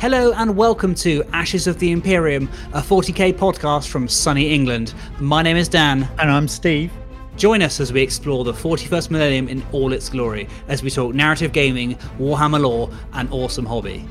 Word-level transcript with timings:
Hello 0.00 0.32
and 0.32 0.56
welcome 0.56 0.94
to 0.94 1.22
Ashes 1.34 1.66
of 1.66 1.78
the 1.78 1.92
Imperium, 1.92 2.48
a 2.72 2.80
40k 2.80 3.34
podcast 3.34 3.88
from 3.88 4.08
sunny 4.08 4.48
England. 4.48 4.94
My 5.18 5.42
name 5.42 5.58
is 5.58 5.68
Dan. 5.68 6.08
And 6.18 6.30
I'm 6.30 6.48
Steve. 6.48 6.90
Join 7.36 7.60
us 7.60 7.80
as 7.80 7.92
we 7.92 8.00
explore 8.00 8.42
the 8.42 8.54
41st 8.54 9.10
millennium 9.10 9.46
in 9.46 9.62
all 9.72 9.92
its 9.92 10.08
glory, 10.08 10.48
as 10.68 10.82
we 10.82 10.88
talk 10.88 11.14
narrative 11.14 11.52
gaming, 11.52 11.96
Warhammer 12.18 12.62
lore, 12.62 12.88
and 13.12 13.30
awesome 13.30 13.66
hobby. 13.66 14.08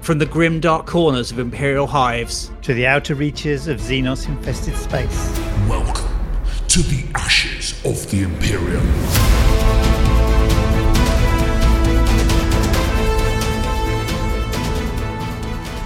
From 0.00 0.18
the 0.18 0.26
grim 0.26 0.60
dark 0.60 0.86
corners 0.86 1.32
of 1.32 1.40
Imperial 1.40 1.88
hives 1.88 2.52
to 2.62 2.72
the 2.72 2.86
outer 2.86 3.16
reaches 3.16 3.66
of 3.66 3.80
Xenos 3.80 4.28
infested 4.28 4.76
space. 4.76 5.36
Welcome 5.68 6.08
to 6.68 6.82
the 6.82 7.04
Ashes 7.16 7.72
of 7.84 8.08
the 8.12 8.22
Imperium. 8.22 9.45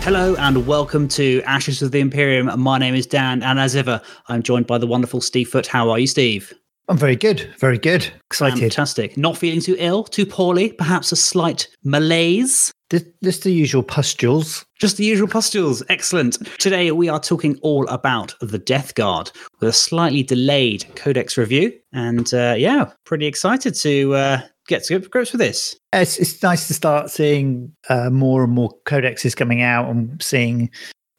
Hello 0.02 0.34
and 0.36 0.66
welcome 0.66 1.06
to 1.08 1.42
Ashes 1.42 1.82
of 1.82 1.92
the 1.92 2.00
Imperium. 2.00 2.50
My 2.58 2.78
name 2.78 2.94
is 2.94 3.06
Dan, 3.06 3.42
and 3.42 3.60
as 3.60 3.76
ever, 3.76 4.00
I'm 4.28 4.42
joined 4.42 4.66
by 4.66 4.78
the 4.78 4.86
wonderful 4.86 5.20
Steve 5.20 5.50
Foot. 5.50 5.66
How 5.66 5.90
are 5.90 5.98
you, 5.98 6.06
Steve? 6.06 6.54
I'm 6.88 6.96
very 6.96 7.16
good, 7.16 7.54
very 7.58 7.78
good. 7.78 8.10
Excited. 8.30 8.60
Fantastic. 8.60 9.18
Not 9.18 9.36
feeling 9.36 9.60
too 9.60 9.76
ill, 9.78 10.04
too 10.04 10.24
poorly, 10.24 10.72
perhaps 10.72 11.12
a 11.12 11.16
slight 11.16 11.68
malaise. 11.84 12.72
Just 13.22 13.44
the 13.44 13.52
usual 13.52 13.82
pustules. 13.82 14.64
Just 14.80 14.96
the 14.96 15.04
usual 15.04 15.28
pustules. 15.28 15.82
Excellent. 15.90 16.38
Today 16.58 16.90
we 16.90 17.08
are 17.08 17.20
talking 17.20 17.58
all 17.62 17.86
about 17.88 18.34
the 18.40 18.58
Death 18.58 18.94
Guard 18.94 19.30
with 19.60 19.68
a 19.68 19.72
slightly 19.72 20.24
delayed 20.24 20.86
Codex 20.96 21.36
review. 21.36 21.72
And 21.92 22.32
uh, 22.34 22.54
yeah, 22.56 22.90
pretty 23.04 23.26
excited 23.26 23.74
to 23.74 24.14
uh, 24.14 24.40
get 24.70 24.84
to 24.84 24.98
grips 25.00 25.32
with 25.32 25.40
this. 25.40 25.76
It's, 25.92 26.18
it's 26.18 26.42
nice 26.42 26.68
to 26.68 26.74
start 26.74 27.10
seeing 27.10 27.72
uh, 27.90 28.08
more 28.08 28.44
and 28.44 28.52
more 28.52 28.70
codexes 28.86 29.36
coming 29.36 29.60
out 29.60 29.90
and 29.90 30.22
seeing 30.22 30.70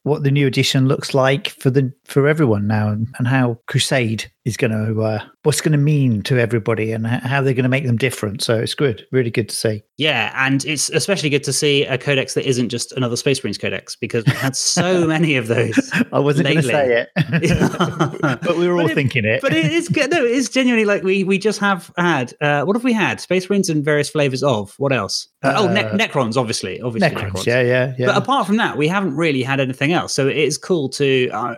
what 0.02 0.24
the 0.24 0.30
new 0.30 0.46
edition 0.48 0.88
looks 0.88 1.14
like 1.14 1.50
for 1.50 1.70
the 1.70 1.92
for 2.04 2.26
everyone 2.26 2.66
now 2.66 2.88
and, 2.88 3.06
and 3.18 3.28
how 3.28 3.58
crusade 3.68 4.31
is 4.44 4.56
going 4.56 4.72
to 4.72 5.02
uh, 5.02 5.24
what's 5.44 5.60
going 5.60 5.72
to 5.72 5.78
mean 5.78 6.22
to 6.22 6.38
everybody 6.38 6.92
and 6.92 7.06
how 7.06 7.40
they're 7.40 7.54
going 7.54 7.62
to 7.62 7.68
make 7.68 7.86
them 7.86 7.96
different. 7.96 8.42
So 8.42 8.58
it's 8.58 8.74
good 8.74 9.06
really 9.12 9.30
good 9.30 9.48
to 9.48 9.54
see. 9.54 9.82
Yeah 9.96 10.32
and 10.34 10.64
it's 10.64 10.90
especially 10.90 11.30
good 11.30 11.44
to 11.44 11.52
see 11.52 11.84
a 11.84 11.96
codex 11.96 12.34
that 12.34 12.48
isn't 12.48 12.68
just 12.68 12.92
another 12.92 13.16
space 13.16 13.42
marines 13.42 13.58
codex 13.58 13.94
because 13.94 14.24
we 14.26 14.32
had 14.32 14.56
so 14.56 15.06
many 15.12 15.36
of 15.36 15.46
those 15.46 15.90
i 16.12 16.18
wasn't 16.18 16.48
going 16.48 16.56
to 16.56 16.62
say 16.62 17.06
it. 17.06 17.10
But 18.42 18.56
we 18.56 18.66
were 18.68 18.80
all 18.80 18.90
it, 18.90 18.94
thinking 18.94 19.24
it. 19.24 19.40
but 19.40 19.52
it 19.52 19.72
is 19.72 19.88
good. 19.88 20.10
No 20.10 20.24
it's 20.24 20.48
genuinely 20.48 20.84
like 20.84 21.02
we 21.02 21.24
we 21.24 21.38
just 21.38 21.58
have 21.60 21.92
had 21.96 22.34
uh, 22.40 22.64
what 22.64 22.76
have 22.76 22.84
we 22.84 22.92
had? 22.92 23.20
Space 23.20 23.48
marines 23.48 23.68
and 23.68 23.84
various 23.84 24.10
flavors 24.10 24.42
of 24.42 24.74
what 24.78 24.92
else? 24.92 25.28
Uh, 25.42 25.54
oh 25.56 25.68
ne- 25.68 25.84
necrons 25.84 26.36
obviously 26.36 26.80
obviously 26.80 27.10
necrons, 27.10 27.30
necrons, 27.30 27.46
yeah 27.46 27.60
yeah 27.62 27.94
yeah. 27.98 28.06
But 28.06 28.16
apart 28.16 28.46
from 28.46 28.56
that 28.56 28.76
we 28.76 28.88
haven't 28.88 29.16
really 29.16 29.42
had 29.42 29.60
anything 29.60 29.92
else. 29.92 30.14
So 30.14 30.26
it's 30.28 30.58
cool 30.58 30.88
to 30.90 31.30
uh, 31.30 31.54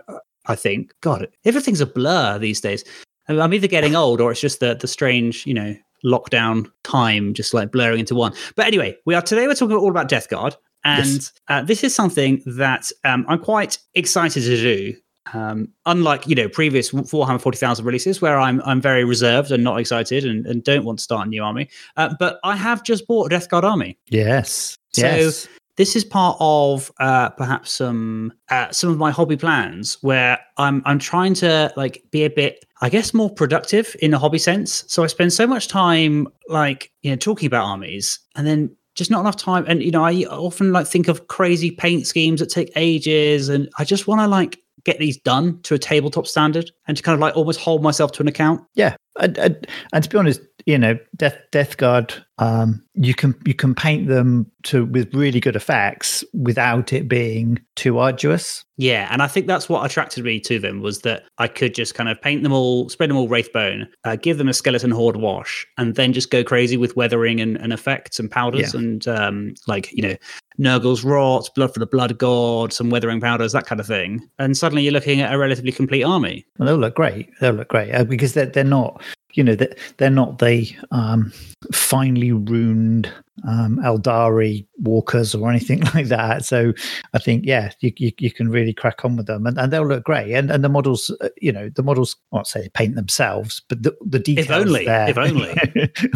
I 0.47 0.55
think. 0.55 0.93
God, 1.01 1.27
everything's 1.43 1.81
a 1.81 1.85
blur 1.85 2.37
these 2.39 2.61
days. 2.61 2.83
I'm 3.27 3.53
either 3.53 3.67
getting 3.67 3.95
old 3.95 4.21
or 4.21 4.31
it's 4.31 4.41
just 4.41 4.59
the 4.59 4.75
the 4.75 4.87
strange, 4.87 5.45
you 5.47 5.53
know, 5.53 5.75
lockdown 6.03 6.69
time 6.83 7.33
just 7.33 7.53
like 7.53 7.71
blurring 7.71 7.99
into 7.99 8.15
one. 8.15 8.33
But 8.55 8.67
anyway, 8.67 8.97
we 9.05 9.15
are 9.15 9.21
today 9.21 9.47
we're 9.47 9.55
talking 9.55 9.75
all 9.75 9.89
about 9.89 10.07
Death 10.07 10.29
Guard, 10.29 10.55
and 10.83 11.07
yes. 11.07 11.33
uh, 11.47 11.63
this 11.63 11.83
is 11.83 11.95
something 11.95 12.41
that 12.45 12.91
um, 13.03 13.25
I'm 13.27 13.39
quite 13.39 13.79
excited 13.93 14.43
to 14.43 14.57
do. 14.57 14.95
Um, 15.33 15.69
unlike 15.87 16.27
you 16.27 16.35
know 16.35 16.47
previous 16.47 16.89
440,000 16.89 17.83
releases, 17.83 18.21
where 18.21 18.39
I'm 18.39 18.61
I'm 18.63 18.79
very 18.79 19.03
reserved 19.03 19.51
and 19.51 19.63
not 19.63 19.79
excited 19.79 20.23
and, 20.23 20.45
and 20.45 20.63
don't 20.63 20.85
want 20.85 20.99
to 20.99 21.03
start 21.03 21.25
a 21.25 21.29
new 21.29 21.43
army, 21.43 21.67
uh, 21.97 22.13
but 22.19 22.39
I 22.43 22.55
have 22.55 22.83
just 22.83 23.07
bought 23.07 23.25
a 23.25 23.29
Death 23.29 23.49
Guard 23.49 23.65
army. 23.65 23.97
Yes. 24.09 24.77
So 24.93 25.01
yes 25.07 25.47
this 25.77 25.95
is 25.95 26.05
part 26.05 26.37
of 26.39 26.91
uh, 26.99 27.29
perhaps 27.29 27.71
some 27.71 28.33
uh, 28.49 28.71
some 28.71 28.89
of 28.89 28.97
my 28.97 29.11
hobby 29.11 29.37
plans 29.37 29.97
where 30.01 30.39
I'm 30.57 30.81
I'm 30.85 30.99
trying 30.99 31.33
to 31.35 31.73
like 31.75 32.03
be 32.11 32.23
a 32.23 32.29
bit 32.29 32.65
I 32.81 32.89
guess 32.89 33.13
more 33.13 33.29
productive 33.29 33.95
in 34.01 34.13
a 34.13 34.19
hobby 34.19 34.37
sense. 34.37 34.83
So 34.87 35.03
I 35.03 35.07
spend 35.07 35.33
so 35.33 35.45
much 35.47 35.67
time 35.67 36.27
like 36.47 36.91
you 37.01 37.11
know 37.11 37.17
talking 37.17 37.47
about 37.47 37.65
armies 37.65 38.19
and 38.35 38.47
then 38.47 38.75
just 38.95 39.11
not 39.11 39.19
enough 39.19 39.35
time. 39.35 39.65
And 39.67 39.83
you 39.83 39.91
know 39.91 40.03
I 40.03 40.23
often 40.23 40.71
like 40.71 40.87
think 40.87 41.07
of 41.07 41.27
crazy 41.27 41.71
paint 41.71 42.07
schemes 42.07 42.39
that 42.39 42.49
take 42.49 42.71
ages, 42.75 43.49
and 43.49 43.69
I 43.77 43.83
just 43.83 44.07
want 44.07 44.21
to 44.21 44.27
like 44.27 44.59
get 44.85 44.99
these 44.99 45.17
done 45.17 45.59
to 45.63 45.73
a 45.73 45.79
tabletop 45.79 46.27
standard 46.27 46.71
and 46.87 46.95
to 46.95 47.03
kind 47.03 47.15
of 47.15 47.19
like 47.19 47.35
almost 47.35 47.59
hold 47.59 47.81
myself 47.81 48.11
to 48.13 48.21
an 48.21 48.27
account. 48.27 48.61
Yeah, 48.75 48.95
and, 49.19 49.37
and, 49.37 49.67
and 49.91 50.03
to 50.03 50.09
be 50.09 50.17
honest, 50.17 50.39
you 50.65 50.79
know, 50.79 50.97
Death 51.15 51.37
Death 51.51 51.77
Guard, 51.77 52.13
um, 52.39 52.83
you 52.95 53.13
can 53.13 53.35
you 53.45 53.53
can 53.53 53.75
paint 53.75 54.07
them 54.07 54.51
to 54.63 54.85
with 54.85 55.13
really 55.13 55.39
good 55.39 55.55
effects 55.55 56.23
without 56.33 56.91
it 56.91 57.07
being 57.07 57.59
too 57.75 57.99
arduous. 57.99 58.65
Yeah, 58.77 59.07
and 59.11 59.21
I 59.21 59.27
think 59.27 59.45
that's 59.45 59.69
what 59.69 59.85
attracted 59.85 60.25
me 60.25 60.39
to 60.41 60.57
them 60.57 60.81
was 60.81 61.01
that 61.01 61.23
I 61.37 61.47
could 61.47 61.75
just 61.75 61.93
kind 61.93 62.09
of 62.09 62.19
paint 62.19 62.43
them 62.43 62.51
all, 62.51 62.89
spread 62.89 63.09
them 63.09 63.15
all 63.15 63.29
wraithbone, 63.29 63.87
uh, 64.03 64.15
give 64.15 64.37
them 64.37 64.49
a 64.49 64.53
skeleton 64.53 64.91
horde 64.91 65.17
wash, 65.17 65.67
and 65.77 65.95
then 65.95 66.13
just 66.13 66.31
go 66.31 66.43
crazy 66.43 66.77
with 66.77 66.95
weathering 66.95 67.39
and, 67.39 67.57
and 67.57 67.71
effects 67.71 68.19
and 68.19 68.29
powders 68.29 68.73
yeah. 68.73 68.79
and 68.79 69.07
um, 69.07 69.53
like 69.67 69.91
you 69.91 70.01
know 70.01 70.15
Nurgle's 70.57 71.03
rot, 71.03 71.47
blood 71.55 71.73
for 71.73 71.79
the 71.79 71.85
blood 71.85 72.17
god, 72.17 72.73
some 72.73 72.89
weathering 72.89 73.21
powders, 73.21 73.51
that 73.51 73.67
kind 73.67 73.79
of 73.79 73.85
thing. 73.85 74.27
And 74.39 74.57
suddenly 74.57 74.81
you're 74.83 74.93
looking 74.93 75.21
at 75.21 75.33
a 75.33 75.37
relatively 75.37 75.71
complete 75.71 76.03
army. 76.03 76.43
Well, 76.57 76.65
they'll 76.65 76.77
look 76.77 76.95
great. 76.95 77.29
They'll 77.39 77.53
look 77.53 77.67
great 77.67 77.91
uh, 77.91 78.03
because 78.03 78.33
they're 78.33 78.47
they're 78.47 78.63
not 78.63 79.03
you 79.35 79.43
know 79.43 79.55
that 79.55 79.77
they're 79.97 80.09
not 80.09 80.39
the 80.39 80.73
um, 80.91 81.31
finely 81.73 82.31
ruined 82.31 83.11
um, 83.47 83.79
Aeldari 83.83 84.65
walkers 84.79 85.35
or 85.35 85.49
anything 85.49 85.81
like 85.93 86.07
that. 86.07 86.45
So 86.45 86.73
I 87.13 87.19
think 87.19 87.45
yeah, 87.45 87.71
you, 87.81 87.91
you, 87.97 88.11
you 88.19 88.31
can 88.31 88.49
really 88.49 88.73
crack 88.73 89.03
on 89.03 89.15
with 89.15 89.27
them, 89.27 89.45
and, 89.45 89.57
and 89.57 89.71
they'll 89.71 89.87
look 89.87 90.03
great. 90.03 90.33
And 90.33 90.49
and 90.49 90.63
the 90.63 90.69
models, 90.69 91.15
uh, 91.21 91.29
you 91.41 91.51
know, 91.51 91.69
the 91.69 91.83
models 91.83 92.15
I 92.31 92.35
won't 92.37 92.47
say 92.47 92.69
paint 92.73 92.95
themselves, 92.95 93.61
but 93.67 93.83
the 93.83 93.95
the 94.01 94.19
details. 94.19 94.47
If 94.47 94.51
only, 94.51 94.85
there. 94.85 95.09
if 95.09 95.17
only 95.17 95.55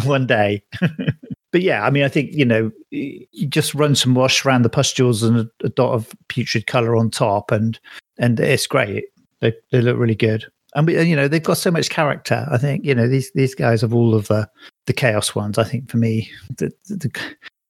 one 0.04 0.26
day. 0.26 0.62
but 1.52 1.62
yeah, 1.62 1.84
I 1.84 1.90
mean, 1.90 2.04
I 2.04 2.08
think 2.08 2.32
you 2.32 2.44
know, 2.44 2.70
you 2.90 3.46
just 3.48 3.74
run 3.74 3.94
some 3.94 4.14
wash 4.14 4.44
around 4.44 4.62
the 4.62 4.70
pustules 4.70 5.22
and 5.22 5.38
a, 5.38 5.50
a 5.64 5.68
dot 5.68 5.92
of 5.92 6.12
putrid 6.28 6.66
color 6.66 6.96
on 6.96 7.10
top, 7.10 7.50
and 7.50 7.78
and 8.18 8.40
it's 8.40 8.66
great. 8.66 9.04
They 9.40 9.52
they 9.70 9.80
look 9.80 9.98
really 9.98 10.14
good 10.14 10.46
and 10.74 10.88
you 10.88 11.16
know 11.16 11.28
they've 11.28 11.42
got 11.42 11.58
so 11.58 11.70
much 11.70 11.90
character. 11.90 12.46
I 12.50 12.58
think 12.58 12.84
you 12.84 12.94
know 12.94 13.08
these 13.08 13.30
these 13.32 13.54
guys 13.54 13.82
of 13.82 13.94
all 13.94 14.14
of 14.14 14.28
the 14.28 14.48
the 14.86 14.92
chaos 14.92 15.34
ones. 15.34 15.58
I 15.58 15.64
think 15.64 15.90
for 15.90 15.96
me, 15.96 16.30
the, 16.56 16.70
the, 16.88 17.10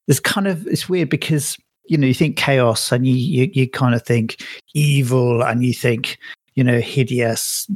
there's 0.07 0.21
kind 0.21 0.47
of 0.47 0.67
it's 0.67 0.89
weird 0.89 1.09
because 1.09 1.57
you 1.87 1.97
know 1.97 2.07
you 2.07 2.15
think 2.15 2.37
chaos 2.37 2.93
and 2.93 3.07
you, 3.07 3.15
you 3.15 3.51
you 3.53 3.69
kind 3.69 3.95
of 3.95 4.03
think 4.03 4.45
evil 4.75 5.43
and 5.43 5.65
you 5.65 5.73
think 5.73 6.19
you 6.61 6.65
know 6.65 6.81
hideous 6.81 7.67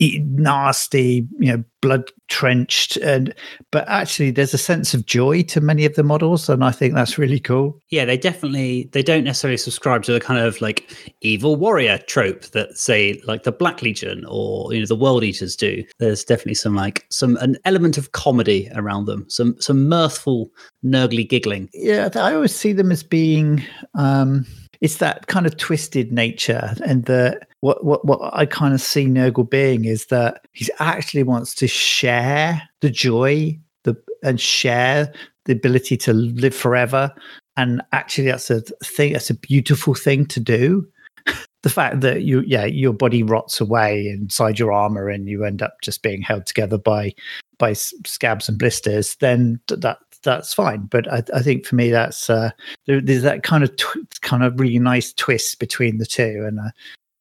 nasty, 0.00 1.26
you 1.38 1.52
know, 1.52 1.64
blood 1.80 2.10
trenched, 2.28 2.96
and 2.98 3.34
but 3.70 3.88
actually, 3.88 4.30
there's 4.30 4.54
a 4.54 4.58
sense 4.58 4.94
of 4.94 5.06
joy 5.06 5.42
to 5.42 5.60
many 5.60 5.84
of 5.84 5.94
the 5.94 6.02
models, 6.02 6.48
and 6.48 6.64
I 6.64 6.70
think 6.70 6.94
that's 6.94 7.18
really 7.18 7.40
cool. 7.40 7.80
Yeah, 7.90 8.04
they 8.04 8.16
definitely 8.16 8.88
they 8.92 9.02
don't 9.02 9.24
necessarily 9.24 9.56
subscribe 9.56 10.02
to 10.04 10.12
the 10.12 10.20
kind 10.20 10.40
of 10.40 10.60
like 10.60 11.14
evil 11.20 11.56
warrior 11.56 11.98
trope 11.98 12.42
that 12.46 12.76
say 12.76 13.20
like 13.24 13.42
the 13.44 13.52
Black 13.52 13.82
Legion 13.82 14.24
or 14.28 14.72
you 14.72 14.80
know 14.80 14.86
the 14.86 14.96
World 14.96 15.24
Eaters 15.24 15.56
do. 15.56 15.84
There's 15.98 16.24
definitely 16.24 16.54
some 16.54 16.74
like 16.74 17.04
some 17.10 17.36
an 17.38 17.56
element 17.64 17.98
of 17.98 18.12
comedy 18.12 18.70
around 18.74 19.06
them, 19.06 19.26
some 19.28 19.56
some 19.60 19.88
mirthful, 19.88 20.50
nurgly 20.84 21.28
giggling. 21.28 21.68
Yeah, 21.72 22.08
I 22.14 22.34
always 22.34 22.54
see 22.54 22.72
them 22.72 22.92
as 22.92 23.02
being. 23.02 23.62
um 23.94 24.46
it's 24.80 24.96
that 24.98 25.26
kind 25.26 25.46
of 25.46 25.56
twisted 25.56 26.12
nature 26.12 26.74
and 26.84 27.04
the 27.04 27.40
what 27.60 27.84
what 27.84 28.04
what 28.04 28.20
I 28.32 28.46
kind 28.46 28.74
of 28.74 28.80
see 28.80 29.06
Nurgle 29.06 29.48
being 29.48 29.84
is 29.84 30.06
that 30.06 30.46
he 30.52 30.68
actually 30.78 31.22
wants 31.22 31.54
to 31.56 31.66
share 31.66 32.62
the 32.80 32.90
joy 32.90 33.58
the 33.84 33.96
and 34.22 34.40
share 34.40 35.12
the 35.44 35.52
ability 35.52 35.96
to 35.98 36.12
live 36.12 36.54
forever. 36.54 37.14
And 37.56 37.82
actually 37.92 38.26
that's 38.28 38.50
a 38.50 38.60
thing 38.82 39.12
that's 39.12 39.30
a 39.30 39.34
beautiful 39.34 39.94
thing 39.94 40.26
to 40.26 40.40
do. 40.40 40.86
The 41.62 41.70
fact 41.70 42.02
that 42.02 42.24
you 42.24 42.42
yeah 42.46 42.66
your 42.66 42.92
body 42.92 43.22
rots 43.22 43.58
away 43.58 44.08
inside 44.08 44.58
your 44.58 44.70
armor 44.70 45.08
and 45.08 45.26
you 45.26 45.46
end 45.46 45.62
up 45.62 45.78
just 45.80 46.02
being 46.02 46.20
held 46.20 46.44
together 46.44 46.76
by 46.76 47.14
by 47.56 47.72
scabs 47.72 48.50
and 48.50 48.58
blisters 48.58 49.16
then 49.20 49.58
that 49.68 49.96
that's 50.24 50.52
fine. 50.52 50.86
But 50.90 51.10
I, 51.12 51.22
I 51.34 51.42
think 51.42 51.66
for 51.66 51.76
me, 51.76 51.90
that's 51.90 52.28
uh, 52.28 52.50
there, 52.86 53.00
there's 53.00 53.22
that 53.22 53.42
kind 53.42 53.62
of 53.62 53.74
tw- 53.76 54.20
kind 54.22 54.42
of 54.42 54.58
really 54.58 54.78
nice 54.78 55.12
twist 55.12 55.58
between 55.58 55.98
the 55.98 56.06
two, 56.06 56.44
and 56.46 56.58
uh, 56.58 56.70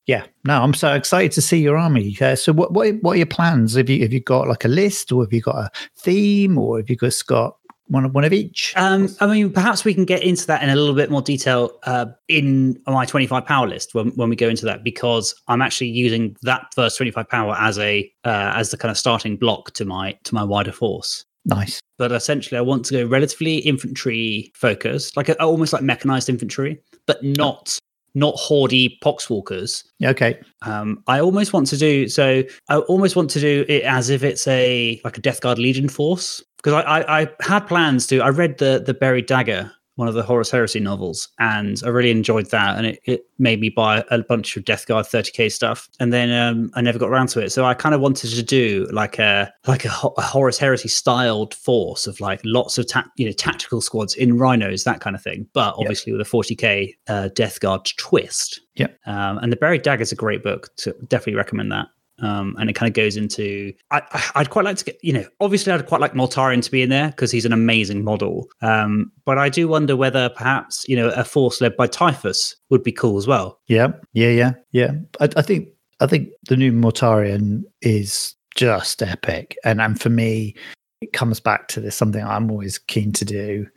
yeah, 0.05 0.25
no, 0.43 0.61
I'm 0.61 0.73
so 0.73 0.93
excited 0.93 1.31
to 1.33 1.41
see 1.41 1.59
your 1.59 1.77
army. 1.77 2.17
Uh, 2.19 2.35
so, 2.35 2.51
what, 2.51 2.73
what 2.73 2.95
what 3.01 3.13
are 3.13 3.17
your 3.17 3.25
plans? 3.25 3.75
Have 3.75 3.89
you 3.89 4.01
have 4.01 4.11
you 4.11 4.19
got 4.19 4.47
like 4.47 4.65
a 4.65 4.69
list, 4.69 5.11
or 5.11 5.23
have 5.23 5.31
you 5.31 5.41
got 5.41 5.55
a 5.55 5.71
theme, 5.95 6.57
or 6.57 6.77
have 6.77 6.89
you 6.89 6.95
just 6.95 7.27
got 7.27 7.57
one 7.87 8.05
of 8.05 8.13
one 8.13 8.23
of 8.23 8.33
each? 8.33 8.73
Um, 8.75 9.09
I 9.19 9.27
mean, 9.27 9.51
perhaps 9.51 9.85
we 9.85 9.93
can 9.93 10.05
get 10.05 10.23
into 10.23 10.45
that 10.47 10.63
in 10.63 10.69
a 10.69 10.75
little 10.75 10.95
bit 10.95 11.09
more 11.09 11.21
detail 11.21 11.71
uh, 11.83 12.07
in 12.27 12.81
my 12.87 13.05
25 13.05 13.45
power 13.45 13.67
list 13.67 13.93
when, 13.93 14.09
when 14.11 14.29
we 14.29 14.35
go 14.35 14.49
into 14.49 14.65
that, 14.65 14.83
because 14.83 15.33
I'm 15.47 15.61
actually 15.61 15.89
using 15.89 16.35
that 16.41 16.73
first 16.73 16.97
25 16.97 17.29
power 17.29 17.55
as 17.59 17.77
a 17.79 18.11
uh, 18.25 18.53
as 18.55 18.71
the 18.71 18.77
kind 18.77 18.91
of 18.91 18.97
starting 18.97 19.37
block 19.37 19.71
to 19.73 19.85
my 19.85 20.17
to 20.23 20.35
my 20.35 20.43
wider 20.43 20.71
force. 20.71 21.25
Nice. 21.45 21.79
But 21.97 22.11
essentially, 22.11 22.57
I 22.57 22.61
want 22.61 22.85
to 22.85 22.93
go 22.93 23.05
relatively 23.05 23.57
infantry 23.57 24.51
focused, 24.55 25.15
like 25.15 25.29
a, 25.29 25.41
almost 25.41 25.73
like 25.73 25.83
mechanized 25.83 26.29
infantry. 26.29 26.81
but 27.05 27.23
not 27.23 27.77
not 28.15 28.35
hordy 28.35 28.99
poxwalkers. 29.03 29.83
Okay. 30.03 30.39
Um, 30.61 31.03
I 31.07 31.19
almost 31.19 31.51
want 31.51 31.67
to 31.67 31.77
do 31.77 32.07
so. 32.07 32.43
I 32.69 32.77
almost 32.77 33.15
want 33.15 33.29
to 33.31 33.39
do 33.39 33.65
it 33.67 33.83
as 33.83 34.09
if 34.09 34.23
it's 34.23 34.47
a 34.47 35.01
like 35.03 35.17
a 35.17 35.21
Death 35.21 35.41
Guard 35.41 35.57
Legion 35.57 35.89
force 35.89 36.43
because 36.57 36.73
I, 36.73 36.81
I, 36.81 37.21
I 37.21 37.29
had 37.41 37.61
plans 37.61 38.07
to. 38.07 38.19
I 38.19 38.29
read 38.29 38.57
the 38.59 38.83
the 38.85 38.93
Buried 38.93 39.25
Dagger 39.25 39.71
one 39.95 40.07
of 40.07 40.13
the 40.13 40.23
Horus 40.23 40.49
Heresy 40.49 40.79
novels, 40.79 41.29
and 41.39 41.81
I 41.85 41.89
really 41.89 42.11
enjoyed 42.11 42.49
that. 42.51 42.77
And 42.77 42.87
it, 42.87 42.99
it 43.05 43.25
made 43.37 43.59
me 43.59 43.69
buy 43.69 44.03
a 44.09 44.19
bunch 44.19 44.57
of 44.57 44.65
Death 44.65 44.87
Guard 44.87 45.05
30k 45.05 45.51
stuff, 45.51 45.89
and 45.99 46.11
then 46.11 46.31
um, 46.31 46.71
I 46.73 46.81
never 46.81 46.99
got 46.99 47.09
around 47.09 47.27
to 47.29 47.41
it. 47.41 47.51
So 47.51 47.65
I 47.65 47.73
kind 47.73 47.93
of 47.93 48.01
wanted 48.01 48.29
to 48.31 48.43
do 48.43 48.87
like 48.91 49.19
a 49.19 49.51
like 49.67 49.85
a, 49.85 49.91
a 50.17 50.21
Horus 50.21 50.57
Heresy 50.57 50.89
styled 50.89 51.53
force 51.53 52.07
of 52.07 52.19
like 52.19 52.41
lots 52.43 52.77
of 52.77 52.87
ta- 52.87 53.09
you 53.17 53.25
know 53.25 53.31
tactical 53.31 53.81
squads 53.81 54.15
in 54.15 54.37
rhinos, 54.37 54.83
that 54.83 54.99
kind 54.99 55.15
of 55.15 55.21
thing. 55.21 55.47
But 55.53 55.75
obviously 55.77 56.11
yep. 56.11 56.19
with 56.19 56.27
a 56.27 56.29
40k 56.29 56.95
uh, 57.07 57.29
Death 57.29 57.59
Guard 57.59 57.85
twist. 57.97 58.61
Yeah. 58.75 58.87
Um, 59.05 59.37
and 59.37 59.51
the 59.51 59.55
Buried 59.55 59.83
Dagger 59.83 60.01
is 60.01 60.11
a 60.11 60.15
great 60.15 60.43
book. 60.43 60.75
To 60.77 60.93
definitely 61.07 61.35
recommend 61.35 61.71
that. 61.71 61.87
Um, 62.21 62.55
and 62.59 62.69
it 62.69 62.73
kind 62.73 62.87
of 62.87 62.93
goes 62.93 63.17
into 63.17 63.73
I, 63.89 64.01
would 64.37 64.51
quite 64.51 64.65
like 64.65 64.77
to 64.77 64.85
get 64.85 64.99
you 65.01 65.13
know 65.13 65.25
obviously 65.39 65.73
I'd 65.73 65.87
quite 65.87 65.99
like 65.99 66.13
Mortarion 66.13 66.61
to 66.63 66.71
be 66.71 66.83
in 66.83 66.89
there 66.89 67.07
because 67.07 67.31
he's 67.31 67.45
an 67.45 67.53
amazing 67.53 68.03
model. 68.03 68.47
Um, 68.61 69.11
but 69.25 69.37
I 69.37 69.49
do 69.49 69.67
wonder 69.67 69.95
whether 69.95 70.29
perhaps 70.29 70.85
you 70.87 70.95
know 70.95 71.09
a 71.09 71.23
force 71.23 71.59
led 71.59 71.75
by 71.75 71.87
Typhus 71.87 72.55
would 72.69 72.83
be 72.83 72.91
cool 72.91 73.17
as 73.17 73.27
well. 73.27 73.59
Yeah 73.67 73.93
yeah 74.13 74.29
yeah 74.29 74.53
yeah. 74.71 74.91
I, 75.19 75.29
I 75.35 75.41
think 75.41 75.69
I 75.99 76.07
think 76.07 76.29
the 76.47 76.57
new 76.57 76.71
Mortarion 76.71 77.63
is 77.81 78.35
just 78.55 79.01
epic. 79.01 79.57
And 79.63 79.81
and 79.81 79.99
for 79.99 80.09
me 80.09 80.55
it 81.01 81.13
comes 81.13 81.39
back 81.39 81.67
to 81.69 81.81
this 81.81 81.95
something 81.95 82.23
I'm 82.23 82.51
always 82.51 82.77
keen 82.77 83.11
to 83.13 83.25
do. 83.25 83.67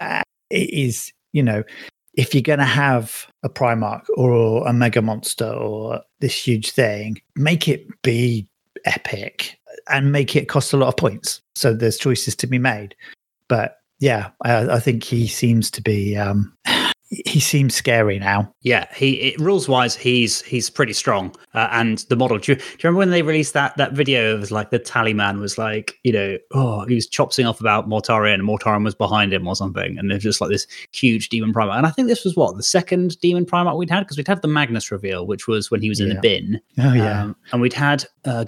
Uh, 0.00 0.22
it 0.50 0.70
is 0.70 1.12
you 1.32 1.42
know 1.42 1.64
if 2.14 2.34
you're 2.34 2.42
going 2.42 2.58
to 2.58 2.64
have 2.64 3.26
a 3.42 3.48
Primarch 3.48 4.04
or 4.16 4.66
a 4.66 4.72
Mega 4.72 5.02
Monster 5.02 5.50
or 5.50 6.00
this 6.20 6.34
huge 6.34 6.72
thing, 6.72 7.20
make 7.36 7.68
it 7.68 7.86
be 8.02 8.48
epic 8.84 9.58
and 9.88 10.12
make 10.12 10.34
it 10.36 10.48
cost 10.48 10.72
a 10.72 10.76
lot 10.76 10.88
of 10.88 10.96
points. 10.96 11.40
So 11.54 11.74
there's 11.74 11.98
choices 11.98 12.34
to 12.36 12.46
be 12.46 12.58
made. 12.58 12.94
But 13.48 13.76
yeah, 14.00 14.30
I, 14.42 14.76
I 14.76 14.80
think 14.80 15.04
he 15.04 15.26
seems 15.26 15.70
to 15.72 15.82
be 15.82 16.16
um, 16.16 16.56
he 17.10 17.40
seems 17.40 17.74
scary 17.74 18.20
now. 18.20 18.54
Yeah, 18.62 18.86
he 18.94 19.34
rules 19.38 19.68
wise, 19.68 19.96
he's 19.96 20.42
he's 20.42 20.70
pretty 20.70 20.92
strong. 20.92 21.34
Uh, 21.54 21.68
and 21.72 21.98
the 22.08 22.14
model, 22.14 22.38
do 22.38 22.52
you, 22.52 22.56
do 22.56 22.62
you, 22.62 22.76
remember 22.84 22.98
when 22.98 23.10
they 23.10 23.22
released 23.22 23.52
that 23.54 23.76
that 23.78 23.92
video? 23.92 24.36
It 24.36 24.38
was 24.38 24.52
like 24.52 24.70
the 24.70 24.78
tally 24.78 25.12
man 25.12 25.40
was 25.40 25.58
like, 25.58 25.98
you 26.04 26.12
know, 26.12 26.38
oh, 26.52 26.86
he 26.86 26.94
was 26.94 27.08
chopsing 27.08 27.46
off 27.46 27.60
about 27.60 27.88
Mortarion, 27.88 28.34
and 28.34 28.44
Mortarion 28.44 28.84
was 28.84 28.94
behind 28.94 29.32
him 29.32 29.48
or 29.48 29.56
something, 29.56 29.98
and 29.98 30.08
there's 30.08 30.22
just 30.22 30.40
like 30.40 30.50
this 30.50 30.68
huge 30.92 31.30
demon 31.30 31.52
primarch. 31.52 31.78
And 31.78 31.86
I 31.86 31.90
think 31.90 32.06
this 32.06 32.24
was 32.24 32.36
what 32.36 32.56
the 32.56 32.62
second 32.62 33.18
demon 33.20 33.44
primarch 33.44 33.76
we'd 33.76 33.90
had 33.90 34.00
because 34.00 34.16
we'd 34.16 34.28
had 34.28 34.42
the 34.42 34.48
Magnus 34.48 34.92
reveal, 34.92 35.26
which 35.26 35.48
was 35.48 35.68
when 35.68 35.82
he 35.82 35.88
was 35.88 35.98
in 35.98 36.08
yeah. 36.08 36.14
the 36.14 36.20
bin. 36.20 36.60
Oh 36.78 36.92
yeah, 36.92 37.24
um, 37.24 37.36
and 37.50 37.60
we'd 37.60 37.72
had 37.72 38.04
uh, 38.24 38.44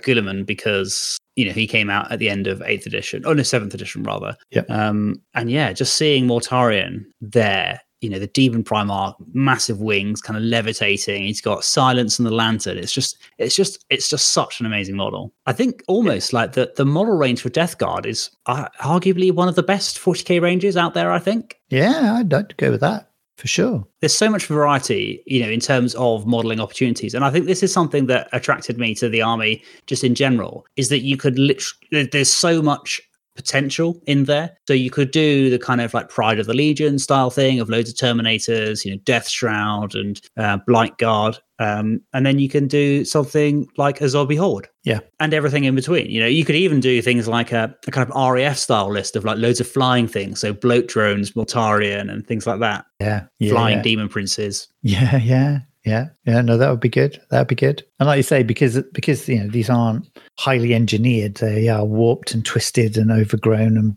because 0.47 1.19
you 1.35 1.47
know, 1.47 1.53
he 1.53 1.67
came 1.67 1.89
out 1.89 2.13
at 2.13 2.19
the 2.19 2.29
end 2.29 2.47
of 2.47 2.63
eighth 2.63 2.87
edition, 2.87 3.25
oh 3.27 3.33
no, 3.33 3.43
seventh 3.43 3.75
edition 3.75 4.03
rather. 4.03 4.37
Yeah. 4.51 4.63
Um, 4.69 5.21
and 5.35 5.51
yeah, 5.51 5.73
just 5.73 5.97
seeing 5.97 6.27
Mortarion 6.27 7.07
there 7.21 7.81
you 8.03 8.11
know 8.11 8.19
the 8.19 8.27
demon 8.27 8.65
primarch 8.65 9.15
massive 9.33 9.81
wings 9.81 10.21
kind 10.21 10.37
of 10.37 10.43
levitating. 10.43 11.23
He's 11.23 11.41
got 11.41 11.65
silence 11.65 12.19
and 12.19 12.27
the 12.27 12.33
lantern. 12.33 12.77
It's 12.77 12.93
just 12.93 13.17
it's 13.39 13.55
just 13.55 13.85
it's 13.89 14.09
just 14.09 14.33
such 14.33 14.61
an 14.61 14.67
amazing 14.67 14.97
model. 14.97 15.33
I 15.47 15.53
think 15.53 15.83
almost 15.89 16.33
like 16.33 16.53
the 16.53 16.73
the 16.77 16.85
model 16.85 17.17
range 17.17 17.41
for 17.41 17.49
death 17.49 17.79
guard 17.79 18.07
is 18.07 18.31
uh, 18.47 18.69
arguably 18.81 19.33
one 19.33 19.49
of 19.49 19.55
the 19.55 19.63
best 19.63 19.99
40k 19.99 20.41
ranges 20.41 20.77
out 20.77 20.95
there 20.95 21.13
i 21.13 21.19
think. 21.19 21.61
Yeah 21.69 22.17
i'd 22.19 22.33
like 22.33 22.49
to 22.49 22.57
go 22.57 22.71
with 22.71 22.81
that 22.81 23.09
for 23.39 23.49
sure. 23.49 23.85
There's 24.01 24.15
so 24.15 24.31
much 24.31 24.47
variety 24.47 25.23
you 25.27 25.43
know 25.43 25.51
in 25.51 25.61
terms 25.61 25.95
of 25.95 26.27
modeling 26.27 26.61
opportunities. 26.61 27.15
And 27.15 27.25
i 27.25 27.31
think 27.31 27.47
this 27.47 27.63
is 27.63 27.73
something 27.73 28.07
that 28.07 28.29
attracted 28.33 28.79
me 28.79 28.95
to 28.97 29.09
the 29.09 29.23
army 29.23 29.63
just 29.87 30.05
in 30.05 30.15
general 30.15 30.67
is 30.77 30.89
that 30.89 31.01
you 31.01 31.17
could 31.17 31.39
literally 31.39 32.07
there's 32.11 32.33
so 32.33 32.63
much 32.63 33.01
potential 33.35 34.01
in 34.07 34.25
there. 34.25 34.57
So 34.67 34.75
you 34.75 34.91
could 34.91 35.11
do 35.11 35.51
the 35.51 35.59
kind 35.59 35.81
of 35.81 35.95
like 35.95 36.09
Pride 36.09 36.39
of 36.39 36.47
the 36.47 36.55
Legion 36.55 36.99
style 36.99 37.31
thing 37.31 37.61
of 37.61 37.69
loads 37.69 37.91
of 37.91 37.97
Terminators, 37.97 38.85
you 38.85 38.93
know, 38.93 38.99
Death 39.05 39.29
Shroud 39.29 39.95
and 39.95 40.21
uh, 40.37 40.59
Blightlord. 40.69 41.39
Um, 41.59 42.01
and 42.13 42.27
then 42.27 42.39
you 42.39 42.49
can 42.49 42.67
do 42.67 43.05
something 43.05 43.69
like 43.77 44.01
a 44.01 44.09
zombie 44.09 44.37
horde. 44.37 44.69
Yeah. 44.85 45.01
And 45.21 45.33
everything 45.33 45.65
in 45.65 45.75
between. 45.75 46.11
You 46.11 46.21
know, 46.21 46.27
you 46.27 46.45
could 46.45 46.57
even 46.57 46.81
do 46.81 47.01
things 47.01 47.29
like 47.29 47.53
a, 47.53 47.75
a 47.87 47.91
kind 47.91 48.09
of 48.09 48.33
RAF 48.33 48.59
style 48.59 48.91
list 48.91 49.15
of 49.17 49.25
like 49.25 49.39
loads 49.39 49.61
of 49.61 49.69
flying 49.69 50.09
things. 50.09 50.41
So 50.41 50.53
bloat 50.53 50.89
drones, 50.89 51.33
Mortarion, 51.33 52.11
and 52.11 52.27
things 52.27 52.47
like 52.47 52.61
that. 52.61 52.85
Yeah. 53.01 53.27
yeah 53.39 53.53
flying 53.53 53.79
yeah. 53.79 53.83
demon 53.83 54.09
princes. 54.09 54.69
Yeah. 54.83 55.17
Yeah. 55.19 55.59
Yeah, 55.85 56.09
yeah, 56.27 56.41
no, 56.43 56.57
that 56.57 56.71
would 56.71 56.81
be 56.81 56.89
good. 56.89 57.21
That 57.31 57.41
would 57.41 57.49
be 57.49 57.55
good. 57.57 57.85
And 57.99 58.07
like 58.07 58.17
you 58.17 58.23
say, 58.23 58.43
because 58.43 58.81
because 58.93 59.29
you 59.29 59.41
know 59.41 59.49
these 59.49 59.69
aren't 59.69 60.09
highly 60.39 60.75
engineered, 60.75 61.37
they 61.37 61.69
are 61.69 61.85
warped 61.85 62.35
and 62.35 62.45
twisted 62.45 62.97
and 62.97 63.11
overgrown 63.11 63.77
and 63.77 63.97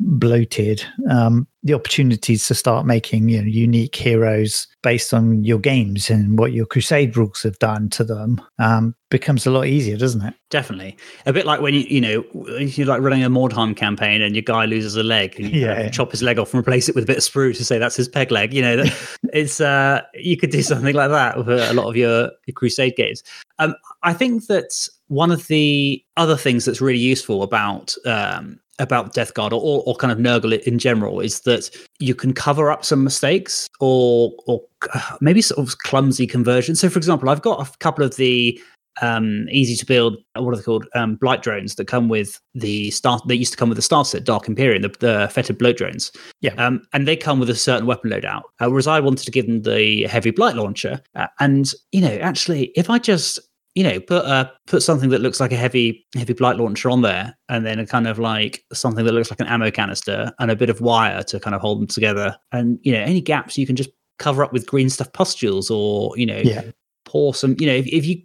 bloated. 0.00 0.84
Um, 1.08 1.46
the 1.64 1.74
opportunities 1.74 2.46
to 2.46 2.54
start 2.54 2.86
making 2.86 3.30
you 3.30 3.40
know 3.40 3.48
unique 3.48 3.96
heroes 3.96 4.68
based 4.82 5.14
on 5.14 5.42
your 5.42 5.58
games 5.58 6.10
and 6.10 6.38
what 6.38 6.52
your 6.52 6.66
crusade 6.66 7.16
rules 7.16 7.42
have 7.42 7.58
done 7.58 7.88
to 7.88 8.04
them 8.04 8.40
um, 8.58 8.94
becomes 9.10 9.46
a 9.46 9.50
lot 9.50 9.66
easier 9.66 9.96
doesn't 9.96 10.22
it? 10.22 10.34
Definitely. 10.50 10.96
A 11.26 11.32
bit 11.32 11.46
like 11.46 11.60
when 11.60 11.74
you 11.74 11.80
you 11.88 12.00
know 12.00 12.58
you're 12.58 12.86
like 12.86 13.00
running 13.00 13.24
a 13.24 13.30
mordheim 13.30 13.74
campaign 13.74 14.20
and 14.20 14.36
your 14.36 14.42
guy 14.42 14.66
loses 14.66 14.94
a 14.94 15.02
leg 15.02 15.34
and 15.40 15.50
you 15.50 15.62
yeah, 15.62 15.80
yeah. 15.80 15.88
chop 15.88 16.10
his 16.10 16.22
leg 16.22 16.38
off 16.38 16.52
and 16.52 16.60
replace 16.60 16.88
it 16.88 16.94
with 16.94 17.04
a 17.04 17.06
bit 17.06 17.16
of 17.16 17.22
sprue 17.22 17.56
to 17.56 17.64
say 17.64 17.78
that's 17.78 17.96
his 17.96 18.08
peg 18.08 18.30
leg 18.30 18.52
you 18.52 18.62
know 18.62 18.76
that 18.76 19.18
it's 19.32 19.60
uh 19.60 20.02
you 20.14 20.36
could 20.36 20.50
do 20.50 20.62
something 20.62 20.94
like 20.94 21.10
that 21.10 21.38
with 21.38 21.48
a 21.48 21.72
lot 21.72 21.88
of 21.88 21.96
your, 21.96 22.30
your 22.46 22.54
crusade 22.54 22.94
games. 22.96 23.22
Um 23.58 23.74
i 24.02 24.12
think 24.12 24.46
that 24.46 24.88
one 25.08 25.30
of 25.30 25.46
the 25.48 26.04
other 26.16 26.36
things 26.36 26.64
that's 26.64 26.80
really 26.80 26.98
useful 26.98 27.42
about 27.42 27.94
um, 28.06 28.58
about 28.78 29.12
Death 29.12 29.34
Guard 29.34 29.52
or, 29.52 29.82
or 29.86 29.94
kind 29.96 30.12
of 30.12 30.18
Nurgle 30.18 30.60
in 30.62 30.78
general 30.78 31.20
is 31.20 31.40
that 31.40 31.70
you 31.98 32.14
can 32.14 32.32
cover 32.32 32.70
up 32.70 32.84
some 32.84 33.04
mistakes 33.04 33.68
or 33.80 34.32
or 34.46 34.62
maybe 35.20 35.42
sort 35.42 35.66
of 35.66 35.78
clumsy 35.78 36.26
conversions. 36.26 36.80
So, 36.80 36.88
for 36.88 36.98
example, 36.98 37.28
I've 37.30 37.42
got 37.42 37.66
a 37.66 37.78
couple 37.78 38.04
of 38.04 38.16
the 38.16 38.60
um, 39.02 39.46
easy 39.50 39.74
to 39.76 39.86
build 39.86 40.16
what 40.36 40.52
are 40.52 40.56
they 40.56 40.62
called? 40.62 40.86
Um, 40.94 41.16
blight 41.16 41.42
drones 41.42 41.74
that 41.74 41.86
come 41.86 42.08
with 42.08 42.40
the 42.54 42.90
star 42.92 43.20
that 43.26 43.36
used 43.36 43.52
to 43.52 43.58
come 43.58 43.68
with 43.68 43.76
the 43.76 43.82
star 43.82 44.04
set 44.04 44.24
dark 44.24 44.46
imperium 44.48 44.82
the, 44.82 44.88
the 45.00 45.28
fetid 45.32 45.58
bloat 45.58 45.76
drones. 45.76 46.12
Yeah. 46.40 46.54
Um, 46.54 46.82
and 46.92 47.08
they 47.08 47.16
come 47.16 47.40
with 47.40 47.50
a 47.50 47.56
certain 47.56 47.86
weapon 47.86 48.10
loadout. 48.10 48.42
Uh, 48.60 48.68
whereas 48.68 48.86
i 48.86 49.00
wanted 49.00 49.24
to 49.24 49.30
give 49.30 49.46
them 49.46 49.62
the 49.62 50.04
heavy 50.04 50.30
blight 50.30 50.54
launcher 50.54 51.00
uh, 51.16 51.26
and 51.40 51.72
you 51.92 52.00
know 52.00 52.14
actually 52.16 52.72
if 52.76 52.88
i 52.88 52.98
just 52.98 53.40
you 53.74 53.82
know, 53.82 53.98
put 54.00 54.24
uh, 54.24 54.48
put 54.66 54.82
something 54.82 55.10
that 55.10 55.20
looks 55.20 55.40
like 55.40 55.52
a 55.52 55.56
heavy 55.56 56.06
heavy 56.14 56.32
blight 56.32 56.56
launcher 56.56 56.90
on 56.90 57.02
there, 57.02 57.36
and 57.48 57.66
then 57.66 57.78
a 57.78 57.86
kind 57.86 58.06
of 58.06 58.18
like 58.18 58.64
something 58.72 59.04
that 59.04 59.12
looks 59.12 59.30
like 59.30 59.40
an 59.40 59.48
ammo 59.48 59.70
canister 59.70 60.32
and 60.38 60.50
a 60.50 60.56
bit 60.56 60.70
of 60.70 60.80
wire 60.80 61.22
to 61.24 61.40
kind 61.40 61.54
of 61.54 61.60
hold 61.60 61.80
them 61.80 61.86
together. 61.88 62.36
And 62.52 62.78
you 62.82 62.92
know, 62.92 63.00
any 63.00 63.20
gaps 63.20 63.58
you 63.58 63.66
can 63.66 63.76
just 63.76 63.90
cover 64.18 64.44
up 64.44 64.52
with 64.52 64.66
green 64.66 64.88
stuff 64.88 65.12
pustules, 65.12 65.70
or 65.70 66.16
you 66.16 66.26
know, 66.26 66.38
yeah. 66.38 66.62
pour 67.04 67.34
some. 67.34 67.56
You 67.58 67.66
know, 67.66 67.74
if, 67.74 67.86
if 67.88 68.06
you 68.06 68.22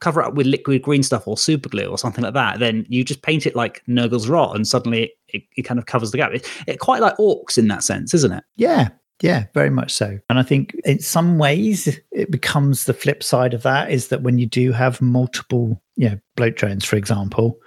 cover 0.00 0.22
up 0.22 0.34
with 0.34 0.46
liquid 0.46 0.80
green 0.80 1.02
stuff 1.02 1.26
or 1.26 1.36
super 1.36 1.68
glue 1.68 1.86
or 1.86 1.98
something 1.98 2.24
like 2.24 2.34
that, 2.34 2.60
then 2.60 2.86
you 2.88 3.04
just 3.04 3.22
paint 3.22 3.46
it 3.46 3.56
like 3.56 3.82
Nurgle's 3.86 4.28
rot, 4.28 4.56
and 4.56 4.66
suddenly 4.66 5.12
it, 5.28 5.42
it 5.54 5.62
kind 5.62 5.78
of 5.78 5.84
covers 5.84 6.12
the 6.12 6.16
gap. 6.16 6.32
It, 6.32 6.48
it 6.66 6.78
quite 6.78 7.02
like 7.02 7.16
orcs 7.18 7.58
in 7.58 7.68
that 7.68 7.84
sense, 7.84 8.14
isn't 8.14 8.32
it? 8.32 8.44
Yeah, 8.56 8.88
yeah, 9.20 9.46
very 9.54 9.70
much 9.70 9.92
so. 9.92 10.18
And 10.30 10.38
I 10.38 10.42
think 10.42 10.74
in 10.84 11.00
some 11.00 11.38
ways 11.38 12.00
it 12.12 12.30
becomes 12.30 12.84
the 12.84 12.94
flip 12.94 13.22
side 13.22 13.54
of 13.54 13.62
that 13.62 13.90
is 13.90 14.08
that 14.08 14.22
when 14.22 14.38
you 14.38 14.46
do 14.46 14.72
have 14.72 15.00
multiple, 15.00 15.80
you 15.96 16.10
know, 16.10 16.18
bloat 16.36 16.56
drones, 16.56 16.84
for 16.84 16.96
example, 16.96 17.58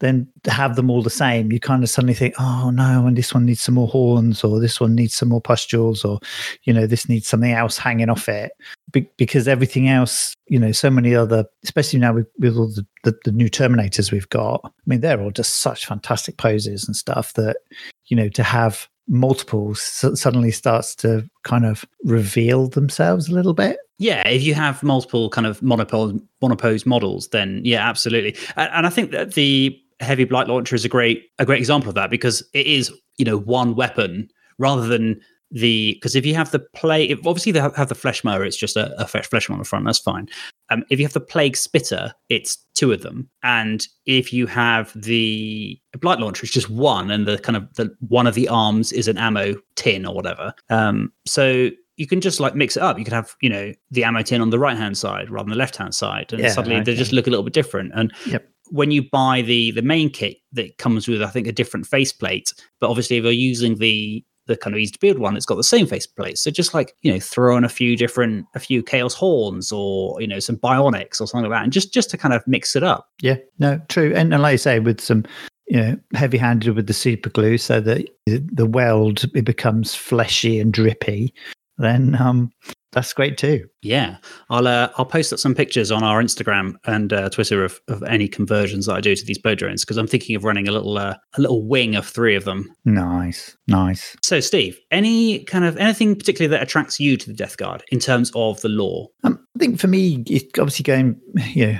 then 0.00 0.26
to 0.44 0.50
have 0.50 0.76
them 0.76 0.88
all 0.88 1.02
the 1.02 1.10
same, 1.10 1.52
you 1.52 1.60
kind 1.60 1.82
of 1.82 1.90
suddenly 1.90 2.14
think, 2.14 2.34
oh 2.38 2.70
no, 2.70 3.06
and 3.06 3.16
this 3.16 3.34
one 3.34 3.44
needs 3.44 3.60
some 3.60 3.74
more 3.74 3.88
horns, 3.88 4.42
or 4.42 4.58
this 4.58 4.80
one 4.80 4.94
needs 4.94 5.14
some 5.14 5.28
more 5.28 5.42
pustules, 5.42 6.04
or 6.04 6.18
you 6.62 6.72
know, 6.72 6.86
this 6.86 7.08
needs 7.08 7.26
something 7.26 7.52
else 7.52 7.76
hanging 7.76 8.08
off 8.08 8.28
it, 8.28 8.52
Be- 8.92 9.10
because 9.18 9.46
everything 9.46 9.88
else, 9.88 10.34
you 10.46 10.58
know, 10.58 10.72
so 10.72 10.90
many 10.90 11.14
other, 11.14 11.44
especially 11.64 11.98
now 11.98 12.14
with, 12.14 12.28
with 12.38 12.56
all 12.56 12.68
the, 12.68 12.86
the, 13.04 13.18
the 13.24 13.32
new 13.32 13.50
Terminators 13.50 14.10
we've 14.10 14.28
got. 14.30 14.60
I 14.64 14.70
mean, 14.86 15.00
they're 15.00 15.20
all 15.20 15.32
just 15.32 15.56
such 15.56 15.86
fantastic 15.86 16.38
poses 16.38 16.86
and 16.86 16.96
stuff 16.96 17.34
that 17.34 17.58
you 18.06 18.16
know 18.16 18.28
to 18.30 18.42
have 18.42 18.88
multiples 19.08 19.80
suddenly 19.82 20.50
starts 20.50 20.94
to 20.96 21.28
kind 21.42 21.66
of 21.66 21.84
reveal 22.04 22.68
themselves 22.68 23.28
a 23.28 23.34
little 23.34 23.54
bit. 23.54 23.78
Yeah, 23.98 24.26
if 24.28 24.42
you 24.42 24.54
have 24.54 24.82
multiple 24.82 25.28
kind 25.28 25.46
of 25.46 25.62
monopose 25.62 26.18
monopose 26.40 26.86
models, 26.86 27.28
then 27.28 27.60
yeah, 27.64 27.86
absolutely. 27.86 28.36
And, 28.56 28.70
and 28.72 28.86
I 28.86 28.90
think 28.90 29.10
that 29.10 29.34
the 29.34 29.78
heavy 30.00 30.24
blight 30.24 30.48
launcher 30.48 30.74
is 30.74 30.84
a 30.84 30.88
great 30.88 31.30
a 31.38 31.44
great 31.44 31.58
example 31.58 31.90
of 31.90 31.94
that 31.96 32.10
because 32.10 32.42
it 32.54 32.66
is 32.66 32.90
you 33.18 33.24
know 33.24 33.38
one 33.38 33.74
weapon 33.74 34.28
rather 34.58 34.86
than 34.86 35.20
the 35.50 35.94
because 35.94 36.14
if 36.14 36.24
you 36.24 36.34
have 36.34 36.50
the 36.50 36.60
plague, 36.60 37.18
obviously 37.26 37.52
they 37.52 37.60
have, 37.60 37.88
the 37.88 37.94
flesh 37.94 38.22
mower, 38.22 38.44
it's 38.44 38.56
just 38.56 38.76
a, 38.76 38.94
a 39.00 39.06
flesh 39.06 39.50
on 39.50 39.58
the 39.58 39.64
front. 39.64 39.84
That's 39.84 39.98
fine. 39.98 40.28
Um, 40.70 40.84
if 40.90 41.00
you 41.00 41.04
have 41.04 41.12
the 41.12 41.20
plague 41.20 41.56
spitter, 41.56 42.14
it's 42.28 42.56
two 42.74 42.92
of 42.92 43.02
them, 43.02 43.28
and 43.42 43.86
if 44.06 44.32
you 44.32 44.46
have 44.46 44.92
the 44.94 45.78
blight 46.00 46.20
launcher, 46.20 46.44
it's 46.44 46.52
just 46.52 46.70
one, 46.70 47.10
and 47.10 47.26
the 47.26 47.38
kind 47.38 47.56
of 47.56 47.72
the 47.74 47.94
one 48.00 48.26
of 48.26 48.34
the 48.34 48.48
arms 48.48 48.92
is 48.92 49.08
an 49.08 49.18
ammo 49.18 49.54
tin 49.74 50.06
or 50.06 50.14
whatever. 50.14 50.54
Um, 50.68 51.12
so 51.26 51.70
you 51.96 52.06
can 52.06 52.20
just 52.20 52.40
like 52.40 52.54
mix 52.54 52.76
it 52.76 52.82
up. 52.82 52.98
You 52.98 53.04
could 53.04 53.12
have, 53.12 53.34
you 53.42 53.50
know, 53.50 53.72
the 53.90 54.04
ammo 54.04 54.22
tin 54.22 54.40
on 54.40 54.50
the 54.50 54.58
right 54.58 54.76
hand 54.76 54.96
side 54.96 55.28
rather 55.28 55.44
than 55.44 55.50
the 55.50 55.58
left 55.58 55.76
hand 55.76 55.94
side, 55.94 56.32
and 56.32 56.40
Yeah, 56.40 56.50
suddenly 56.50 56.80
they 56.80 56.94
just 56.94 57.12
look 57.12 57.26
a 57.26 57.30
little 57.30 57.44
bit 57.44 57.52
different. 57.52 57.92
And 57.94 58.12
Yep. 58.26 58.48
when 58.68 58.90
you 58.90 59.02
buy 59.10 59.42
the 59.42 59.72
the 59.72 59.82
main 59.82 60.08
kit, 60.08 60.38
that 60.52 60.78
comes 60.78 61.08
with 61.08 61.22
I 61.22 61.26
think 61.26 61.46
a 61.46 61.52
different 61.52 61.86
faceplate. 61.86 62.54
But 62.80 62.88
obviously, 62.88 63.16
if 63.16 63.24
you're 63.24 63.32
using 63.32 63.76
the 63.76 64.24
the 64.50 64.56
kind 64.56 64.74
of 64.74 64.80
easy 64.80 64.92
to 64.92 64.98
build 64.98 65.18
one, 65.18 65.36
it's 65.36 65.46
got 65.46 65.54
the 65.54 65.64
same 65.64 65.86
faceplate. 65.86 66.36
So 66.36 66.50
just 66.50 66.74
like 66.74 66.94
you 67.02 67.12
know, 67.12 67.20
throw 67.20 67.56
in 67.56 67.64
a 67.64 67.68
few 67.68 67.96
different, 67.96 68.46
a 68.54 68.60
few 68.60 68.82
chaos 68.82 69.14
horns, 69.14 69.72
or 69.72 70.20
you 70.20 70.26
know, 70.26 70.40
some 70.40 70.56
bionics 70.56 71.20
or 71.20 71.26
something 71.26 71.50
like 71.50 71.58
that, 71.58 71.64
and 71.64 71.72
just 71.72 71.94
just 71.94 72.10
to 72.10 72.18
kind 72.18 72.34
of 72.34 72.46
mix 72.46 72.76
it 72.76 72.82
up. 72.82 73.08
Yeah, 73.22 73.36
no, 73.58 73.80
true. 73.88 74.12
And, 74.14 74.34
and 74.34 74.42
like 74.42 74.52
you 74.52 74.58
say, 74.58 74.80
with 74.80 75.00
some, 75.00 75.24
you 75.68 75.76
know, 75.76 75.96
heavy 76.14 76.36
handed 76.36 76.74
with 76.74 76.86
the 76.86 76.92
super 76.92 77.30
glue 77.30 77.58
so 77.58 77.80
that 77.80 78.08
the 78.26 78.66
weld 78.66 79.24
it 79.34 79.44
becomes 79.44 79.94
fleshy 79.94 80.58
and 80.58 80.72
drippy, 80.72 81.32
then 81.78 82.16
um 82.20 82.52
that's 82.92 83.12
great 83.12 83.38
too. 83.38 83.68
Yeah, 83.82 84.16
I'll 84.48 84.66
uh, 84.66 84.90
I'll 84.96 85.04
post 85.04 85.32
up 85.32 85.38
some 85.38 85.54
pictures 85.54 85.90
on 85.90 86.02
our 86.02 86.22
Instagram 86.22 86.74
and 86.84 87.12
uh, 87.12 87.28
Twitter 87.30 87.64
of, 87.64 87.80
of 87.88 88.02
any 88.02 88.28
conversions 88.28 88.86
that 88.86 88.96
I 88.96 89.00
do 89.00 89.14
to 89.14 89.24
these 89.24 89.38
bloat 89.38 89.58
drones 89.58 89.84
because 89.84 89.96
I'm 89.96 90.06
thinking 90.06 90.36
of 90.36 90.44
running 90.44 90.68
a 90.68 90.72
little 90.72 90.98
uh, 90.98 91.16
a 91.34 91.40
little 91.40 91.66
wing 91.66 91.94
of 91.94 92.06
three 92.06 92.34
of 92.34 92.44
them. 92.44 92.72
Nice, 92.84 93.56
nice. 93.68 94.16
So, 94.22 94.40
Steve, 94.40 94.78
any 94.90 95.44
kind 95.44 95.64
of 95.64 95.76
anything 95.76 96.16
particularly 96.16 96.50
that 96.56 96.62
attracts 96.62 96.98
you 96.98 97.16
to 97.16 97.26
the 97.26 97.34
Death 97.34 97.56
Guard 97.56 97.82
in 97.90 98.00
terms 98.00 98.32
of 98.34 98.60
the 98.60 98.68
lore? 98.68 99.08
Um, 99.24 99.44
I 99.56 99.58
think 99.58 99.78
for 99.78 99.88
me, 99.88 100.24
it's 100.26 100.58
obviously 100.58 100.82
going, 100.82 101.20
you 101.54 101.72
know, 101.72 101.78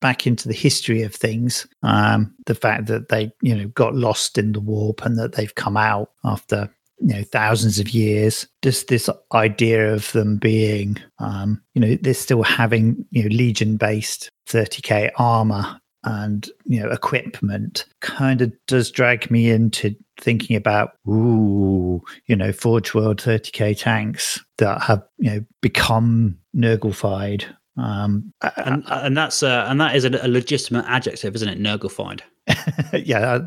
back 0.00 0.26
into 0.26 0.48
the 0.48 0.54
history 0.54 1.02
of 1.02 1.14
things. 1.14 1.66
Um, 1.82 2.34
the 2.46 2.54
fact 2.54 2.86
that 2.86 3.08
they, 3.08 3.32
you 3.42 3.54
know, 3.54 3.68
got 3.68 3.94
lost 3.94 4.38
in 4.38 4.52
the 4.52 4.60
warp 4.60 5.04
and 5.04 5.18
that 5.18 5.32
they've 5.32 5.54
come 5.54 5.76
out 5.76 6.10
after, 6.24 6.74
you 7.00 7.14
know, 7.14 7.22
thousands 7.22 7.78
of 7.78 7.90
years. 7.90 8.46
Just 8.62 8.88
this 8.88 9.08
idea 9.32 9.92
of 9.92 10.12
them 10.12 10.36
being, 10.36 10.98
um, 11.18 11.60
you 11.74 11.80
know, 11.80 11.96
they're 12.00 12.14
still 12.14 12.42
having, 12.42 13.04
you 13.10 13.22
know, 13.24 13.34
legion-based 13.34 14.30
30k 14.48 15.10
armor 15.16 15.80
and 16.04 16.48
you 16.64 16.80
know 16.80 16.90
equipment 16.90 17.84
kind 18.00 18.40
of 18.40 18.52
does 18.66 18.90
drag 18.90 19.30
me 19.30 19.50
into 19.50 19.94
thinking 20.18 20.56
about 20.56 20.92
ooh 21.06 22.00
you 22.26 22.34
know 22.34 22.52
forge 22.52 22.94
world 22.94 23.18
30k 23.18 23.78
tanks 23.78 24.42
that 24.58 24.80
have 24.80 25.02
you 25.18 25.30
know 25.30 25.44
become 25.60 26.38
nurglified 26.56 27.44
um 27.76 28.32
And 28.56 28.84
and 28.88 29.16
that's 29.16 29.42
uh, 29.42 29.66
and 29.68 29.80
that 29.80 29.94
is 29.94 30.04
a, 30.04 30.08
a 30.08 30.28
legitimate 30.28 30.84
adjective, 30.88 31.34
isn't 31.34 31.48
it? 31.48 31.60
Nurglified. 31.60 32.20
yeah 32.92 33.40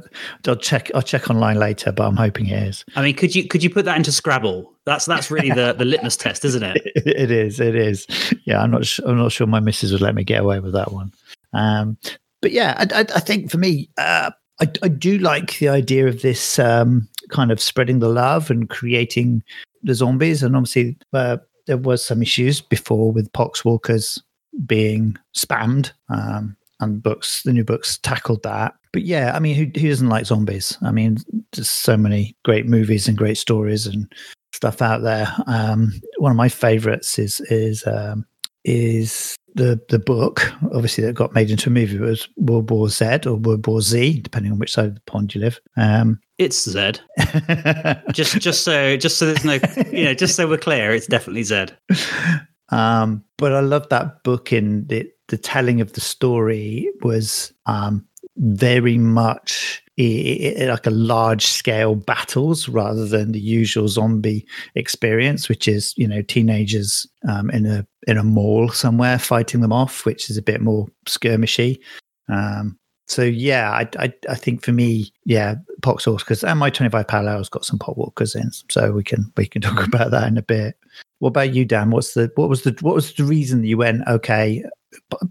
i'll 0.47 0.55
check 0.55 0.89
i'll 0.95 1.01
check 1.01 1.29
online 1.29 1.57
later 1.57 1.91
but 1.91 2.05
i'm 2.05 2.15
hoping 2.15 2.47
it 2.47 2.63
is. 2.63 2.85
I 2.95 3.01
mean, 3.01 3.15
could 3.15 3.35
you 3.35 3.47
could 3.47 3.63
you 3.63 3.69
put 3.69 3.85
that 3.85 3.97
into 3.97 4.11
Scrabble? 4.11 4.71
That's 4.85 5.05
that's 5.05 5.31
really 5.31 5.49
the 5.51 5.73
the 5.73 5.85
litmus 5.85 6.17
test, 6.17 6.45
isn't 6.45 6.63
it? 6.63 6.81
it 6.95 7.31
is 7.31 7.59
it 7.59 7.75
is. 7.75 8.07
Yeah 8.45 8.61
i'm 8.61 8.71
not 8.71 8.85
su- 8.85 9.03
i'm 9.05 9.17
not 9.17 9.31
sure 9.31 9.47
my 9.47 9.59
missus 9.59 9.91
would 9.91 10.01
let 10.01 10.15
me 10.15 10.23
get 10.23 10.41
away 10.41 10.59
with 10.59 10.73
that 10.73 10.91
one. 10.91 11.11
Um 11.53 11.97
but 12.41 12.51
yeah 12.51 12.75
i, 12.77 12.99
I, 12.99 13.05
I 13.15 13.19
think 13.19 13.49
for 13.49 13.57
me 13.57 13.89
uh 13.97 14.31
I, 14.61 14.71
I 14.83 14.87
do 14.87 15.17
like 15.17 15.57
the 15.59 15.69
idea 15.69 16.07
of 16.07 16.21
this 16.21 16.59
um 16.59 17.07
kind 17.29 17.51
of 17.51 17.61
spreading 17.61 17.99
the 17.99 18.09
love 18.09 18.51
and 18.51 18.69
creating 18.69 19.43
the 19.81 19.95
zombies. 19.95 20.43
And 20.43 20.55
obviously 20.55 20.97
uh, 21.13 21.37
there 21.67 21.77
was 21.77 22.03
some 22.05 22.21
issues 22.21 22.61
before 22.61 23.11
with 23.11 23.31
poxwalkers 23.33 24.21
being 24.65 25.17
spammed. 25.35 25.91
Um 26.09 26.55
and 26.89 27.03
books 27.03 27.43
the 27.43 27.53
new 27.53 27.63
books 27.63 27.97
tackled 27.99 28.43
that 28.43 28.73
but 28.91 29.03
yeah 29.03 29.31
i 29.35 29.39
mean 29.39 29.55
who, 29.55 29.63
who 29.79 29.89
doesn't 29.89 30.09
like 30.09 30.25
zombies 30.25 30.77
i 30.83 30.91
mean 30.91 31.17
there's 31.53 31.69
so 31.69 31.97
many 31.97 32.35
great 32.43 32.65
movies 32.65 33.07
and 33.07 33.17
great 33.17 33.37
stories 33.37 33.87
and 33.87 34.11
stuff 34.53 34.81
out 34.81 35.01
there. 35.01 35.33
Um, 35.47 35.91
one 36.17 36.31
of 36.31 36.37
my 36.37 36.49
favorites 36.49 37.19
is 37.19 37.41
is 37.41 37.85
um, 37.87 38.25
is 38.63 39.35
the 39.55 39.79
the 39.89 39.99
book, 39.99 40.51
obviously 40.73 41.03
that 41.03 41.13
got 41.13 41.33
made 41.33 41.51
into 41.51 41.69
a 41.69 41.73
movie. 41.73 41.97
It 41.97 42.01
was 42.01 42.29
World 42.37 42.71
War 42.71 42.87
Z 42.87 43.21
or 43.25 43.35
World 43.35 43.67
War 43.67 43.81
Z, 43.81 44.21
depending 44.21 44.51
on 44.51 44.59
which 44.59 44.71
side 44.71 44.85
of 44.85 44.95
the 44.95 45.01
pond 45.01 45.35
you 45.35 45.41
live. 45.41 45.59
Um, 45.75 46.19
It's 46.37 46.63
Zed. 46.63 47.01
Just 48.13 48.39
just 48.39 48.63
so 48.63 48.95
just 48.97 49.17
so 49.17 49.25
there's 49.25 49.45
no 49.45 49.59
you 49.91 50.05
know 50.05 50.13
just 50.13 50.35
so 50.35 50.47
we're 50.47 50.57
clear, 50.57 50.91
it's 50.91 51.07
definitely 51.07 51.43
Zed. 51.43 51.77
um, 52.69 53.23
but 53.37 53.53
I 53.53 53.59
love 53.59 53.89
that 53.89 54.23
book 54.23 54.53
in 54.53 54.87
the 54.87 55.09
the 55.27 55.37
telling 55.37 55.81
of 55.81 55.93
the 55.93 56.01
story 56.01 56.89
was 57.01 57.53
um, 57.65 58.05
very 58.37 58.97
much 58.97 59.83
like 59.97 60.87
a 60.87 60.91
large 60.91 61.45
scale 61.45 61.93
battles 61.95 62.67
rather 62.67 63.05
than 63.05 63.31
the 63.31 63.39
usual 63.39 63.87
zombie 63.87 64.45
experience, 64.75 65.47
which 65.47 65.67
is 65.67 65.93
you 65.97 66.07
know 66.07 66.21
teenagers 66.23 67.05
um, 67.27 67.49
in 67.51 67.65
a 67.65 67.85
in 68.07 68.17
a 68.17 68.23
mall 68.23 68.69
somewhere 68.69 69.19
fighting 69.19 69.61
them 69.61 69.73
off, 69.73 70.05
which 70.05 70.29
is 70.29 70.37
a 70.37 70.41
bit 70.41 70.61
more 70.61 70.87
skirmishy. 71.05 71.79
Um, 72.27 72.77
so 73.07 73.21
yeah, 73.21 73.71
I, 73.71 73.87
I 73.99 74.13
I 74.29 74.35
think 74.35 74.63
for 74.63 74.71
me, 74.71 75.11
yeah, 75.25 75.55
Poxhorse 75.81 76.19
because 76.19 76.43
and 76.43 76.59
my 76.59 76.71
twenty 76.71 76.89
five 76.89 77.07
parallels 77.07 77.49
got 77.49 77.65
some 77.65 77.77
poxwalkers 77.77 78.35
in, 78.35 78.51
so 78.69 78.91
we 78.91 79.03
can 79.03 79.31
we 79.37 79.45
can 79.45 79.61
talk 79.63 79.85
about 79.85 80.11
that 80.11 80.27
in 80.27 80.37
a 80.37 80.41
bit. 80.43 80.75
What 81.19 81.29
about 81.29 81.53
you, 81.53 81.65
Dan? 81.65 81.91
What's 81.91 82.15
the 82.15 82.31
what 82.35 82.49
was 82.49 82.63
the 82.63 82.75
what 82.81 82.95
was 82.95 83.13
the 83.13 83.25
reason 83.25 83.61
that 83.61 83.67
you 83.67 83.77
went? 83.77 84.07
Okay, 84.07 84.63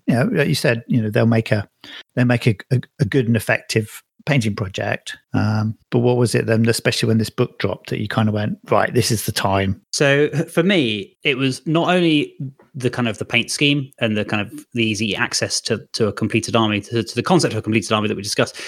you 0.06 0.14
know, 0.14 0.24
like 0.32 0.48
you 0.48 0.54
said, 0.54 0.84
you 0.86 1.00
know, 1.00 1.10
they'll 1.10 1.26
make 1.26 1.52
a 1.52 1.68
they'll 2.14 2.24
make 2.24 2.46
a, 2.46 2.56
a, 2.70 2.80
a 3.00 3.04
good 3.04 3.26
and 3.26 3.36
effective 3.36 4.02
painting 4.24 4.54
project. 4.54 5.16
Um, 5.34 5.76
but 5.90 5.98
what 5.98 6.16
was 6.16 6.34
it 6.34 6.46
then, 6.46 6.68
especially 6.68 7.08
when 7.08 7.18
this 7.18 7.30
book 7.30 7.58
dropped, 7.58 7.90
that 7.90 8.00
you 8.00 8.08
kind 8.08 8.28
of 8.28 8.34
went 8.34 8.58
right? 8.70 8.92
This 8.92 9.10
is 9.10 9.26
the 9.26 9.32
time. 9.32 9.80
So 9.92 10.28
for 10.46 10.62
me, 10.62 11.16
it 11.24 11.36
was 11.36 11.66
not 11.66 11.88
only 11.88 12.34
the 12.74 12.90
kind 12.90 13.08
of 13.08 13.18
the 13.18 13.24
paint 13.24 13.50
scheme 13.50 13.90
and 13.98 14.16
the 14.16 14.24
kind 14.24 14.40
of 14.40 14.66
the 14.72 14.84
easy 14.84 15.16
access 15.16 15.60
to 15.62 15.86
to 15.94 16.08
a 16.08 16.12
completed 16.12 16.56
army, 16.56 16.80
to, 16.82 17.02
to 17.02 17.14
the 17.14 17.22
concept 17.22 17.54
of 17.54 17.58
a 17.58 17.62
completed 17.62 17.92
army 17.92 18.08
that 18.08 18.16
we 18.16 18.22
discussed. 18.22 18.60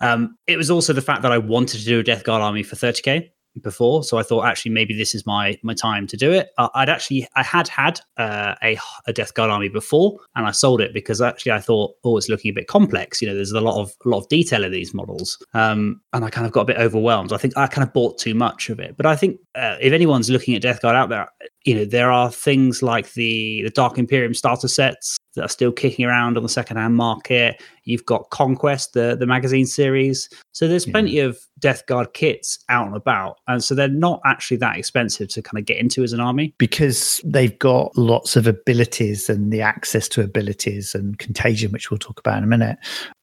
Um, 0.00 0.36
it 0.46 0.58
was 0.58 0.70
also 0.70 0.92
the 0.92 1.00
fact 1.00 1.22
that 1.22 1.32
I 1.32 1.38
wanted 1.38 1.78
to 1.78 1.84
do 1.84 2.00
a 2.00 2.02
Death 2.02 2.24
Guard 2.24 2.42
army 2.42 2.62
for 2.62 2.76
30k 2.76 3.30
before, 3.62 4.04
so 4.04 4.18
I 4.18 4.22
thought 4.22 4.44
actually 4.44 4.72
maybe 4.72 4.94
this 4.94 5.14
is 5.14 5.26
my 5.26 5.58
my 5.62 5.74
time 5.74 6.06
to 6.08 6.16
do 6.16 6.32
it. 6.32 6.50
Uh, 6.58 6.68
I'd 6.74 6.88
actually 6.88 7.26
I 7.36 7.42
had 7.42 7.68
had 7.68 8.00
uh, 8.16 8.54
a 8.62 8.78
a 9.06 9.12
Death 9.12 9.34
Guard 9.34 9.50
army 9.50 9.68
before, 9.68 10.18
and 10.34 10.46
I 10.46 10.50
sold 10.50 10.80
it 10.80 10.92
because 10.92 11.20
actually 11.20 11.52
I 11.52 11.60
thought 11.60 11.94
oh 12.04 12.16
it's 12.16 12.28
looking 12.28 12.50
a 12.50 12.54
bit 12.54 12.68
complex. 12.68 13.20
You 13.20 13.28
know, 13.28 13.34
there's 13.34 13.52
a 13.52 13.60
lot 13.60 13.80
of 13.80 13.92
a 14.04 14.08
lot 14.08 14.18
of 14.18 14.28
detail 14.28 14.64
in 14.64 14.72
these 14.72 14.94
models, 14.94 15.38
um, 15.54 16.00
and 16.12 16.24
I 16.24 16.30
kind 16.30 16.46
of 16.46 16.52
got 16.52 16.62
a 16.62 16.66
bit 16.66 16.78
overwhelmed. 16.78 17.32
I 17.32 17.36
think 17.38 17.56
I 17.56 17.66
kind 17.66 17.86
of 17.86 17.92
bought 17.92 18.18
too 18.18 18.34
much 18.34 18.70
of 18.70 18.80
it. 18.80 18.96
But 18.96 19.06
I 19.06 19.16
think 19.16 19.38
uh, 19.54 19.76
if 19.80 19.92
anyone's 19.92 20.30
looking 20.30 20.54
at 20.54 20.62
Death 20.62 20.82
Guard 20.82 20.96
out 20.96 21.08
there, 21.08 21.28
you 21.66 21.74
know 21.74 21.84
there 21.84 22.10
are 22.10 22.30
things 22.30 22.82
like 22.82 23.12
the 23.12 23.62
the 23.62 23.70
Dark 23.70 23.98
Imperium 23.98 24.32
starter 24.34 24.68
sets 24.68 25.18
that 25.34 25.44
are 25.44 25.48
still 25.48 25.70
kicking 25.72 26.06
around 26.06 26.38
on 26.38 26.42
the 26.42 26.48
secondhand 26.48 26.94
market. 26.94 27.60
You've 27.84 28.06
got 28.06 28.30
Conquest, 28.30 28.94
the 28.94 29.16
the 29.18 29.26
magazine 29.26 29.66
series. 29.66 30.30
So 30.52 30.66
there's 30.66 30.86
Yeah. 30.86 30.92
plenty 30.92 31.18
of 31.18 31.38
Death 31.58 31.84
Guard 31.86 32.14
kits 32.14 32.58
out 32.70 32.86
and 32.86 32.96
about, 32.96 33.36
and 33.48 33.62
so 33.62 33.74
they're 33.74 33.88
not 33.88 34.20
actually 34.24 34.56
that 34.58 34.78
expensive 34.78 35.28
to 35.30 35.42
kind 35.42 35.58
of 35.58 35.66
get 35.66 35.76
into 35.78 36.02
as 36.02 36.12
an 36.14 36.20
army. 36.20 36.54
because 36.58 37.20
they've 37.24 37.58
got 37.58 37.96
lots 37.98 38.36
of 38.36 38.46
abilities 38.46 39.28
and 39.28 39.52
the 39.52 39.60
access 39.60 40.08
to 40.08 40.22
abilities 40.22 40.94
and 40.94 41.18
contagion, 41.18 41.72
which 41.72 41.90
we'll 41.90 41.98
talk 41.98 42.18
about 42.20 42.38
in 42.38 42.44
a 42.44 42.46
minute. 42.46 42.78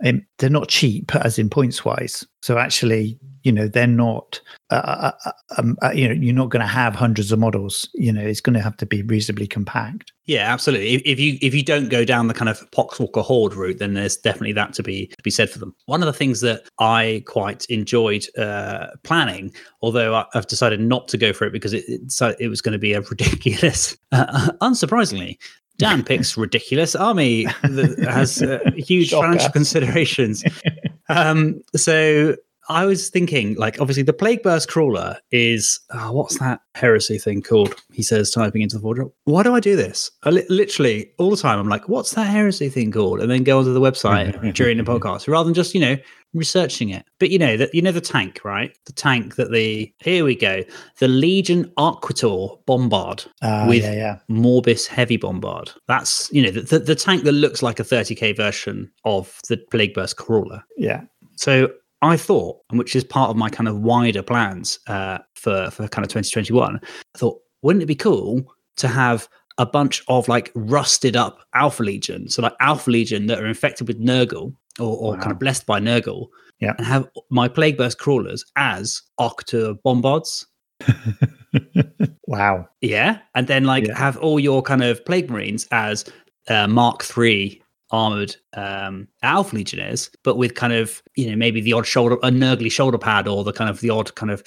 Um, 0.05 0.25
they're 0.37 0.49
not 0.49 0.67
cheap, 0.67 1.15
as 1.15 1.39
in 1.39 1.49
points 1.49 1.83
wise. 1.85 2.25
So 2.43 2.57
actually, 2.57 3.17
you 3.43 3.53
know, 3.53 3.69
they're 3.69 3.87
not. 3.87 4.41
Uh, 4.69 5.11
uh, 5.25 5.31
um, 5.57 5.77
uh, 5.81 5.91
you 5.91 6.09
know, 6.09 6.13
you're 6.13 6.35
not 6.35 6.49
going 6.49 6.59
to 6.59 6.67
have 6.67 6.93
hundreds 6.93 7.31
of 7.31 7.39
models. 7.39 7.87
You 7.93 8.11
know, 8.11 8.21
it's 8.21 8.41
going 8.41 8.55
to 8.55 8.61
have 8.61 8.75
to 8.77 8.85
be 8.85 9.01
reasonably 9.01 9.47
compact. 9.47 10.11
Yeah, 10.25 10.51
absolutely. 10.51 10.89
If, 10.89 11.01
if 11.05 11.19
you 11.21 11.37
if 11.41 11.55
you 11.55 11.63
don't 11.63 11.87
go 11.87 12.03
down 12.03 12.27
the 12.27 12.33
kind 12.33 12.49
of 12.49 12.59
Poxwalker 12.71 13.23
Horde 13.23 13.53
route, 13.53 13.79
then 13.79 13.93
there's 13.93 14.17
definitely 14.17 14.51
that 14.53 14.73
to 14.73 14.83
be 14.83 15.07
to 15.07 15.23
be 15.23 15.31
said 15.31 15.49
for 15.49 15.59
them. 15.59 15.73
One 15.85 16.01
of 16.01 16.05
the 16.05 16.11
things 16.11 16.41
that 16.41 16.63
I 16.79 17.23
quite 17.27 17.63
enjoyed 17.69 18.25
uh, 18.37 18.87
planning, 19.03 19.53
although 19.81 20.13
I, 20.13 20.25
I've 20.33 20.47
decided 20.47 20.81
not 20.81 21.07
to 21.09 21.17
go 21.17 21.31
for 21.31 21.45
it 21.45 21.53
because 21.53 21.71
it 21.71 21.85
it, 21.87 22.35
it 22.41 22.49
was 22.49 22.61
going 22.61 22.73
to 22.73 22.79
be 22.79 22.91
a 22.91 22.99
ridiculous, 22.99 23.95
uh, 24.11 24.49
unsurprisingly. 24.61 25.37
Dan 25.83 26.03
picks 26.05 26.37
ridiculous 26.37 26.95
army 26.95 27.45
that 27.63 27.99
has 28.09 28.41
uh, 28.41 28.59
huge 28.75 29.09
Shocker. 29.09 29.27
financial 29.27 29.51
considerations. 29.51 30.43
um, 31.09 31.61
so 31.75 32.35
I 32.69 32.85
was 32.85 33.09
thinking, 33.09 33.55
like, 33.55 33.79
obviously, 33.81 34.03
the 34.03 34.13
Plague 34.13 34.41
Burst 34.43 34.69
Crawler 34.69 35.17
is 35.31 35.79
oh, 35.91 36.11
what's 36.13 36.39
that 36.39 36.61
heresy 36.75 37.17
thing 37.17 37.41
called? 37.41 37.75
He 37.91 38.03
says, 38.03 38.31
typing 38.31 38.61
into 38.61 38.77
the 38.77 38.81
forge. 38.81 38.99
Why 39.25 39.43
do 39.43 39.53
I 39.55 39.59
do 39.59 39.75
this? 39.75 40.09
I 40.23 40.29
li- 40.29 40.45
literally 40.49 41.11
all 41.19 41.29
the 41.29 41.37
time. 41.37 41.59
I'm 41.59 41.67
like, 41.69 41.89
what's 41.89 42.11
that 42.13 42.27
heresy 42.27 42.69
thing 42.69 42.91
called? 42.91 43.19
And 43.19 43.29
then 43.29 43.43
go 43.43 43.59
onto 43.59 43.73
the 43.73 43.81
website 43.81 44.53
during 44.55 44.77
the 44.77 44.83
podcast 44.83 45.27
rather 45.27 45.45
than 45.45 45.53
just 45.53 45.73
you 45.75 45.81
know 45.81 45.97
researching 46.33 46.89
it. 46.89 47.05
But 47.19 47.29
you 47.29 47.37
know 47.37 47.57
that 47.57 47.73
you 47.75 47.81
know 47.81 47.91
the 47.91 48.01
tank, 48.01 48.39
right? 48.43 48.75
The 48.85 48.93
tank 48.93 49.35
that 49.35 49.51
the 49.51 49.93
here 49.99 50.23
we 50.25 50.35
go, 50.35 50.63
the 50.99 51.07
Legion 51.07 51.65
Arquitor 51.77 52.63
Bombard 52.65 53.25
Uh, 53.41 53.65
With- 53.67 53.83
yeah, 53.83 53.93
yeah. 53.93 54.19
Morbus 54.31 54.87
Heavy 54.87 55.17
Bombard. 55.17 55.71
That's 55.87 56.31
you 56.31 56.41
know 56.41 56.51
the, 56.51 56.61
the, 56.61 56.79
the 56.79 56.95
tank 56.95 57.23
that 57.23 57.33
looks 57.33 57.61
like 57.61 57.79
a 57.79 57.83
30k 57.83 58.35
version 58.37 58.89
of 59.05 59.37
the 59.49 59.57
Plague 59.69 59.93
Burst 59.93 60.17
Crawler. 60.17 60.63
Yeah. 60.77 61.01
So 61.35 61.71
I 62.03 62.17
thought, 62.17 62.59
and 62.69 62.77
which 62.77 62.95
is 62.95 63.03
part 63.03 63.29
of 63.29 63.35
my 63.37 63.49
kind 63.49 63.67
of 63.67 63.79
wider 63.79 64.21
plans 64.21 64.77
uh, 64.87 65.19
for 65.35 65.71
for 65.71 65.87
kind 65.87 66.05
of 66.05 66.09
2021, 66.09 66.79
I 66.83 67.17
thought, 67.17 67.39
wouldn't 67.61 67.83
it 67.83 67.87
be 67.87 67.95
cool 67.95 68.43
to 68.77 68.87
have 68.87 69.27
a 69.57 69.65
bunch 69.65 70.03
of 70.07 70.27
like 70.27 70.51
rusted 70.55 71.15
up 71.15 71.39
Alpha 71.53 71.83
Legion, 71.83 72.27
so 72.27 72.41
like 72.41 72.53
Alpha 72.59 72.89
Legion 72.91 73.27
that 73.27 73.39
are 73.39 73.45
infected 73.47 73.87
with 73.87 73.99
Nurgle 74.01 74.53
or, 74.79 74.97
or 74.97 75.17
kind 75.17 75.31
of 75.31 75.37
blessed 75.39 75.65
by 75.67 75.79
Nurgle, 75.79 76.27
Yeah. 76.59 76.73
and 76.77 76.87
have 76.87 77.07
my 77.29 77.47
Plague 77.47 77.77
Burst 77.77 77.99
crawlers 77.99 78.43
as 78.55 79.01
Octa 79.19 79.77
Bombards. 79.83 80.45
wow. 82.27 82.67
Yeah, 82.81 83.19
and 83.35 83.47
then 83.47 83.63
like 83.65 83.87
Yeah. 83.87 83.97
have 83.97 84.17
all 84.17 84.39
your 84.39 84.61
kind 84.61 84.83
of 84.83 85.03
plague 85.05 85.29
marines 85.29 85.67
as 85.71 86.05
uh, 86.49 86.67
Mark 86.67 87.03
Three 87.03 87.61
armored 87.93 88.35
um, 88.57 89.07
Alpha 89.21 89.55
Legionnaires, 89.55 90.09
but 90.23 90.35
with 90.35 90.55
kind 90.55 90.73
of 90.73 91.01
you 91.15 91.29
know 91.29 91.37
maybe 91.37 91.61
the 91.61 91.71
odd 91.71 91.87
shoulder, 91.87 92.15
a 92.23 92.29
nurgly 92.29 92.71
shoulder 92.71 92.97
pad, 92.97 93.27
or 93.27 93.45
the 93.45 93.53
kind 93.53 93.69
of 93.69 93.79
the 93.79 93.91
odd 93.91 94.13
kind 94.15 94.31
of 94.31 94.43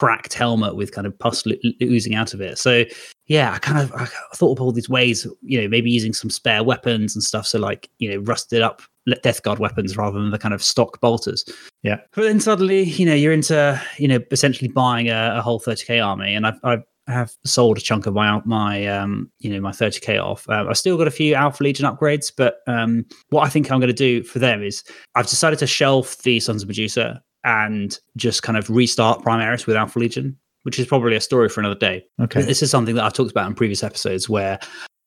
cracked 0.00 0.34
helmet 0.34 0.76
with 0.76 0.92
kind 0.92 1.06
of 1.06 1.18
pus 1.18 1.44
lo- 1.46 1.56
oozing 1.82 2.14
out 2.14 2.34
of 2.34 2.40
it. 2.40 2.58
So 2.58 2.84
yeah, 3.26 3.52
I 3.52 3.58
kind 3.58 3.78
of 3.78 3.92
I 3.92 4.06
thought 4.34 4.58
of 4.58 4.62
all 4.62 4.72
these 4.72 4.88
ways, 4.88 5.26
you 5.42 5.60
know, 5.60 5.68
maybe 5.68 5.90
using 5.90 6.12
some 6.14 6.30
spare 6.30 6.62
weapons 6.62 7.14
and 7.14 7.22
stuff. 7.22 7.46
So 7.46 7.58
like 7.58 7.90
you 7.98 8.10
know, 8.10 8.18
rusted 8.18 8.62
up 8.62 8.82
Death 9.22 9.42
Guard 9.42 9.58
weapons 9.58 9.96
rather 9.96 10.18
than 10.18 10.30
the 10.30 10.38
kind 10.38 10.54
of 10.54 10.62
stock 10.62 11.00
bolters. 11.00 11.44
Yeah. 11.82 11.98
But 12.14 12.22
then 12.22 12.40
suddenly, 12.40 12.84
you 12.84 13.04
know, 13.04 13.14
you're 13.14 13.32
into 13.32 13.80
you 13.98 14.08
know 14.08 14.20
essentially 14.30 14.68
buying 14.68 15.08
a, 15.08 15.34
a 15.36 15.42
whole 15.42 15.60
30k 15.60 16.04
army, 16.04 16.34
and 16.34 16.46
I've, 16.46 16.58
I've 16.62 16.82
have 17.06 17.32
sold 17.44 17.78
a 17.78 17.80
chunk 17.80 18.06
of 18.06 18.14
my 18.14 18.40
my 18.44 18.86
um 18.86 19.30
you 19.38 19.50
know 19.50 19.60
my 19.60 19.70
30k 19.70 20.22
off. 20.22 20.48
Um, 20.48 20.68
I've 20.68 20.78
still 20.78 20.96
got 20.96 21.06
a 21.06 21.12
few 21.12 21.34
Alpha 21.34 21.62
Legion 21.62 21.86
upgrades, 21.86 22.32
but 22.34 22.58
um 22.66 23.04
what 23.30 23.44
I 23.44 23.48
think 23.48 23.70
I'm 23.70 23.80
going 23.80 23.88
to 23.88 23.92
do 23.92 24.22
for 24.22 24.38
them 24.38 24.62
is 24.62 24.82
I've 25.14 25.26
decided 25.26 25.58
to 25.58 25.66
shelf 25.66 26.18
the 26.22 26.40
Sons 26.40 26.62
of 26.62 26.68
Medusa 26.68 27.22
and 27.44 27.98
just 28.16 28.42
kind 28.42 28.56
of 28.56 28.70
restart 28.70 29.22
Primaris 29.22 29.66
with 29.66 29.76
Alpha 29.76 29.98
Legion, 29.98 30.36
which 30.62 30.78
is 30.78 30.86
probably 30.86 31.14
a 31.14 31.20
story 31.20 31.48
for 31.48 31.60
another 31.60 31.78
day. 31.78 32.04
Okay. 32.20 32.42
This 32.42 32.62
is 32.62 32.70
something 32.70 32.94
that 32.94 33.04
I've 33.04 33.12
talked 33.12 33.30
about 33.30 33.46
in 33.46 33.54
previous 33.54 33.82
episodes 33.82 34.28
where 34.28 34.58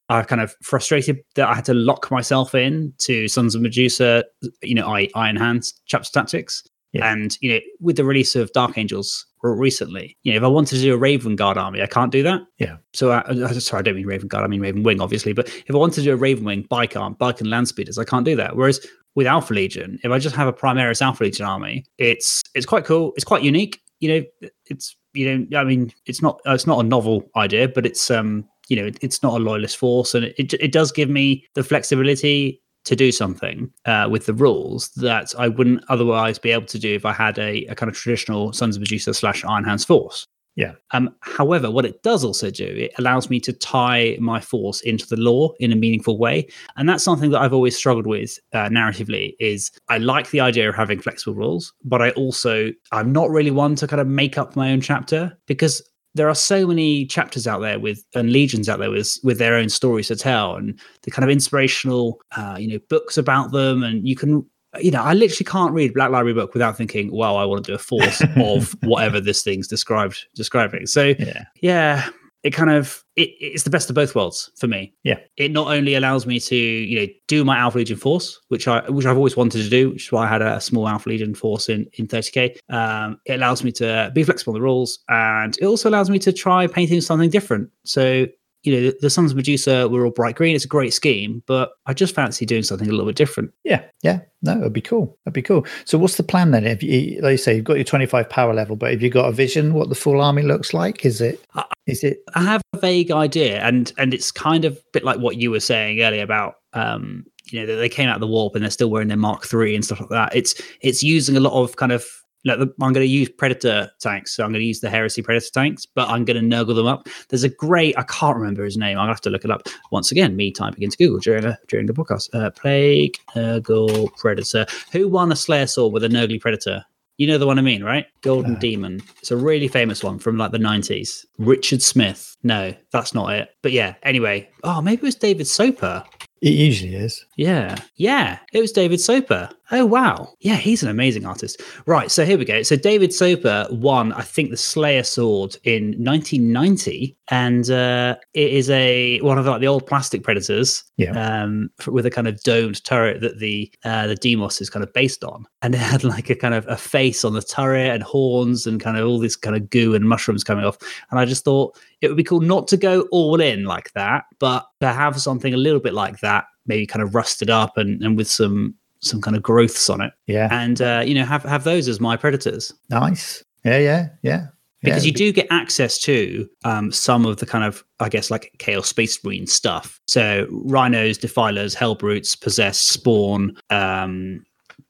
I 0.10 0.24
kind 0.24 0.42
of 0.42 0.56
frustrated 0.62 1.20
that 1.36 1.50
I 1.50 1.56
had 1.56 1.66
to 1.66 1.74
lock 1.74 2.10
myself 2.12 2.56
in 2.56 2.94
to 3.00 3.28
Sons 3.28 3.56
of 3.56 3.62
Medusa, 3.62 4.24
you 4.62 4.76
know, 4.76 4.88
I 4.88 5.10
Iron 5.16 5.36
Hands 5.36 5.74
chapter 5.86 6.10
tactics. 6.12 6.64
Yeah. 6.98 7.12
And 7.12 7.38
you 7.42 7.54
know, 7.54 7.60
with 7.80 7.96
the 7.96 8.06
release 8.06 8.36
of 8.36 8.52
Dark 8.54 8.78
Angels 8.78 9.26
recently, 9.44 10.18
you 10.24 10.32
know, 10.32 10.38
if 10.38 10.44
I 10.44 10.48
wanted 10.48 10.76
to 10.78 10.82
do 10.82 10.94
a 10.94 10.98
Raven 10.98 11.36
Guard 11.36 11.58
army, 11.58 11.82
I 11.82 11.88
can't 11.88 12.12
do 12.12 12.24
that. 12.24 12.42
Yeah. 12.58 12.78
So, 12.94 13.12
I, 13.12 13.20
uh, 13.20 13.54
sorry, 13.54 13.80
I 13.80 13.84
don't 13.84 13.96
mean 13.96 14.08
Raven 14.08 14.28
Guard. 14.28 14.44
I 14.44 14.48
mean 14.48 14.62
Raven 14.62 14.84
Wing, 14.84 15.00
obviously. 15.02 15.34
But 15.34 15.48
if 15.48 15.74
I 15.74 15.78
wanted 15.78 15.96
to 15.96 16.02
do 16.04 16.14
a 16.14 16.18
Raven 16.18 16.44
Wing 16.44 16.66
bike 16.70 16.96
arm, 16.96 17.14
bike 17.14 17.40
and 17.40 17.50
land 17.50 17.68
speeders, 17.68 17.98
I 17.98 18.04
can't 18.04 18.26
do 18.26 18.36
that. 18.36 18.56
Whereas 18.56 18.86
with 19.16 19.28
Alpha 19.28 19.54
Legion, 19.54 20.00
if 20.04 20.12
I 20.12 20.20
just 20.20 20.36
have 20.36 20.48
a 20.48 20.54
Primaris 20.54 21.02
Alpha 21.02 21.24
Legion 21.24 21.46
army, 21.46 21.86
it's 21.98 22.44
it's 22.54 22.66
quite 22.66 22.86
cool. 22.86 23.14
It's 23.16 23.26
quite 23.26 23.44
unique. 23.44 23.82
You 24.00 24.10
know, 24.42 24.50
it's 24.66 24.96
you 25.14 25.38
know, 25.38 25.60
I 25.60 25.64
mean, 25.64 25.92
it's 26.06 26.22
not 26.22 26.42
uh, 26.48 26.54
it's 26.54 26.68
not 26.68 26.84
a 26.84 26.88
novel 26.88 27.24
idea, 27.36 27.68
but 27.68 27.86
it's 27.86 28.12
um, 28.12 28.48
you 28.70 28.76
know, 28.76 28.86
it, 28.86 28.98
it's 29.02 29.24
not 29.24 29.34
a 29.34 29.44
loyalist 29.44 29.78
force, 29.78 30.14
and 30.14 30.26
it 30.26 30.36
it, 30.38 30.54
it 30.54 30.72
does 30.72 30.92
give 30.92 31.10
me 31.10 31.46
the 31.56 31.64
flexibility 31.64 32.62
to 32.88 32.96
do 32.96 33.12
something 33.12 33.70
uh, 33.86 34.08
with 34.10 34.26
the 34.26 34.34
rules 34.34 34.90
that 34.92 35.34
I 35.38 35.50
wouldn't 35.50 35.84
otherwise 35.90 36.40
be 36.40 36.52
able 36.52 36.68
to 36.68 36.80
do 36.80 36.96
if 36.96 37.06
I 37.06 37.12
had 37.12 37.38
a, 37.38 37.66
a 37.66 37.76
kind 37.76 37.90
of 37.90 37.98
traditional 37.98 38.54
Sons 38.54 38.78
of 38.78 38.80
Medusa 38.80 39.14
slash 39.14 39.44
Iron 39.44 39.66
Hands 39.66 39.84
force. 39.84 40.26
Yeah. 40.56 40.72
Um, 40.92 41.14
however, 41.20 41.70
what 41.70 41.86
it 41.86 42.02
does 42.02 42.24
also 42.24 42.50
do, 42.50 42.66
it 42.66 42.92
allows 42.98 43.30
me 43.30 43.40
to 43.42 43.54
tie 43.54 44.18
my 44.20 44.40
force 44.40 44.82
into 44.82 45.06
the 45.06 45.18
lore 45.18 45.54
in 45.60 45.72
a 45.72 45.76
meaningful 45.76 46.18
way, 46.18 46.48
and 46.78 46.90
that's 46.90 47.04
something 47.04 47.30
that 47.32 47.42
I've 47.42 47.54
always 47.54 47.76
struggled 47.78 48.08
with 48.08 48.40
uh, 48.54 48.70
narratively. 48.70 49.36
Is 49.40 49.70
I 49.90 50.00
like 50.00 50.32
the 50.32 50.40
idea 50.40 50.68
of 50.68 50.74
having 50.74 51.00
flexible 51.00 51.36
rules, 51.36 51.74
but 51.84 52.02
I 52.02 52.10
also 52.12 52.72
I'm 52.92 53.12
not 53.12 53.30
really 53.30 53.52
one 53.52 53.76
to 53.76 53.88
kind 53.88 54.02
of 54.02 54.08
make 54.08 54.40
up 54.40 54.56
my 54.56 54.72
own 54.72 54.82
chapter 54.82 55.38
because 55.46 55.80
there 56.18 56.30
are 56.30 56.36
so 56.36 56.68
many 56.68 57.06
chapters 57.06 57.48
out 57.48 57.60
there 57.60 57.80
with 57.80 58.04
and 58.16 58.32
legions 58.32 58.68
out 58.68 58.80
there 58.80 58.90
with 58.92 59.18
with 59.24 59.38
their 59.38 59.56
own 59.56 59.70
stories 59.70 60.08
to 60.08 60.16
tell 60.16 60.56
and 60.56 60.78
the 61.04 61.12
kind 61.12 61.24
of 61.24 61.30
inspirational 61.30 62.20
uh, 62.36 62.58
you 62.60 62.68
know 62.68 62.80
books 62.90 63.18
about 63.18 63.52
them 63.52 63.84
and 63.84 64.08
you 64.08 64.16
can 64.16 64.46
you 64.80 64.92
know 64.92 65.02
i 65.02 65.14
literally 65.14 65.46
can't 65.46 65.74
read 65.74 65.94
black 65.94 66.12
library 66.12 66.34
book 66.34 66.54
without 66.54 66.76
thinking 66.76 67.12
well, 67.12 67.38
i 67.38 67.46
want 67.46 67.64
to 67.64 67.72
do 67.72 67.76
a 67.76 67.80
force 67.80 68.22
of 68.38 68.76
whatever 68.84 69.20
this 69.22 69.42
thing's 69.44 69.68
described 69.68 70.26
describing 70.36 70.86
so 70.86 71.14
Yeah. 71.20 71.46
yeah 71.62 72.10
it 72.44 72.52
kind 72.52 72.70
of 72.70 73.04
it, 73.18 73.32
it's 73.40 73.64
the 73.64 73.70
best 73.70 73.90
of 73.90 73.96
both 73.96 74.16
worlds 74.16 74.50
for 74.56 74.68
me. 74.68 74.94
Yeah. 75.04 75.20
it 75.36 75.52
not 75.52 75.68
only 75.68 75.96
allows 75.96 76.26
me 76.26 76.40
to 76.40 76.56
you 76.56 77.00
know 77.00 77.08
do 77.28 77.44
my 77.44 77.58
alpha 77.58 77.80
legion 77.80 77.98
force 77.98 78.40
which 78.48 78.68
i 78.68 78.90
which 78.90 79.06
i've 79.06 79.18
always 79.18 79.36
wanted 79.36 79.64
to 79.64 79.70
do 79.70 79.90
which 79.92 80.06
is 80.06 80.12
why 80.12 80.26
i 80.26 80.28
had 80.28 80.42
a, 80.42 80.62
small 80.62 80.88
alpha 80.88 81.10
legion 81.10 81.34
force 81.34 81.70
in 81.70 81.88
in 81.94 82.08
30k 82.08 82.58
um 82.70 83.20
it 83.26 83.34
allows 83.34 83.64
me 83.64 83.72
to 83.72 84.12
be 84.14 84.24
flexible 84.24 84.54
on 84.54 84.60
the 84.60 84.64
rules 84.64 85.00
and 85.10 85.58
it 85.60 85.66
also 85.66 85.90
allows 85.90 86.10
me 86.10 86.20
to 86.20 86.32
try 86.32 86.68
painting 86.68 87.02
something 87.02 87.30
different. 87.30 87.70
So 87.84 88.28
you 88.68 88.76
know 88.76 88.82
the, 88.92 88.98
the 89.02 89.10
sons 89.10 89.32
of 89.32 89.38
medusa 89.38 89.88
were 89.88 90.06
all 90.06 90.12
bright 90.12 90.36
green 90.36 90.56
it's 90.56 90.66
a 90.66 90.68
great 90.68 90.94
scheme 90.94 91.42
but 91.48 91.72
i 91.86 91.94
just 91.94 92.14
fancy 92.14 92.46
doing 92.46 92.64
something 92.64 92.88
a 92.88 92.92
little 92.92 93.06
bit 93.06 93.16
different 93.16 93.52
Yeah, 93.64 93.84
yeah, 94.04 94.20
no, 94.42 94.60
it'd 94.60 94.74
be 94.74 94.82
cool. 94.82 95.18
That'd 95.26 95.34
be 95.34 95.42
cool. 95.42 95.66
So, 95.86 95.98
what's 95.98 96.18
the 96.18 96.24
plan 96.24 96.52
then? 96.52 96.66
If 96.66 96.84
you, 96.84 97.20
like 97.22 97.32
you 97.32 97.38
say, 97.38 97.56
you've 97.56 97.66
got 97.66 97.78
your 97.78 97.84
twenty-five 97.84 98.30
power 98.30 98.54
level, 98.54 98.76
but 98.76 98.92
have 98.92 99.02
you 99.02 99.10
got 99.10 99.28
a 99.28 99.32
vision 99.32 99.74
what 99.74 99.90
the 99.90 99.96
full 99.96 100.22
army 100.22 100.44
looks 100.44 100.74
like? 100.74 101.06
Is 101.06 101.20
it? 101.22 101.44
Uh, 101.56 101.64
Is 101.88 102.04
it? 102.04 102.20
I 102.36 102.44
have 102.44 102.62
a 102.74 102.80
vague 102.80 103.12
idea, 103.12 103.60
and 103.62 103.92
and 103.98 104.14
it's 104.14 104.32
kind 104.32 104.64
of 104.66 104.78
a 104.78 104.82
bit 104.94 105.04
like 105.04 105.20
what 105.20 105.38
you 105.38 105.50
were 105.50 105.60
saying 105.60 106.02
earlier 106.02 106.24
about 106.24 106.56
um, 106.74 107.26
you 107.52 107.66
know, 107.66 107.76
they 107.76 107.90
came 107.90 108.08
out 108.08 108.16
of 108.16 108.22
the 108.22 108.28
warp 108.28 108.54
and 108.54 108.64
they're 108.64 108.72
still 108.72 108.90
wearing 108.90 109.08
their 109.08 109.18
Mark 109.18 109.46
Three 109.46 109.74
and 109.74 109.84
stuff 109.84 110.00
like 110.02 110.10
that. 110.10 110.36
It's 110.36 110.62
it's 110.82 111.02
using 111.02 111.36
a 111.36 111.40
lot 111.42 111.54
of 111.54 111.76
kind 111.76 111.92
of 111.92 112.06
I'm 112.50 112.74
going 112.78 112.94
to 112.96 113.06
use 113.06 113.30
Predator 113.30 113.92
tanks, 114.00 114.36
so 114.36 114.44
I'm 114.44 114.52
going 114.52 114.62
to 114.62 114.68
use 114.68 114.80
the 114.80 114.90
Heresy 114.90 115.22
Predator 115.22 115.50
tanks, 115.52 115.86
but 115.86 116.10
I'm 116.10 116.26
going 116.26 116.50
to 116.50 116.56
nurgle 116.56 116.76
them 116.76 116.88
up. 116.88 117.08
There's 117.30 117.44
a 117.44 117.50
great, 117.50 117.98
I 117.98 118.04
can't 118.04 118.38
remember 118.38 118.64
his 118.64 118.78
name. 118.78 118.98
I'll 118.98 119.08
have 119.08 119.22
to 119.22 119.30
look 119.30 119.46
it 119.46 119.52
up 119.52 119.68
once 119.92 120.12
again. 120.12 120.36
Me 120.36 120.52
typing 120.52 120.84
into 120.84 120.98
Google 120.98 121.20
during 121.20 121.46
a, 121.46 121.58
during 121.68 121.86
the 121.86 121.94
podcast. 121.94 122.34
Uh, 122.34 122.50
Plague 122.52 123.18
Nurgle 123.36 124.16
Predator. 124.18 124.66
Who 124.92 125.08
won 125.08 125.32
a 125.32 125.36
Slayer 125.36 125.68
sword 125.68 125.94
with 125.94 126.04
a 126.04 126.10
Nurgly 126.10 126.40
Predator? 126.40 126.86
You 127.18 127.26
know 127.26 127.40
the 127.40 127.48
one 127.48 127.58
I 127.58 127.64
mean, 127.64 127.84
right? 127.84 128.06
Golden. 128.22 128.60
Demon. 128.60 129.02
It's 129.20 129.32
a 129.32 129.38
really 129.38 129.68
famous 129.68 130.04
one 130.04 130.20
from 130.20 130.38
like 130.38 130.52
the 130.52 130.60
90s. 130.60 131.26
Richard 131.40 131.82
Smith. 131.82 132.36
No, 132.44 132.76
that's 132.92 133.16
not 133.16 133.34
it. 133.34 133.50
But 133.64 133.72
yeah, 133.72 133.96
anyway. 134.04 134.48
Oh, 134.64 134.82
maybe 134.82 135.02
it 135.02 135.04
was 135.04 135.16
David 135.16 135.48
Soper. 135.48 136.04
It 136.42 136.54
usually 136.54 136.96
is. 136.96 137.26
Yeah. 137.36 137.76
Yeah. 137.96 138.38
It 138.54 138.62
was 138.62 138.72
David 138.72 139.02
Soper. 139.02 139.50
Oh, 139.72 139.86
wow. 139.86 140.30
Yeah, 140.40 140.56
he's 140.56 140.82
an 140.82 140.90
amazing 140.90 141.26
artist. 141.26 141.62
Right. 141.86 142.10
So 142.10 142.24
here 142.24 142.38
we 142.38 142.46
go. 142.46 142.62
So 142.64 142.78
David 142.78 143.14
Soper 143.14 143.68
won, 143.70 144.14
I 144.14 144.22
think, 144.22 144.50
the 144.50 144.56
Slayer 144.58 145.04
Sword 145.04 145.58
in 145.66 145.94
1990. 146.02 147.18
And 147.30 147.70
uh, 147.70 148.16
it 148.34 148.52
is 148.54 148.70
a 148.70 149.20
one 149.20 149.38
of 149.38 149.46
like 149.46 149.60
the 149.60 149.68
old 149.68 149.86
plastic 149.86 150.24
predators 150.24 150.86
Yeah. 150.96 151.44
um, 151.44 151.70
with 151.86 152.06
a 152.06 152.10
kind 152.10 152.28
of 152.28 152.42
domed 152.44 152.82
turret 152.86 153.20
that 153.22 153.40
the 153.40 153.70
uh, 153.84 154.08
the 154.08 154.16
Deimos 154.16 154.62
is 154.62 154.70
kind 154.70 154.84
of 154.84 154.94
based 154.94 155.24
on. 155.26 155.46
And 155.62 155.76
it 155.76 155.80
had 155.80 156.04
like 156.06 156.30
a 156.30 156.36
kind 156.36 156.54
of 156.54 156.66
a 156.70 156.78
face 156.78 157.26
on 157.26 157.34
the 157.34 157.42
turret 157.42 157.92
and 157.94 158.04
horns 158.04 158.66
and 158.66 158.80
kind 158.80 158.98
of 158.98 159.06
all 159.06 159.20
this 159.20 159.36
kind 159.36 159.56
of 159.58 159.70
goo 159.70 159.94
and 159.96 160.08
mushrooms 160.08 160.44
coming 160.46 160.64
off. 160.64 160.78
And 161.12 161.20
I 161.20 161.26
just 161.26 161.44
thought 161.44 161.78
it 162.00 162.08
would 162.08 162.16
be 162.18 162.24
cool 162.24 162.40
not 162.40 162.68
to 162.70 162.78
go 162.78 163.02
all 163.12 163.42
in 163.42 163.66
like 163.66 163.92
that, 163.94 164.24
but 164.40 164.66
to 164.80 164.94
have 164.94 165.20
something 165.20 165.54
a 165.54 165.58
little 165.58 165.82
bit 165.82 165.94
like 165.94 166.22
that, 166.22 166.46
maybe 166.66 166.86
kind 166.86 167.04
of 167.04 167.14
rusted 167.16 167.50
up 167.50 167.76
and, 167.76 168.02
and 168.02 168.16
with 168.16 168.30
some 168.30 168.76
some 169.02 169.22
kind 169.22 169.36
of 169.36 169.44
growths 169.44 169.90
on 169.90 170.02
it, 170.02 170.14
Yeah. 170.28 170.48
and 170.52 170.82
uh, 170.82 171.04
you 171.06 171.14
know 171.16 171.26
have 171.26 171.44
have 171.44 171.64
those 171.64 171.88
as 171.88 172.00
my 172.00 172.18
predators 172.18 172.74
Nice. 172.90 173.44
Yeah. 173.64 173.78
Yeah. 173.80 174.08
Yeah. 174.24 174.46
because 174.82 175.04
yeah, 175.06 175.10
you 175.10 175.14
do 175.14 175.32
get 175.34 175.48
access 175.50 175.98
to 176.00 176.48
um, 176.64 176.92
some 176.92 177.26
of 177.26 177.38
the 177.38 177.46
kind 177.46 177.64
of 177.66 177.84
I 178.00 178.10
guess 178.10 178.30
like 178.32 178.54
Chaos 178.60 178.88
Space 178.88 179.22
Marine 179.24 179.48
stuff. 179.48 180.00
So 180.08 180.48
rhinos, 180.52 181.18
defilers, 181.18 181.76
hellbrutes, 181.76 182.40
possess, 182.40 182.78
spawn, 182.80 183.58
um, 183.70 184.44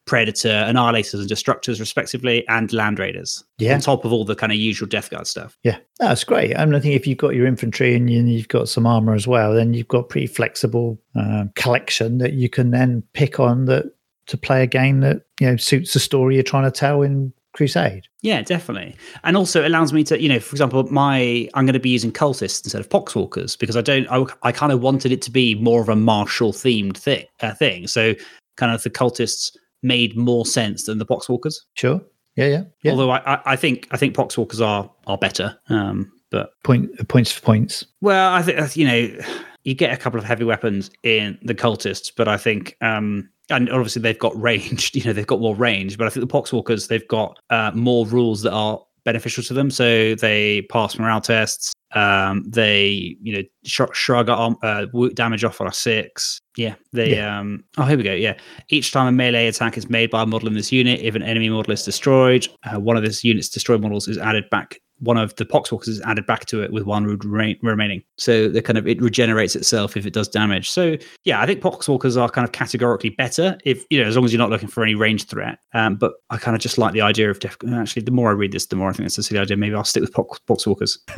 predator, 0.06 0.50
annihilators, 0.68 1.16
and 1.20 1.30
destructors, 1.30 1.80
respectively, 1.82 2.48
and 2.48 2.72
land 2.72 2.98
raiders. 3.00 3.44
Yeah. 3.58 3.74
on 3.74 3.82
top 3.82 4.06
of 4.06 4.14
all 4.14 4.24
the 4.24 4.36
kind 4.36 4.52
of 4.54 4.58
usual 4.58 4.88
Death 4.88 5.10
Guard 5.10 5.28
stuff. 5.28 5.58
Yeah, 5.64 5.78
that's 6.00 6.24
great. 6.24 6.56
I 6.58 6.64
mean, 6.66 6.76
I 6.76 6.80
think 6.80 6.96
if 6.96 7.06
you've 7.08 7.18
got 7.18 7.36
your 7.36 7.46
infantry 7.48 7.94
and 7.96 8.10
you- 8.10 8.24
you've 8.24 8.48
got 8.48 8.70
some 8.70 8.86
armor 8.86 9.14
as 9.16 9.28
well, 9.28 9.54
then 9.54 9.74
you've 9.74 9.88
got 9.90 10.08
pretty 10.10 10.28
flexible 10.28 10.98
um, 11.16 11.52
collection 11.56 12.20
that 12.20 12.34
you 12.34 12.48
can 12.50 12.72
then 12.72 13.04
pick 13.14 13.40
on 13.40 13.66
that 13.66 13.86
to 14.28 14.38
play 14.38 14.64
a 14.64 14.68
game 14.68 15.00
that 15.02 15.24
you 15.40 15.48
know 15.50 15.58
suits 15.58 15.94
the 15.94 16.00
story 16.00 16.36
you're 16.36 16.44
trying 16.44 16.66
to 16.66 16.72
tell 16.72 17.02
in 17.02 17.34
Crusade. 17.54 18.04
Yeah, 18.22 18.42
definitely. 18.44 18.96
And 19.24 19.36
also 19.36 19.64
it 19.64 19.68
allows 19.68 19.92
me 19.94 20.04
to, 20.06 20.22
you 20.22 20.30
know, 20.30 20.40
for 20.40 20.54
example, 20.54 20.84
my 20.92 21.50
I'm 21.56 21.66
going 21.66 21.74
to 21.74 21.80
be 21.80 21.90
using 21.90 22.12
cultists 22.12 22.64
instead 22.64 22.80
of 22.82 22.90
poxwalkers 22.90 23.58
because 23.58 23.76
I 23.76 23.82
don't 23.82 24.08
I, 24.12 24.26
I 24.44 24.52
kind 24.52 24.72
of 24.72 24.82
wanted 24.82 25.12
it 25.12 25.22
to 25.24 25.32
be 25.32 25.56
more 25.56 25.82
of 25.82 25.90
a 25.90 25.96
martial 25.96 26.52
themed 26.54 26.98
thing 26.98 27.26
uh, 27.42 27.54
thing. 27.54 27.88
So 27.88 28.14
kind 28.58 28.72
of 28.74 28.84
the 28.84 28.90
cultists 28.92 29.56
made 29.82 30.16
more 30.18 30.46
sense 30.46 30.86
than 30.86 30.98
the 31.00 31.06
poxwalkers. 31.06 31.56
Sure. 31.76 32.02
Yeah, 32.36 32.48
yeah, 32.48 32.64
yeah. 32.84 32.92
Although 32.92 33.10
I, 33.12 33.36
I- 33.36 33.42
I 33.54 33.56
think 33.56 33.88
I 33.92 33.98
think 33.98 34.16
poxwalkers 34.16 34.64
are 34.64 34.92
are 35.08 35.18
better. 35.18 35.58
Um, 35.70 36.12
but 36.30 36.50
Point 36.64 37.08
points 37.08 37.32
for 37.32 37.42
points. 37.42 37.86
well, 38.02 38.34
I 38.34 38.42
think 38.44 38.76
you 38.78 38.86
know 38.86 39.18
you 39.64 39.74
get 39.74 39.92
a 39.94 39.98
couple 39.98 40.20
of 40.20 40.26
heavy 40.26 40.44
weapons 40.44 40.92
in 41.02 41.40
the 41.42 41.56
cultists, 41.56 42.12
but 42.16 42.28
I 42.28 42.38
think 42.38 42.76
um 42.82 43.30
and 43.50 43.70
obviously 43.70 44.02
they've 44.02 44.20
got 44.20 44.40
range. 44.42 44.92
You 44.94 45.04
know 45.04 45.14
they've 45.14 45.28
got 45.28 45.40
more 45.40 45.56
range, 45.56 45.98
but 45.98 46.08
I 46.08 46.10
think 46.10 46.28
the 46.28 46.34
poxwalkers 46.34 46.88
they've 46.88 47.08
got 47.08 47.38
uh, 47.50 47.72
more 47.74 48.06
rules 48.06 48.42
that 48.42 48.54
are 48.54 48.80
beneficial 49.08 49.42
to 49.42 49.54
them. 49.54 49.72
So 49.72 50.16
they 50.16 50.64
pass 50.64 51.00
morale 51.00 51.22
tests. 51.22 51.74
Um, 51.94 52.44
they, 52.46 53.16
you 53.22 53.38
know, 53.38 53.44
sh- 53.66 53.94
shrug 53.94 54.28
arm, 54.28 54.58
uh, 54.62 54.86
damage 55.14 55.46
off 55.46 55.62
on 55.62 55.68
a 55.68 55.74
six. 55.74 56.42
Yeah, 56.58 56.76
they. 56.92 57.18
Um, 57.20 57.64
oh, 57.78 57.86
here 57.86 57.98
we 57.98 58.04
go. 58.04 58.14
Yeah, 58.14 58.38
each 58.70 58.92
time 58.92 59.08
a 59.08 59.12
melee 59.14 59.48
attack 59.48 59.78
is 59.78 59.90
made 59.90 60.10
by 60.10 60.24
a 60.24 60.26
model 60.26 60.50
in 60.50 60.54
this 60.54 60.72
unit, 60.72 61.00
if 61.00 61.16
an 61.16 61.24
enemy 61.24 61.50
model 61.50 61.72
is 61.72 61.86
destroyed, 61.86 62.48
uh, 62.66 62.80
one 62.80 62.98
of 62.98 63.04
this 63.04 63.24
unit's 63.24 63.50
destroyed 63.50 63.82
models 63.82 64.10
is 64.10 64.18
added 64.18 64.50
back 64.50 64.82
one 65.00 65.18
of 65.18 65.36
the 65.36 65.46
poxwalkers 65.46 65.88
is 65.88 66.02
added 66.02 66.26
back 66.26 66.46
to 66.48 66.62
it 66.62 66.72
with 66.72 66.84
one 66.84 67.06
wound 67.06 67.24
remaining. 67.62 68.04
So 68.18 68.48
the 68.50 68.62
kind 68.62 68.78
of 68.78 68.88
it 68.88 69.02
regenerates 69.02 69.56
itself 69.56 69.96
if 69.96 70.06
it 70.06 70.14
does 70.14 70.28
damage. 70.28 70.70
So 70.70 70.98
yeah, 71.24 71.42
I 71.42 71.46
think 71.46 71.62
poxwalkers 71.62 72.20
are 72.20 72.30
kind 72.30 72.46
of 72.46 72.52
categorically 72.52 73.12
better 73.12 73.58
if 73.64 73.86
you 73.90 74.02
know 74.02 74.08
as 74.08 74.16
long 74.16 74.26
as 74.26 74.34
you're 74.34 74.40
not 74.40 74.50
looking 74.50 74.68
for 74.68 74.84
any 74.84 74.96
range 74.96 75.26
threat. 75.26 75.60
Um, 75.74 75.96
but 75.96 76.14
I 76.30 76.38
kind 76.38 76.56
of 76.56 76.62
just 76.62 76.78
like 76.78 76.94
the 76.94 77.02
idea 77.02 77.30
of 77.30 77.40
def- 77.40 77.58
actually 77.72 78.04
the 78.04 78.12
more 78.12 78.30
I 78.30 78.34
read 78.34 78.52
this, 78.52 78.66
the 78.66 78.76
more 78.76 78.90
I 78.90 78.94
think 78.94 79.08
it's 79.08 79.18
a 79.18 79.24
silly 79.24 79.40
idea. 79.40 79.58
Maybe 79.58 79.76
I'll 79.76 79.84
stick 79.84 80.02
with 80.02 80.14
pox- 80.14 80.40
poxwalkers. 80.48 80.98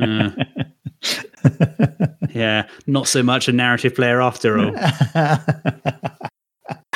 uh, 0.00 0.30
yeah, 2.34 2.68
not 2.86 3.08
so 3.08 3.22
much 3.22 3.48
a 3.48 3.52
narrative 3.52 3.94
player 3.94 4.20
after 4.20 4.58
all. 4.58 4.74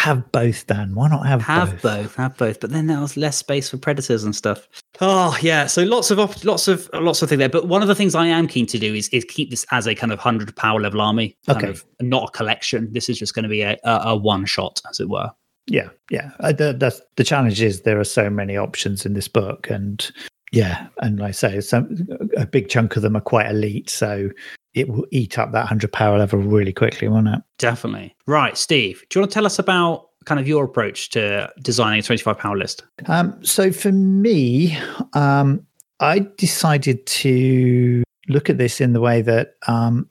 have 0.05 0.31
both, 0.33 0.67
Dan. 0.67 0.95
Why 0.95 1.09
not 1.09 1.27
have, 1.27 1.41
have 1.41 1.71
both? 1.71 1.83
both? 1.83 2.15
Have 2.17 2.37
both. 2.37 2.61
But 2.61 2.71
then 2.71 2.89
there 2.89 3.01
was 3.01 3.17
less 3.17 3.39
space 3.39 3.71
for 3.71 3.79
predators 3.79 4.23
and 4.23 4.37
stuff. 4.37 4.69
Oh 5.01 5.37
yeah, 5.41 5.67
so 5.67 5.83
lots 5.83 6.11
of 6.11 6.21
op- 6.21 6.45
lots 6.45 6.69
of 6.69 6.91
lots 6.93 7.23
of 7.23 7.31
things 7.31 7.39
there. 7.39 7.49
But 7.49 7.69
one 7.69 7.81
of 7.81 7.89
the 7.89 7.95
things 7.95 8.15
I 8.15 8.27
am 8.27 8.47
keen 8.47 8.67
to 8.67 8.79
do 8.79 8.95
is 8.95 9.09
is 9.09 9.25
keep 9.25 9.49
this 9.49 9.65
as 9.71 9.87
a 9.87 9.95
kind 9.95 10.13
of 10.13 10.19
hundred 10.19 10.55
power 10.57 10.79
level 10.79 11.01
army. 11.01 11.37
Okay. 11.49 11.71
Of, 11.71 11.85
not 12.01 12.29
a 12.29 12.33
collection. 12.33 12.93
This 12.93 13.09
is 13.09 13.19
just 13.19 13.35
going 13.35 13.45
to 13.45 13.49
be 13.49 13.63
a, 13.63 13.79
a, 13.85 14.01
a 14.09 14.17
one 14.17 14.45
shot, 14.45 14.83
as 14.91 15.01
it 15.01 15.09
were. 15.09 15.31
Yeah, 15.67 15.89
yeah. 16.11 16.33
Uh, 16.41 16.53
the, 16.53 16.75
the 16.75 17.01
the 17.17 17.25
challenge 17.25 17.63
is 17.63 17.81
there 17.81 17.99
are 17.99 18.05
so 18.05 18.29
many 18.29 18.59
options 18.59 19.07
in 19.07 19.15
this 19.15 19.29
book, 19.29 19.71
and 19.71 20.11
yeah, 20.53 20.89
and 20.99 21.19
like 21.19 21.31
I 21.31 21.33
say, 21.33 21.61
some 21.63 22.07
a 22.37 22.47
big 22.47 22.69
chunk 22.69 22.97
of 22.97 23.03
them 23.03 23.17
are 23.17 23.23
quite 23.23 23.51
elite. 23.51 23.89
So 23.89 24.29
it 24.75 24.89
will 24.89 25.07
eat 25.11 25.39
up 25.39 25.53
that 25.53 25.61
100 25.61 25.93
power 25.93 26.19
level 26.19 26.41
really 26.41 26.73
quickly, 26.73 27.09
won't 27.09 27.29
it? 27.29 27.41
Definitely. 27.59 28.15
Right, 28.27 28.59
Steve, 28.59 29.05
do 29.09 29.19
you 29.19 29.23
want 29.23 29.31
to 29.31 29.35
tell 29.35 29.47
us 29.47 29.59
about 29.59 30.11
kind 30.25 30.41
of 30.41 30.49
your 30.49 30.65
approach 30.65 31.11
to 31.11 31.53
designing 31.63 32.01
a 32.01 32.03
25 32.03 32.39
power 32.39 32.57
list? 32.57 32.85
Um, 33.07 33.43
so 33.45 33.71
for 33.71 33.93
me, 33.93 34.77
um, 35.13 35.65
I 36.01 36.27
decided 36.37 37.07
to 37.07 38.03
look 38.29 38.51
at 38.51 38.59
this 38.59 38.81
in 38.81 38.93
the 38.93 39.01
way 39.01 39.23
that 39.23 39.55
um, 39.69 40.09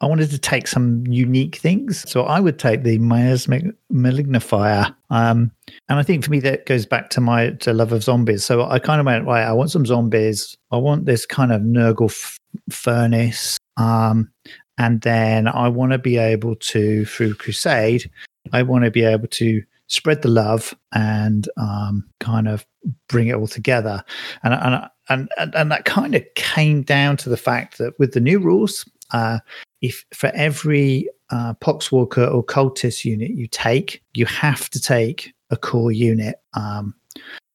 I 0.00 0.06
wanted 0.06 0.30
to 0.30 0.38
take 0.38 0.66
some 0.66 1.06
unique 1.06 1.56
things. 1.56 2.10
So 2.10 2.22
I 2.22 2.40
would 2.40 2.58
take 2.58 2.84
the 2.84 2.98
miasmic 2.98 3.64
malignifier. 3.92 4.94
Um, 5.10 5.52
and 5.88 5.98
I 5.98 6.02
think 6.02 6.24
for 6.24 6.30
me 6.30 6.40
that 6.40 6.66
goes 6.66 6.86
back 6.86 7.10
to 7.10 7.20
my 7.20 7.50
to 7.50 7.72
love 7.72 7.92
of 7.92 8.02
zombies. 8.02 8.44
So 8.44 8.64
I 8.64 8.78
kind 8.78 9.00
of 9.00 9.06
went, 9.06 9.26
right, 9.26 9.44
I 9.44 9.52
want 9.52 9.70
some 9.70 9.84
zombies. 9.84 10.56
I 10.70 10.78
want 10.78 11.04
this 11.04 11.26
kind 11.26 11.52
of 11.52 11.60
Nurgle 11.60 12.10
f- 12.10 12.38
furnace. 12.70 13.58
Um, 13.80 14.30
and 14.78 15.00
then 15.00 15.48
I 15.48 15.68
want 15.68 15.92
to 15.92 15.98
be 15.98 16.18
able 16.18 16.56
to, 16.56 17.04
through 17.04 17.34
Crusade, 17.34 18.10
I 18.52 18.62
want 18.62 18.84
to 18.84 18.90
be 18.90 19.04
able 19.04 19.28
to 19.28 19.62
spread 19.86 20.22
the 20.22 20.28
love 20.28 20.74
and 20.92 21.48
um, 21.56 22.08
kind 22.20 22.48
of 22.48 22.64
bring 23.08 23.28
it 23.28 23.34
all 23.34 23.46
together. 23.46 24.04
And 24.42 24.54
and 24.54 25.28
and 25.38 25.54
and, 25.54 25.72
that 25.72 25.84
kind 25.84 26.14
of 26.14 26.22
came 26.36 26.82
down 26.82 27.16
to 27.18 27.28
the 27.28 27.36
fact 27.36 27.78
that 27.78 27.98
with 27.98 28.12
the 28.12 28.20
new 28.20 28.38
rules, 28.38 28.88
uh, 29.10 29.40
if 29.80 30.04
for 30.14 30.30
every 30.34 31.08
uh, 31.30 31.54
poxwalker 31.54 32.32
or 32.32 32.44
cultist 32.44 33.04
unit 33.04 33.30
you 33.30 33.48
take, 33.48 34.02
you 34.14 34.26
have 34.26 34.70
to 34.70 34.80
take 34.80 35.32
a 35.50 35.56
core 35.56 35.92
unit. 35.92 36.36
Um, 36.54 36.94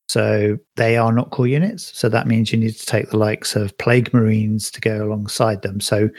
so 0.08 0.58
they 0.76 0.98
are 0.98 1.12
not 1.12 1.32
core 1.32 1.48
units. 1.48 1.98
So 1.98 2.10
that 2.10 2.28
means 2.28 2.52
you 2.52 2.60
need 2.60 2.76
to 2.76 2.86
take 2.86 3.10
the 3.10 3.18
likes 3.18 3.56
of 3.56 3.78
plague 3.78 4.14
marines 4.14 4.70
to 4.72 4.82
go 4.82 5.04
alongside 5.04 5.62
them. 5.62 5.80
So 5.80 6.10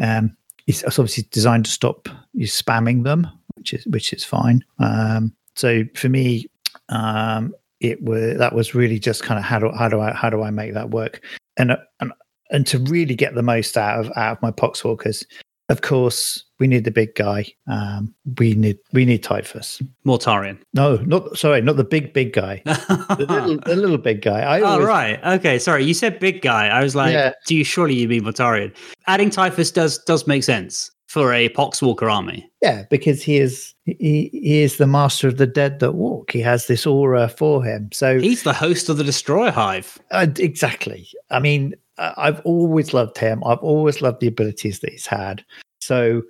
um, 0.00 0.36
it's, 0.66 0.82
obviously 0.84 1.24
designed 1.30 1.66
to 1.66 1.70
stop 1.70 2.08
you 2.32 2.46
spamming 2.46 3.04
them, 3.04 3.26
which 3.56 3.74
is 3.74 3.86
which 3.86 4.12
is 4.12 4.24
fine. 4.24 4.64
Um, 4.78 5.34
so 5.54 5.84
for 5.94 6.08
me, 6.08 6.46
um, 6.88 7.54
it 7.80 8.02
was 8.02 8.38
that 8.38 8.54
was 8.54 8.74
really 8.74 8.98
just 8.98 9.22
kind 9.22 9.38
of 9.38 9.44
how 9.44 9.58
do 9.58 9.70
how 9.70 9.88
do 9.88 10.00
I 10.00 10.12
how 10.12 10.30
do 10.30 10.42
I 10.42 10.50
make 10.50 10.74
that 10.74 10.90
work, 10.90 11.22
and 11.56 11.76
and 12.00 12.12
and 12.50 12.66
to 12.68 12.78
really 12.78 13.14
get 13.14 13.34
the 13.34 13.42
most 13.42 13.76
out 13.76 14.00
of 14.00 14.12
out 14.16 14.38
of 14.38 14.42
my 14.42 14.50
poxwalkers. 14.50 15.24
Of 15.68 15.80
course, 15.80 16.44
we 16.60 16.68
need 16.68 16.84
the 16.84 16.92
big 16.92 17.14
guy. 17.16 17.46
Um, 17.66 18.14
we 18.38 18.54
need 18.54 18.78
we 18.92 19.04
need 19.04 19.24
Typhus. 19.24 19.82
Mortarion. 20.06 20.58
No, 20.74 20.96
not 20.98 21.36
sorry, 21.36 21.60
not 21.60 21.76
the 21.76 21.84
big 21.84 22.12
big 22.12 22.32
guy. 22.32 22.62
the, 22.64 23.26
little, 23.28 23.58
the 23.58 23.76
little 23.76 23.98
big 23.98 24.22
guy. 24.22 24.40
I 24.40 24.60
oh 24.60 24.64
always, 24.66 24.86
right, 24.86 25.24
okay. 25.24 25.58
Sorry, 25.58 25.84
you 25.84 25.92
said 25.92 26.20
big 26.20 26.40
guy. 26.40 26.68
I 26.68 26.82
was 26.82 26.94
like, 26.94 27.12
Yeah. 27.12 27.32
do 27.46 27.56
you 27.56 27.64
surely 27.64 27.94
you 27.94 28.08
mean 28.08 28.22
Mortarion? 28.22 28.74
Adding 29.08 29.30
Typhus 29.30 29.72
does 29.72 29.98
does 30.04 30.26
make 30.28 30.44
sense 30.44 30.90
for 31.08 31.32
a 31.32 31.48
Poxwalker 31.50 32.12
army. 32.12 32.48
Yeah, 32.62 32.84
because 32.90 33.22
he 33.22 33.38
is 33.38 33.74
he, 33.84 34.30
he 34.32 34.62
is 34.62 34.76
the 34.76 34.86
master 34.86 35.26
of 35.26 35.36
the 35.36 35.46
dead 35.46 35.80
that 35.80 35.92
walk. 35.92 36.30
He 36.30 36.40
has 36.40 36.66
this 36.68 36.86
aura 36.86 37.28
for 37.28 37.64
him. 37.64 37.88
So 37.92 38.20
He's 38.20 38.44
the 38.44 38.52
host 38.52 38.88
of 38.88 38.98
the 38.98 39.04
Destroyer 39.04 39.50
Hive. 39.50 39.98
Uh, 40.10 40.26
exactly. 40.38 41.08
I 41.30 41.40
mean, 41.40 41.74
I've 41.98 42.40
always 42.40 42.92
loved 42.92 43.18
him. 43.18 43.42
I've 43.44 43.58
always 43.58 44.02
loved 44.02 44.20
the 44.20 44.26
abilities 44.26 44.80
that 44.80 44.90
he's 44.90 45.06
had. 45.06 45.44
So, 45.80 46.22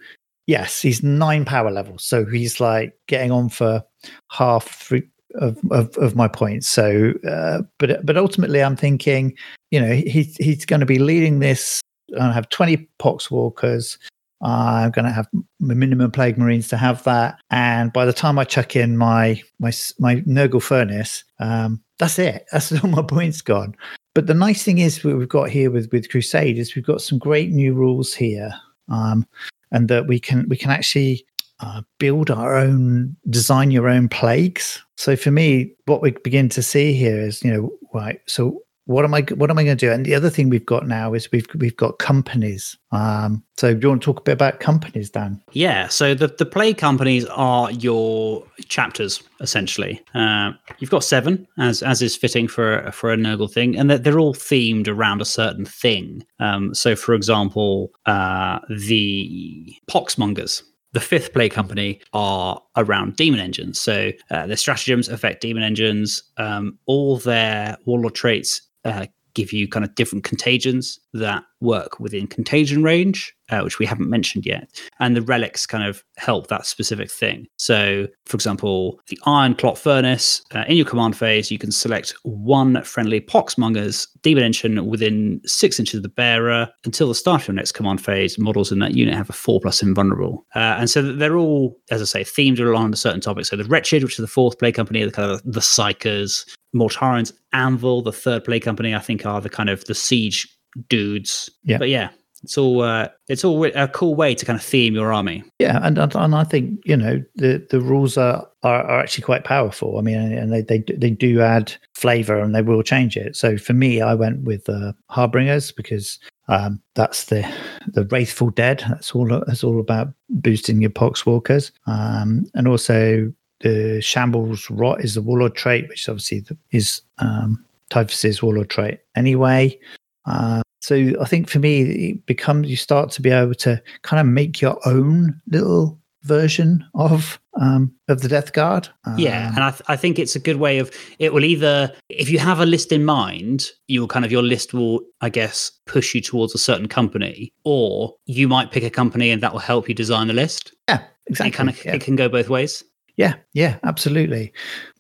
yes, 0.47 0.81
he's 0.81 1.03
nine 1.03 1.45
power 1.45 1.71
levels. 1.71 2.05
So 2.05 2.25
he's 2.25 2.61
like 2.61 2.95
getting 3.09 3.31
on 3.31 3.49
for 3.49 3.83
half 4.31 4.93
of 4.93 5.59
of, 5.71 5.97
of 5.97 6.17
my 6.17 6.29
points. 6.29 6.69
So, 6.69 7.13
uh, 7.29 7.63
but 7.79 8.05
but 8.05 8.17
ultimately, 8.17 8.63
I'm 8.63 8.77
thinking, 8.77 9.37
you 9.71 9.81
know, 9.81 9.93
he's 9.93 10.37
he's 10.37 10.65
going 10.65 10.81
to 10.81 10.87
be 10.87 10.99
leading 10.99 11.41
this. 11.41 11.81
I 12.19 12.33
have 12.33 12.49
20 12.49 12.89
pox 12.99 13.31
walkers. 13.31 13.99
I'm 14.43 14.91
going 14.91 15.07
to 15.07 15.11
have 15.11 15.29
minimum 15.61 16.11
plague 16.11 16.37
marines 16.37 16.69
to 16.69 16.77
have 16.77 17.03
that, 17.05 17.39
and 17.51 17.93
by 17.93 18.05
the 18.05 18.13
time 18.13 18.39
I 18.39 18.45
chuck 18.45 18.77
in 18.77 18.97
my 18.97 19.43
my 19.59 19.73
my 19.99 20.17
Nurgle 20.23 20.63
furnace, 20.63 21.25
um, 21.41 21.83
that's 21.99 22.19
it. 22.19 22.47
That's 22.53 22.73
all 22.85 22.91
my 22.91 23.03
points 23.03 23.41
gone. 23.41 23.75
But 24.17 24.29
the 24.29 24.33
nice 24.33 24.63
thing 24.63 24.79
is 24.79 25.05
we've 25.05 25.29
got 25.29 25.51
here 25.51 25.71
with 25.71 25.93
with 25.93 26.09
Crusade 26.09 26.57
is 26.57 26.75
we've 26.75 26.87
got 26.87 27.03
some 27.03 27.19
great 27.19 27.51
new 27.51 27.75
rules 27.75 28.15
here, 28.15 28.51
um, 28.89 29.27
and 29.73 29.89
that 29.89 30.07
we 30.07 30.19
can 30.19 30.49
we 30.49 30.57
can 30.57 30.71
actually 30.71 31.27
uh, 31.61 31.83
build 31.99 32.31
our 32.31 32.57
own, 32.57 33.15
design 33.29 33.71
your 33.71 33.91
own 33.91 34.09
plagues. 34.09 34.83
So 34.97 35.17
for 35.17 35.31
me, 35.31 35.71
what 35.85 36.01
we 36.01 36.13
begin 36.13 36.49
to 36.49 36.63
see 36.63 36.95
here 36.95 37.21
is 37.21 37.43
you 37.45 37.53
know 37.53 37.71
right. 37.93 38.19
So 38.27 38.63
what 38.87 39.05
am 39.05 39.15
I 39.15 39.23
what 39.35 39.51
am 39.51 39.59
I 39.59 39.65
going 39.65 39.77
to 39.77 39.87
do? 39.87 39.93
And 39.93 40.07
the 40.07 40.15
other 40.15 40.31
thing 40.31 40.49
we've 40.49 40.65
got 40.65 40.87
now 40.87 41.13
is 41.13 41.31
we've 41.33 41.47
we've 41.57 41.77
got 41.77 41.99
companies. 41.99 42.79
Um, 42.93 43.45
so 43.57 43.75
do 43.75 43.81
you 43.83 43.89
want 43.89 44.03
to 44.03 44.07
talk 44.07 44.21
a 44.21 44.23
bit 44.23 44.33
about 44.33 44.61
companies, 44.61 45.11
Dan? 45.11 45.43
Yeah, 45.53 45.89
so 45.89 46.15
the 46.15 46.29
the 46.29 46.47
plague 46.47 46.79
companies 46.79 47.25
are 47.27 47.71
your 47.73 48.45
chapters 48.69 49.23
essentially. 49.41 50.01
Uh, 50.15 50.53
you've 50.79 50.91
got 50.91 51.03
seven, 51.03 51.47
as 51.59 51.83
as 51.83 52.01
is 52.01 52.17
fitting 52.17 52.47
for 52.47 52.89
for 52.93 53.13
a 53.13 53.17
Nurgle 53.17 53.53
thing, 53.53 53.77
and 53.77 53.91
they're, 53.91 53.99
they're 53.99 54.21
all 54.21 54.35
themed 54.35 54.87
around 54.87 55.21
a 55.21 55.27
certain 55.27 55.65
thing. 55.65 56.25
Um, 56.39 56.73
so, 56.73 56.95
for 56.95 57.15
example, 57.15 57.91
uh, 58.07 58.61
the 58.71 59.75
Poxmongers. 59.91 60.63
The 60.93 61.01
fifth 61.01 61.35
plague 61.35 61.53
company 61.53 62.01
are 62.15 62.59
around 62.77 63.17
demon 63.17 63.39
engines. 63.39 63.79
So 63.79 64.13
uh, 64.31 64.47
their 64.47 64.57
stratagems 64.57 65.11
affect 65.11 65.43
demon 65.43 65.63
engines. 65.63 66.23
Um, 66.39 66.79
all 66.87 67.19
their 67.19 67.77
warlord 67.85 68.15
traits 68.15 68.63
uh, 68.87 69.07
give 69.35 69.53
you 69.53 69.69
kind 69.69 69.85
of 69.85 69.95
different 69.95 70.25
contagions 70.25 70.99
that 71.17 71.45
work 71.61 71.99
within 71.99 72.27
contagion 72.27 72.83
range, 72.83 73.35
uh, 73.51 73.61
which 73.61 73.79
we 73.79 73.87
haven't 73.87 74.11
mentioned 74.11 74.45
yet. 74.45 74.69
And 75.01 75.17
the 75.17 75.23
relics 75.23 75.67
kind 75.67 75.85
of 75.85 76.05
help 76.17 76.49
that 76.49 76.67
specific 76.67 77.11
thing. 77.11 77.47
So, 77.57 78.07
for 78.27 78.37
example, 78.37 79.01
the 79.09 79.19
Iron 79.25 79.55
Clot 79.55 79.79
Furnace, 79.79 80.43
uh, 80.55 80.65
in 80.69 80.77
your 80.77 80.87
command 80.87 81.17
phase, 81.17 81.51
you 81.51 81.59
can 81.59 81.73
select 81.73 82.15
one 82.23 82.83
friendly 82.83 83.21
Poxmonger's 83.21 84.07
demon 84.23 84.45
engine 84.45 84.87
within 84.87 85.41
six 85.45 85.79
inches 85.79 85.99
of 85.99 86.03
the 86.03 86.09
bearer. 86.09 86.69
Until 86.85 87.09
the 87.09 87.15
start 87.15 87.43
of 87.43 87.49
your 87.49 87.55
next 87.55 87.73
command 87.73 88.05
phase, 88.05 88.39
models 88.39 88.71
in 88.71 88.79
that 88.81 88.95
unit 88.95 89.15
have 89.15 89.31
a 89.31 89.35
four 89.35 89.61
plus 89.61 89.83
invulnerable. 89.83 90.47
Uh, 90.55 90.77
and 90.79 90.91
so 90.91 91.01
they're 91.01 91.39
all, 91.39 91.77
as 91.91 92.03
I 92.03 92.05
say, 92.05 92.23
themed 92.23 92.61
around 92.61 92.93
a 92.93 92.99
certain 92.99 93.21
topic. 93.21 93.47
So 93.47 93.57
the 93.57 93.65
Wretched, 93.65 94.03
which 94.03 94.19
is 94.19 94.23
the 94.23 94.27
fourth 94.27 94.59
plague 94.59 94.75
company, 94.75 95.05
the 95.05 95.13
kind 95.13 95.31
of 95.31 95.43
the 95.45 95.61
Psykers, 95.61 96.45
Mortarion's 96.75 97.33
Anvil, 97.53 98.03
the 98.03 98.13
third 98.13 98.45
plague 98.45 98.63
company, 98.63 98.95
I 98.95 98.99
think 98.99 99.25
are 99.25 99.41
the 99.41 99.49
kind 99.49 99.71
of 99.71 99.85
the 99.87 99.95
siege 99.95 100.47
dudes. 100.89 101.51
Yeah. 101.65 101.79
But 101.79 101.89
yeah, 101.89 102.11
it's 102.43 102.57
all 102.57 102.83
uh, 102.83 103.09
it's 103.29 103.45
all 103.45 103.65
a 103.65 103.89
cool 103.89 104.15
way 104.15 104.35
to 104.35 104.45
kind 104.45 104.59
of 104.59 104.65
theme 104.65 104.95
your 104.95 105.13
army. 105.13 105.43
Yeah, 105.59 105.81
and 105.83 105.99
and, 105.99 106.35
I 106.35 106.45
think 106.45 106.81
you 106.85 106.97
know 106.97 107.23
the 107.35 107.67
the 107.71 107.81
rules 107.81 108.17
are, 108.17 108.49
are 108.63 108.83
are 108.83 109.01
actually 109.01 109.25
quite 109.25 109.45
powerful. 109.45 109.99
I 109.99 110.03
mean, 110.03 110.17
and 110.17 110.53
they 110.53 110.63
they 110.63 110.85
they 110.97 111.11
do 111.11 111.41
add 111.41 111.73
flavor, 111.95 112.39
and 112.39 112.55
they 112.55 112.63
will 112.63 112.83
change 112.83 113.17
it. 113.17 113.37
So 113.37 113.57
for 113.57 113.73
me, 113.73 114.01
I 114.01 114.15
went 114.15 114.43
with 114.43 114.69
uh, 114.69 114.93
Harbingers 115.11 115.73
because 115.73 116.19
um, 116.49 116.81
that's 116.95 117.25
the 117.25 117.51
the 117.89 118.05
wraithful 118.05 118.51
dead. 118.51 118.85
That's 118.89 119.13
all. 119.13 119.27
That's 119.27 119.65
all 119.65 119.81
about 119.81 120.13
boosting 120.29 120.81
your 120.81 120.91
poxwalkers, 120.91 121.73
um, 121.87 122.47
and 122.55 122.69
also 122.69 123.33
the 123.61 124.01
shambles 124.01 124.71
rot 124.71 125.01
is 125.01 125.15
the 125.15 125.23
warlord 125.23 125.55
trait, 125.55 125.89
which 125.89 126.09
obviously 126.09 126.41
the- 126.41 126.59
is 126.71 127.01
um, 127.19 127.65
Typhus's 127.91 128.43
warlord 128.43 128.71
trait 128.71 129.01
anyway. 129.17 129.79
Uh, 130.27 130.63
so 130.81 131.13
I 131.21 131.25
think 131.25 131.49
for 131.49 131.59
me, 131.59 132.11
it 132.11 132.27
becomes 132.27 132.69
you 132.69 132.77
start 132.77 133.11
to 133.13 133.23
be 133.23 133.31
able 133.31 133.55
to 133.55 133.83
kind 134.03 134.21
of 134.21 134.27
make 134.27 134.61
your 134.61 134.79
own 134.87 135.41
little 135.49 135.99
version 136.23 136.85
of 136.95 137.41
um, 137.59 137.95
of 138.09 138.21
the 138.21 138.29
Death 138.29 138.53
Guard. 138.53 138.89
yeah, 139.17 139.49
Um, 139.49 139.55
and 139.55 139.65
I, 139.65 139.71
th- 139.71 139.83
I 139.89 139.97
think 139.97 140.19
it's 140.19 140.37
a 140.37 140.41
good 140.41 140.57
way 140.57 140.79
of 140.79 140.91
it 141.19 141.33
will 141.33 141.45
either 141.45 141.93
if 142.09 142.29
you 142.29 142.39
have 142.39 142.61
a 142.61 142.67
list 142.67 142.93
in 142.93 143.05
mind, 143.05 143.71
you 143.89 144.01
will 144.01 144.09
kind 144.09 144.25
of 144.25 144.33
your 144.33 144.43
list 144.43 144.75
will 144.75 145.01
I 145.21 145.29
guess 145.29 145.73
push 145.87 146.15
you 146.15 146.21
towards 146.21 146.55
a 146.55 146.59
certain 146.59 146.89
company, 146.89 147.53
or 147.65 148.15
you 148.27 148.49
might 148.49 148.73
pick 148.73 148.85
a 148.85 148.91
company 148.91 149.31
and 149.31 149.43
that 149.43 149.53
will 149.53 149.61
help 149.61 149.89
you 149.89 149.95
design 149.95 150.27
the 150.27 150.35
list. 150.35 150.75
yeah, 150.89 151.03
exactly. 151.27 151.49
It 151.49 151.55
kind 151.55 151.69
of 151.71 151.85
yeah. 151.85 151.95
it 151.95 152.03
can 152.03 152.17
go 152.17 152.29
both 152.29 152.49
ways. 152.49 152.85
Yeah, 153.17 153.35
yeah, 153.55 153.79
absolutely. 153.83 154.53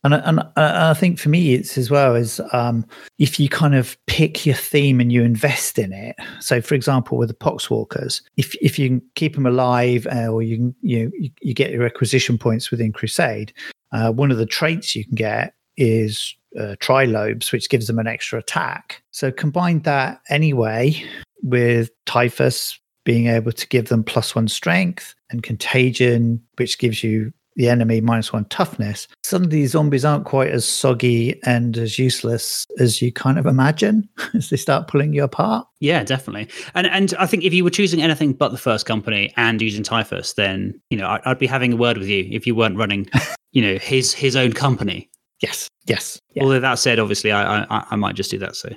And 0.03 0.15
I- 0.15 0.19
and 0.21 0.41
I 0.57 0.91
I 0.91 0.95
think 0.95 1.19
for 1.19 1.29
me, 1.29 1.53
it's 1.55 1.77
as 1.77 1.91
well 1.91 2.17
as 2.17 2.41
um, 2.53 2.87
if 3.19 3.39
you 3.39 3.49
kind 3.51 3.75
of 3.75 3.97
pick 4.07 4.47
your 4.47 4.55
theme 4.55 5.01
and 5.01 5.13
you 5.13 5.23
invest 5.23 5.79
in 5.79 5.93
it. 5.93 6.17
So, 6.41 6.63
for 6.63 6.75
example, 6.75 7.19
with 7.19 7.29
the 7.29 7.35
Poxwalkers, 7.35 8.23
if 8.39 8.55
if 8.63 8.79
you 8.79 9.03
keep 9.17 9.35
them 9.35 9.45
alive, 9.47 10.07
uh, 10.11 10.29
or 10.29 10.43
you 10.43 10.75
you, 10.81 11.13
you 11.19 11.31
you 11.43 11.53
get 11.55 11.71
your 11.73 11.85
acquisition 11.85 12.39
points 12.39 12.71
within 12.71 12.91
Crusade, 12.93 13.53
uh, 13.93 14.13
one 14.13 14.31
of 14.31 14.39
the 14.39 14.47
traits 14.47 14.97
you 14.97 15.05
can 15.05 15.15
get 15.15 15.55
is 15.77 16.35
uh, 16.59 16.75
trilobes, 16.81 17.53
which 17.53 17.69
gives 17.69 17.87
them 17.87 17.99
an 17.99 18.07
extra 18.07 18.39
attack. 18.39 19.03
So 19.11 19.31
combine 19.31 19.81
that 19.81 20.23
anyway 20.31 21.05
with 21.43 21.91
Typhus 22.07 22.81
being 23.05 23.27
able 23.27 23.53
to 23.53 23.69
give 23.69 23.89
them 23.89 24.03
plus 24.03 24.35
one 24.35 24.49
strength 24.49 25.15
and 25.31 25.43
contagion, 25.43 26.43
which 26.57 26.79
gives 26.79 27.05
you 27.05 27.31
the 27.57 27.69
enemy 27.69 28.01
minus 28.01 28.33
one 28.33 28.45
toughness. 28.47 29.09
Suddenly, 29.25 29.57
these 29.57 29.73
zombies 29.73 30.05
aren't 30.05 30.25
quite 30.25 30.51
as 30.51 30.65
soggy 30.65 31.41
and 31.45 31.77
as 31.77 31.99
useless 31.99 32.67
as 32.79 33.03
you 33.03 33.13
kind 33.13 33.39
of 33.39 33.47
imagine 33.47 34.09
as 34.35 34.51
they 34.51 34.57
start 34.57 34.89
pulling 34.89 35.13
you 35.13 35.25
apart. 35.25 35.67
Yeah, 35.81 36.05
definitely. 36.05 36.49
And 36.75 36.87
and 36.87 37.15
I 37.19 37.27
think 37.27 37.45
if 37.45 37.53
you 37.53 37.65
were 37.65 37.71
choosing 37.71 38.03
anything 38.03 38.33
but 38.33 38.51
the 38.51 38.59
first 38.59 38.87
company 38.87 39.33
and 39.37 39.61
using 39.61 39.83
Typhus, 39.83 40.35
then 40.35 40.81
you 40.91 40.99
know 40.99 41.07
I, 41.07 41.21
I'd 41.25 41.39
be 41.39 41.47
having 41.47 41.73
a 41.73 41.77
word 41.77 41.99
with 41.99 42.09
you 42.09 42.27
if 42.31 42.47
you 42.47 42.55
weren't 42.55 42.77
running, 42.77 43.09
you 43.53 43.63
know, 43.63 43.79
his 43.79 44.13
his 44.13 44.37
own 44.37 44.53
company. 44.53 45.11
Yes, 45.43 45.69
yes. 45.87 46.21
Yeah. 46.33 46.43
Although 46.43 46.61
that 46.61 46.79
said, 46.79 46.99
obviously, 46.99 47.33
I, 47.33 47.63
I 47.63 47.87
I 47.91 47.97
might 47.97 48.15
just 48.15 48.31
do 48.31 48.39
that. 48.39 48.57
So, 48.57 48.71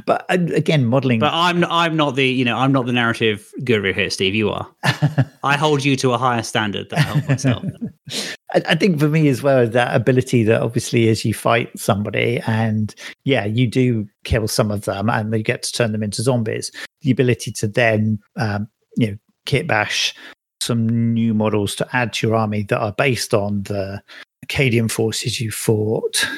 but 0.06 0.26
uh, 0.28 0.38
again, 0.54 0.84
modeling. 0.86 1.20
but 1.20 1.32
I'm 1.32 1.64
I'm 1.64 1.96
not 1.96 2.16
the 2.16 2.26
you 2.26 2.44
know 2.44 2.56
I'm 2.56 2.72
not 2.72 2.86
the 2.86 2.92
narrative 2.92 3.50
guru 3.64 3.92
here, 3.92 4.10
Steve. 4.10 4.34
You 4.34 4.50
are. 4.50 4.68
I 5.44 5.56
hold 5.56 5.84
you 5.84 5.96
to 5.96 6.12
a 6.12 6.18
higher 6.18 6.42
standard 6.42 6.90
than 6.90 6.98
I 6.98 7.02
hold 7.02 7.28
myself. 7.28 7.64
I, 8.54 8.62
I 8.70 8.74
think 8.74 8.98
for 8.98 9.08
me 9.08 9.28
as 9.28 9.42
well, 9.42 9.66
that 9.66 9.94
ability 9.94 10.42
that 10.44 10.62
obviously 10.62 11.08
as 11.08 11.24
you 11.24 11.34
fight 11.34 11.76
somebody 11.78 12.40
and 12.46 12.94
yeah, 13.24 13.44
you 13.44 13.66
do 13.66 14.06
kill 14.24 14.48
some 14.48 14.70
of 14.70 14.84
them 14.84 15.10
and 15.10 15.34
you 15.34 15.42
get 15.42 15.62
to 15.64 15.72
turn 15.72 15.92
them 15.92 16.02
into 16.02 16.22
zombies. 16.22 16.70
The 17.02 17.10
ability 17.10 17.52
to 17.52 17.68
then, 17.68 18.18
um, 18.36 18.68
you 18.96 19.08
know, 19.08 19.16
kit 19.46 19.66
bash 19.66 20.14
some 20.60 21.12
new 21.12 21.34
models 21.34 21.74
to 21.76 21.88
add 21.92 22.12
to 22.14 22.26
your 22.26 22.36
army 22.36 22.62
that 22.64 22.78
are 22.78 22.92
based 22.92 23.34
on 23.34 23.62
the 23.64 24.02
Acadian 24.44 24.88
forces 24.88 25.40
you 25.40 25.50
fought 25.50 26.28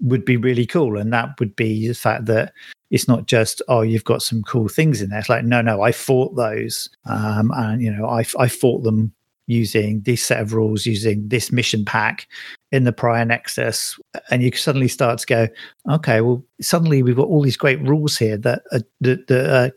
would 0.00 0.24
be 0.24 0.36
really 0.36 0.66
cool. 0.66 0.98
And 0.98 1.12
that 1.12 1.38
would 1.38 1.54
be 1.54 1.86
the 1.86 1.94
fact 1.94 2.24
that 2.26 2.52
it's 2.90 3.06
not 3.06 3.26
just 3.26 3.62
oh 3.68 3.82
you've 3.82 4.04
got 4.04 4.22
some 4.22 4.42
cool 4.42 4.68
things 4.68 5.00
in 5.00 5.10
there. 5.10 5.20
It's 5.20 5.28
like 5.28 5.44
no, 5.44 5.62
no, 5.62 5.82
I 5.82 5.92
fought 5.92 6.34
those, 6.34 6.90
um, 7.04 7.52
and 7.54 7.80
you 7.80 7.92
know 7.92 8.06
I 8.06 8.24
I 8.38 8.48
fought 8.48 8.82
them 8.82 9.12
using 9.46 10.00
this 10.02 10.22
set 10.22 10.40
of 10.40 10.54
rules, 10.54 10.86
using 10.86 11.28
this 11.28 11.50
mission 11.50 11.84
pack 11.84 12.28
in 12.72 12.84
the 12.84 12.92
Pariah 12.92 13.24
Nexus, 13.24 13.98
and 14.30 14.42
you 14.42 14.52
suddenly 14.52 14.88
start 14.88 15.18
to 15.18 15.26
go, 15.26 15.48
okay, 15.90 16.20
well, 16.20 16.44
suddenly 16.60 17.02
we've 17.02 17.16
got 17.16 17.26
all 17.26 17.42
these 17.42 17.56
great 17.56 17.80
rules 17.82 18.16
here 18.16 18.36
that 18.36 18.62
are, 18.72 18.82
that, 19.00 19.26
that 19.26 19.50
are 19.50 19.72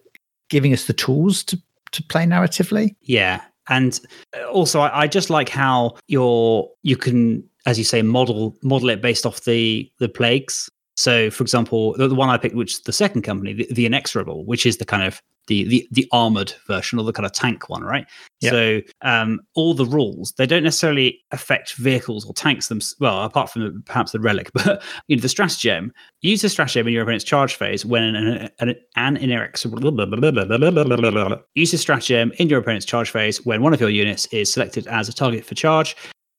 giving 0.50 0.74
us 0.74 0.86
the 0.86 0.94
tools 0.94 1.44
to 1.44 1.60
to 1.92 2.04
play 2.04 2.26
narratively. 2.26 2.96
Yeah, 3.02 3.42
and 3.70 4.00
also 4.52 4.80
I, 4.82 5.02
I 5.04 5.08
just 5.08 5.30
like 5.30 5.50
how 5.50 5.98
you're 6.08 6.70
you 6.82 6.98
can, 6.98 7.44
as 7.66 7.78
you 7.78 7.84
say, 7.84 8.02
model 8.02 8.56
model 8.62 8.90
it 8.90 9.02
based 9.02 9.26
off 9.26 9.42
the 9.42 9.90
the 10.00 10.10
plagues. 10.10 10.70
So, 10.96 11.32
for 11.32 11.44
example, 11.44 11.94
the, 11.98 12.08
the 12.08 12.16
one 12.16 12.30
I 12.30 12.38
picked, 12.38 12.56
which 12.56 12.74
is 12.74 12.82
the 12.82 12.94
second 12.94 13.24
company, 13.24 13.54
the, 13.54 13.68
the 13.72 13.86
Inexorable, 13.88 14.46
which 14.46 14.66
is 14.66 14.78
the 14.78 14.86
kind 14.86 15.04
of 15.04 15.22
the, 15.48 15.66
the 15.66 15.88
the 15.92 16.08
armored 16.12 16.54
version 16.68 17.00
or 17.00 17.04
the 17.04 17.12
kind 17.12 17.26
of 17.26 17.34
tank 17.34 17.68
one, 17.68 17.84
right? 17.84 18.06
Yeah. 18.40 18.52
So, 18.52 18.82
um, 19.02 19.42
all 19.56 19.74
the 19.74 19.86
rules 19.86 20.34
they 20.34 20.46
don't 20.46 20.64
necessarily 20.64 21.20
affect 21.32 21.74
vehicles 21.76 22.26
or 22.26 22.34
tanks 22.34 22.68
them. 22.68 22.80
Well, 23.00 23.24
apart 23.24 23.50
from 23.50 23.84
perhaps 23.86 24.12
the 24.12 24.20
relic, 24.20 24.52
but 24.54 24.84
you 25.08 25.16
know 25.16 25.22
the 25.22 25.30
stratagem. 25.30 25.92
Use 26.22 26.42
the 26.42 26.50
stratagem 26.50 26.88
in 26.88 26.94
your 26.94 27.04
opponent's 27.04 27.26
charge 27.26 27.56
phase 27.56 27.86
when 27.86 28.04
an 28.04 28.50
an, 28.60 28.76
an 28.96 29.18
inexorable. 29.18 29.80
Use 31.56 31.72
the 31.72 31.78
stratagem 31.78 32.32
in 32.38 32.50
your 32.50 32.60
opponent's 32.60 32.86
charge 32.86 33.10
phase 33.10 33.44
when 33.46 33.62
one 33.62 33.74
of 33.74 33.82
your 33.82 33.90
units 33.90 34.28
is 34.28 34.52
selected 34.52 34.88
as 34.88 35.10
a 35.10 35.14
target 35.14 35.44
for 35.44 35.56
charge. 35.56 35.96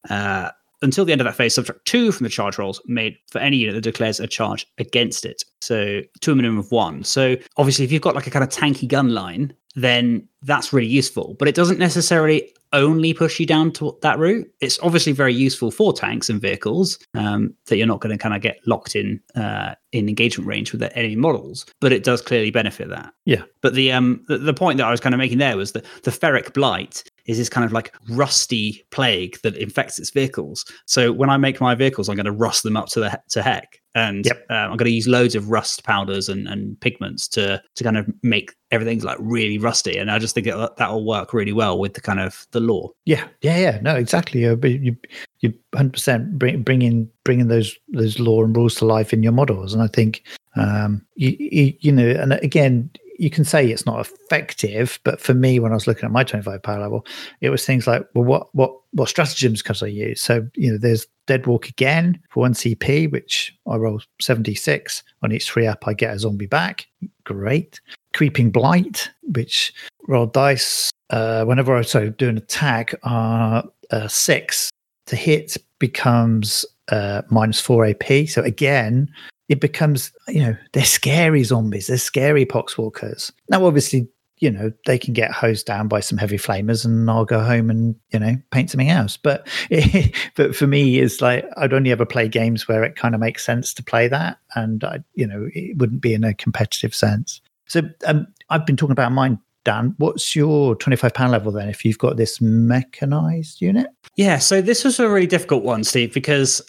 Uh, 0.09 0.49
until 0.81 1.05
the 1.05 1.11
end 1.11 1.21
of 1.21 1.25
that 1.25 1.35
phase, 1.35 1.55
subtract 1.55 1.85
two 1.85 2.11
from 2.11 2.23
the 2.23 2.29
charge 2.29 2.57
rolls 2.57 2.81
made 2.85 3.17
for 3.27 3.39
any 3.39 3.57
unit 3.57 3.75
that 3.75 3.81
declares 3.81 4.19
a 4.19 4.27
charge 4.27 4.67
against 4.77 5.25
it. 5.25 5.43
So 5.61 6.01
to 6.21 6.31
a 6.31 6.35
minimum 6.35 6.59
of 6.59 6.71
one. 6.71 7.03
So 7.03 7.35
obviously, 7.57 7.85
if 7.85 7.91
you've 7.91 8.01
got 8.01 8.15
like 8.15 8.27
a 8.27 8.31
kind 8.31 8.43
of 8.43 8.49
tanky 8.49 8.87
gun 8.87 9.13
line, 9.13 9.53
then 9.75 10.27
that's 10.41 10.71
really 10.71 10.87
useful. 10.87 11.35
But 11.37 11.47
it 11.47 11.55
doesn't 11.55 11.79
necessarily 11.79 12.51
only 12.73 13.13
push 13.13 13.39
you 13.39 13.45
down 13.45 13.71
to 13.71 13.97
that 14.01 14.19
route. 14.19 14.47
It's 14.59 14.79
obviously 14.79 15.13
very 15.13 15.33
useful 15.33 15.71
for 15.71 15.93
tanks 15.93 16.29
and 16.29 16.41
vehicles 16.41 16.99
um, 17.13 17.53
that 17.67 17.77
you're 17.77 17.87
not 17.87 18.01
going 18.01 18.15
to 18.15 18.21
kind 18.21 18.35
of 18.35 18.41
get 18.41 18.59
locked 18.67 18.95
in 18.95 19.21
uh, 19.35 19.75
in 19.91 20.09
engagement 20.09 20.47
range 20.47 20.71
with 20.71 20.81
the 20.81 20.95
enemy 20.97 21.15
models. 21.15 21.65
But 21.79 21.93
it 21.93 22.03
does 22.03 22.21
clearly 22.21 22.51
benefit 22.51 22.89
that. 22.89 23.13
Yeah. 23.25 23.43
But 23.61 23.73
the 23.73 23.91
um 23.91 24.23
the, 24.27 24.37
the 24.37 24.53
point 24.53 24.77
that 24.77 24.87
I 24.87 24.91
was 24.91 24.99
kind 24.99 25.15
of 25.15 25.19
making 25.19 25.37
there 25.37 25.57
was 25.57 25.71
that 25.73 25.85
the 26.03 26.11
ferric 26.11 26.53
blight 26.53 27.03
is 27.25 27.37
this 27.37 27.49
kind 27.49 27.65
of 27.65 27.71
like 27.71 27.93
rusty 28.09 28.85
plague 28.91 29.37
that 29.43 29.55
infects 29.57 29.97
its 29.99 30.11
vehicles. 30.11 30.65
So 30.85 31.11
when 31.11 31.29
I 31.29 31.37
make 31.37 31.59
my 31.59 31.75
vehicles, 31.75 32.07
I'm 32.07 32.15
going 32.15 32.25
to 32.25 32.31
rust 32.31 32.63
them 32.63 32.77
up 32.77 32.87
to 32.89 32.99
the 32.99 33.19
to 33.29 33.41
heck, 33.41 33.81
and 33.95 34.25
Yep. 34.25 34.45
uh, 34.49 34.53
I'm 34.53 34.77
going 34.77 34.89
to 34.89 34.95
use 34.95 35.07
loads 35.07 35.35
of 35.35 35.49
rust 35.49 35.83
powders 35.83 36.29
and, 36.29 36.47
and 36.47 36.79
pigments 36.81 37.27
to 37.29 37.61
to 37.75 37.83
kind 37.83 37.97
of 37.97 38.07
make 38.21 38.53
everything 38.71 38.99
like 38.99 39.17
really 39.19 39.57
rusty. 39.57 39.97
And 39.97 40.11
I 40.11 40.19
just 40.19 40.35
think 40.35 40.47
that 40.47 40.75
that 40.77 40.91
will 40.91 41.05
work 41.05 41.33
really 41.33 41.53
well 41.53 41.79
with 41.79 41.93
the 41.93 42.01
kind 42.01 42.19
of 42.19 42.45
the 42.51 42.59
lore. 42.59 42.91
Yeah, 43.05 43.27
yeah, 43.41 43.57
yeah. 43.57 43.79
No, 43.81 43.95
exactly. 43.95 44.45
Uh, 44.45 44.55
you 44.63 44.95
you 45.39 45.53
hundred 45.73 45.93
percent 45.93 46.37
bring 46.37 46.61
bringing 46.63 47.09
bringing 47.23 47.47
those 47.47 47.75
those 47.89 48.19
lore 48.19 48.45
and 48.45 48.55
rules 48.55 48.75
to 48.75 48.85
life 48.85 49.13
in 49.13 49.23
your 49.23 49.31
models, 49.31 49.73
and 49.73 49.81
I 49.81 49.87
think 49.87 50.23
um 50.55 51.05
you 51.15 51.35
you, 51.39 51.73
you 51.79 51.91
know, 51.91 52.07
and 52.07 52.33
again. 52.33 52.89
You 53.17 53.29
can 53.29 53.45
say 53.45 53.69
it's 53.69 53.85
not 53.85 53.99
effective, 53.99 54.99
but 55.03 55.21
for 55.21 55.33
me, 55.33 55.59
when 55.59 55.71
I 55.71 55.75
was 55.75 55.87
looking 55.87 56.05
at 56.05 56.11
my 56.11 56.23
25 56.23 56.61
power 56.61 56.79
level, 56.79 57.05
it 57.41 57.49
was 57.49 57.65
things 57.65 57.87
like, 57.87 58.07
well, 58.13 58.25
what 58.25 58.53
what 58.53 58.75
what 58.91 59.09
stratagems 59.09 59.61
can 59.61 59.75
I 59.81 59.87
use? 59.87 60.21
So 60.21 60.47
you 60.55 60.71
know, 60.71 60.77
there's 60.77 61.07
Dead 61.27 61.47
Walk 61.47 61.69
again 61.69 62.19
for 62.29 62.41
one 62.41 62.53
CP, 62.53 63.11
which 63.11 63.57
I 63.67 63.77
roll 63.77 64.01
76 64.21 65.03
on 65.23 65.31
each 65.31 65.49
three 65.49 65.67
up. 65.67 65.87
I 65.87 65.93
get 65.93 66.13
a 66.13 66.19
zombie 66.19 66.45
back. 66.45 66.87
Great. 67.23 67.79
Creeping 68.13 68.51
Blight, 68.51 69.09
which 69.23 69.73
roll 70.07 70.27
dice 70.27 70.91
uh, 71.09 71.45
whenever 71.45 71.75
I 71.75 71.81
so 71.81 72.09
do 72.09 72.29
an 72.29 72.37
attack, 72.37 72.93
uh, 73.03 73.63
uh, 73.91 74.07
six 74.07 74.69
to 75.07 75.15
hit 75.15 75.57
becomes 75.79 76.65
uh, 76.89 77.21
minus 77.29 77.59
four 77.59 77.85
AP. 77.85 78.27
So 78.27 78.41
again, 78.41 79.11
it 79.49 79.59
becomes 79.59 80.11
you 80.27 80.41
know 80.41 80.55
they're 80.73 80.85
scary 80.85 81.43
zombies, 81.43 81.87
they're 81.87 81.97
scary 81.97 82.45
poxwalkers. 82.45 83.31
Now, 83.49 83.65
obviously, 83.65 84.07
you 84.39 84.51
know 84.51 84.71
they 84.85 84.97
can 84.97 85.13
get 85.13 85.31
hosed 85.31 85.65
down 85.65 85.87
by 85.87 85.99
some 85.99 86.17
heavy 86.17 86.37
flamers, 86.37 86.85
and 86.85 87.09
I'll 87.09 87.25
go 87.25 87.43
home 87.43 87.69
and 87.69 87.95
you 88.11 88.19
know 88.19 88.37
paint 88.51 88.71
something 88.71 88.89
else. 88.89 89.17
But 89.17 89.47
but 90.35 90.55
for 90.55 90.67
me, 90.67 90.99
it's 90.99 91.21
like 91.21 91.45
I'd 91.57 91.73
only 91.73 91.91
ever 91.91 92.05
play 92.05 92.27
games 92.27 92.67
where 92.67 92.83
it 92.83 92.95
kind 92.95 93.15
of 93.15 93.21
makes 93.21 93.45
sense 93.45 93.73
to 93.75 93.83
play 93.83 94.07
that, 94.07 94.37
and 94.55 94.83
I 94.83 95.03
you 95.13 95.27
know 95.27 95.49
it 95.53 95.77
wouldn't 95.77 96.01
be 96.01 96.13
in 96.13 96.23
a 96.23 96.33
competitive 96.33 96.95
sense. 96.95 97.41
So 97.67 97.81
um, 98.05 98.27
I've 98.49 98.65
been 98.65 98.77
talking 98.77 98.91
about 98.91 99.11
mine 99.11 99.39
Dan, 99.65 99.95
what's 99.97 100.35
your 100.35 100.75
25 100.75 101.13
pound 101.13 101.31
level 101.31 101.51
then 101.51 101.67
if 101.67 101.83
you've 101.83 101.97
got 101.97 102.15
this 102.15 102.39
mechanized 102.39 103.61
unit? 103.61 103.87
Yeah, 104.15 104.37
so 104.37 104.61
this 104.61 104.83
was 104.83 104.99
a 104.99 105.09
really 105.09 105.27
difficult 105.27 105.63
one, 105.63 105.83
Steve, 105.83 106.13
because 106.13 106.61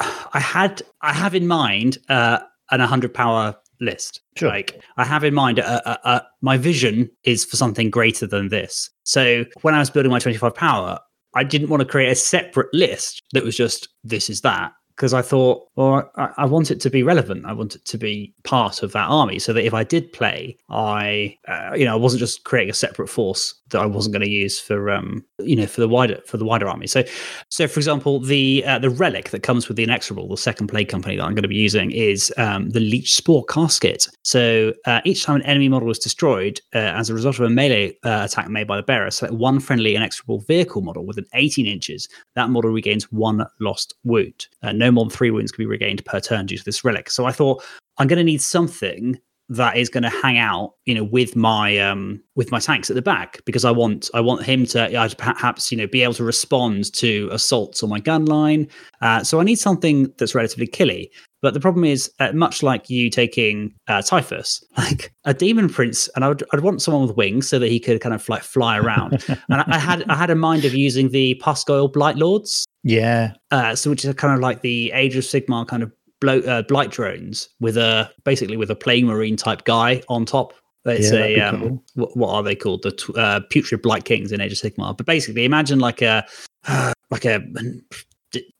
I 0.00 0.40
had 0.40 0.82
I 1.02 1.12
have 1.12 1.34
in 1.34 1.46
mind 1.46 1.98
uh, 2.08 2.38
an 2.70 2.80
100 2.80 3.14
power 3.14 3.56
list. 3.80 4.20
Sure. 4.36 4.48
Like 4.48 4.80
I 4.96 5.04
have 5.04 5.24
in 5.24 5.34
mind, 5.34 5.60
uh, 5.60 5.80
uh, 5.84 5.96
uh, 6.04 6.20
my 6.40 6.56
vision 6.56 7.10
is 7.24 7.44
for 7.44 7.56
something 7.56 7.90
greater 7.90 8.26
than 8.26 8.48
this. 8.48 8.90
So 9.04 9.44
when 9.62 9.74
I 9.74 9.78
was 9.78 9.90
building 9.90 10.10
my 10.10 10.18
25 10.18 10.54
power, 10.54 10.98
I 11.34 11.44
didn't 11.44 11.68
want 11.68 11.82
to 11.82 11.86
create 11.86 12.10
a 12.10 12.14
separate 12.14 12.72
list 12.72 13.22
that 13.32 13.44
was 13.44 13.56
just 13.56 13.88
this 14.04 14.30
is 14.30 14.40
that 14.40 14.72
because 14.96 15.12
I 15.12 15.20
thought, 15.20 15.68
well, 15.76 16.10
I, 16.16 16.30
I, 16.38 16.44
want 16.46 16.70
it 16.70 16.80
to 16.80 16.88
be 16.88 17.02
relevant. 17.02 17.44
I 17.44 17.52
want 17.52 17.74
it 17.74 17.84
to 17.84 17.98
be 17.98 18.34
part 18.44 18.82
of 18.82 18.92
that 18.92 19.08
army, 19.08 19.38
so 19.38 19.52
that 19.52 19.64
if 19.64 19.74
I 19.74 19.84
did 19.84 20.10
play, 20.10 20.56
I, 20.70 21.36
uh, 21.46 21.74
you 21.76 21.84
know, 21.84 21.92
I 21.92 21.96
wasn't 21.96 22.20
just 22.20 22.44
creating 22.44 22.70
a 22.70 22.74
separate 22.74 23.08
force 23.08 23.54
that 23.70 23.80
I 23.80 23.86
wasn't 23.86 24.14
going 24.14 24.22
to 24.22 24.30
use 24.30 24.58
for, 24.58 24.90
um, 24.90 25.24
you 25.38 25.56
know, 25.56 25.66
for 25.66 25.80
the 25.80 25.88
wider 25.88 26.20
for 26.26 26.38
the 26.38 26.44
wider 26.46 26.66
army. 26.66 26.86
So, 26.86 27.04
so 27.50 27.68
for 27.68 27.78
example, 27.78 28.20
the 28.20 28.64
uh, 28.66 28.78
the 28.78 28.88
relic 28.88 29.30
that 29.30 29.42
comes 29.42 29.68
with 29.68 29.76
the 29.76 29.82
inexorable, 29.82 30.28
the 30.28 30.36
second 30.36 30.68
plague 30.68 30.88
company 30.88 31.16
that 31.16 31.22
I'm 31.22 31.34
going 31.34 31.42
to 31.42 31.48
be 31.48 31.56
using 31.56 31.90
is 31.90 32.32
um, 32.38 32.70
the 32.70 32.80
leech 32.80 33.14
spore 33.14 33.44
casket. 33.44 34.08
So 34.22 34.72
uh, 34.86 35.02
each 35.04 35.24
time 35.24 35.36
an 35.36 35.42
enemy 35.42 35.68
model 35.68 35.90
is 35.90 35.98
destroyed 35.98 36.60
uh, 36.74 36.78
as 36.78 37.10
a 37.10 37.14
result 37.14 37.38
of 37.38 37.44
a 37.44 37.50
melee 37.50 37.98
uh, 38.04 38.22
attack 38.24 38.48
made 38.48 38.66
by 38.66 38.76
the 38.76 38.82
bearer, 38.82 39.10
select 39.10 39.34
one 39.34 39.60
friendly 39.60 39.94
inexorable 39.94 40.40
vehicle 40.40 40.80
model 40.80 41.04
within 41.04 41.26
18 41.34 41.66
inches. 41.66 42.08
That 42.34 42.50
model 42.50 42.70
regains 42.70 43.12
one 43.12 43.44
lost 43.60 43.94
wound. 44.04 44.46
Uh, 44.62 44.72
no 44.86 44.92
more 44.92 45.04
than 45.04 45.10
three 45.10 45.30
wounds 45.30 45.50
can 45.50 45.62
be 45.62 45.66
regained 45.66 46.04
per 46.04 46.20
turn 46.20 46.46
due 46.46 46.56
to 46.56 46.64
this 46.64 46.84
relic. 46.84 47.10
So 47.10 47.24
I 47.24 47.32
thought 47.32 47.62
I'm 47.98 48.06
going 48.06 48.18
to 48.18 48.24
need 48.24 48.40
something 48.40 49.18
that 49.48 49.76
is 49.76 49.88
going 49.88 50.02
to 50.02 50.10
hang 50.10 50.38
out, 50.38 50.74
you 50.86 50.94
know, 50.94 51.04
with 51.04 51.36
my 51.36 51.78
um 51.78 52.20
with 52.34 52.50
my 52.50 52.58
tanks 52.58 52.90
at 52.90 52.96
the 52.96 53.02
back 53.02 53.40
because 53.44 53.64
I 53.64 53.70
want 53.70 54.10
I 54.12 54.20
want 54.20 54.44
him 54.44 54.66
to 54.66 54.98
uh, 54.98 55.08
perhaps 55.16 55.70
you 55.70 55.78
know 55.78 55.86
be 55.86 56.02
able 56.02 56.14
to 56.14 56.24
respond 56.24 56.92
to 56.94 57.28
assaults 57.32 57.82
on 57.82 57.90
my 57.90 58.00
gun 58.00 58.24
line. 58.24 58.68
Uh, 59.00 59.22
so 59.22 59.40
I 59.40 59.44
need 59.44 59.58
something 59.58 60.12
that's 60.18 60.34
relatively 60.34 60.66
killy. 60.66 61.10
But 61.42 61.54
the 61.54 61.60
problem 61.60 61.84
is, 61.84 62.10
uh, 62.18 62.32
much 62.32 62.62
like 62.62 62.90
you 62.90 63.08
taking 63.08 63.72
uh, 63.86 64.02
Typhus, 64.02 64.64
like 64.76 65.12
a 65.24 65.34
demon 65.34 65.68
prince, 65.68 66.08
and 66.16 66.24
I 66.24 66.28
would 66.28 66.42
I'd 66.52 66.60
want 66.60 66.82
someone 66.82 67.06
with 67.06 67.16
wings 67.16 67.48
so 67.48 67.58
that 67.58 67.68
he 67.68 67.78
could 67.78 68.00
kind 68.00 68.14
of 68.14 68.28
like 68.28 68.42
fly 68.42 68.78
around. 68.78 69.24
and 69.28 69.38
I, 69.50 69.64
I, 69.66 69.78
had 69.78 70.04
I 70.08 70.16
had 70.16 70.30
a 70.30 70.34
mind 70.34 70.64
of 70.64 70.74
using 70.74 71.10
the 71.10 71.40
Pusgoyle 71.42 71.92
Blightlords. 71.92 72.64
Yeah. 72.82 73.34
Uh, 73.50 73.76
so 73.76 73.90
which 73.90 74.04
is 74.04 74.12
kind 74.14 74.34
of 74.34 74.40
like 74.40 74.62
the 74.62 74.90
Age 74.92 75.16
of 75.16 75.24
Sigmar 75.24 75.66
kind 75.68 75.82
of 75.82 75.92
uh, 76.28 76.62
blight 76.62 76.90
drones 76.90 77.48
with 77.60 77.76
a 77.76 78.10
basically 78.24 78.56
with 78.56 78.70
a 78.70 78.76
plague 78.76 79.04
marine 79.04 79.36
type 79.36 79.64
guy 79.64 80.02
on 80.08 80.24
top. 80.24 80.54
It's 80.84 81.10
yeah, 81.10 81.18
a 81.18 81.40
um, 81.40 81.60
cool. 81.60 81.84
what, 81.94 82.16
what, 82.16 82.30
are 82.30 82.42
they 82.42 82.54
called? 82.54 82.82
The 82.82 83.12
uh, 83.16 83.40
putrid 83.50 83.82
blight 83.82 84.04
kings 84.04 84.30
in 84.30 84.40
Age 84.40 84.52
of 84.52 84.58
Sigmar. 84.58 84.96
But 84.96 85.06
basically, 85.06 85.44
imagine 85.44 85.80
like 85.80 86.00
a 86.02 86.24
uh, 86.68 86.92
like 87.10 87.24
a 87.24 87.42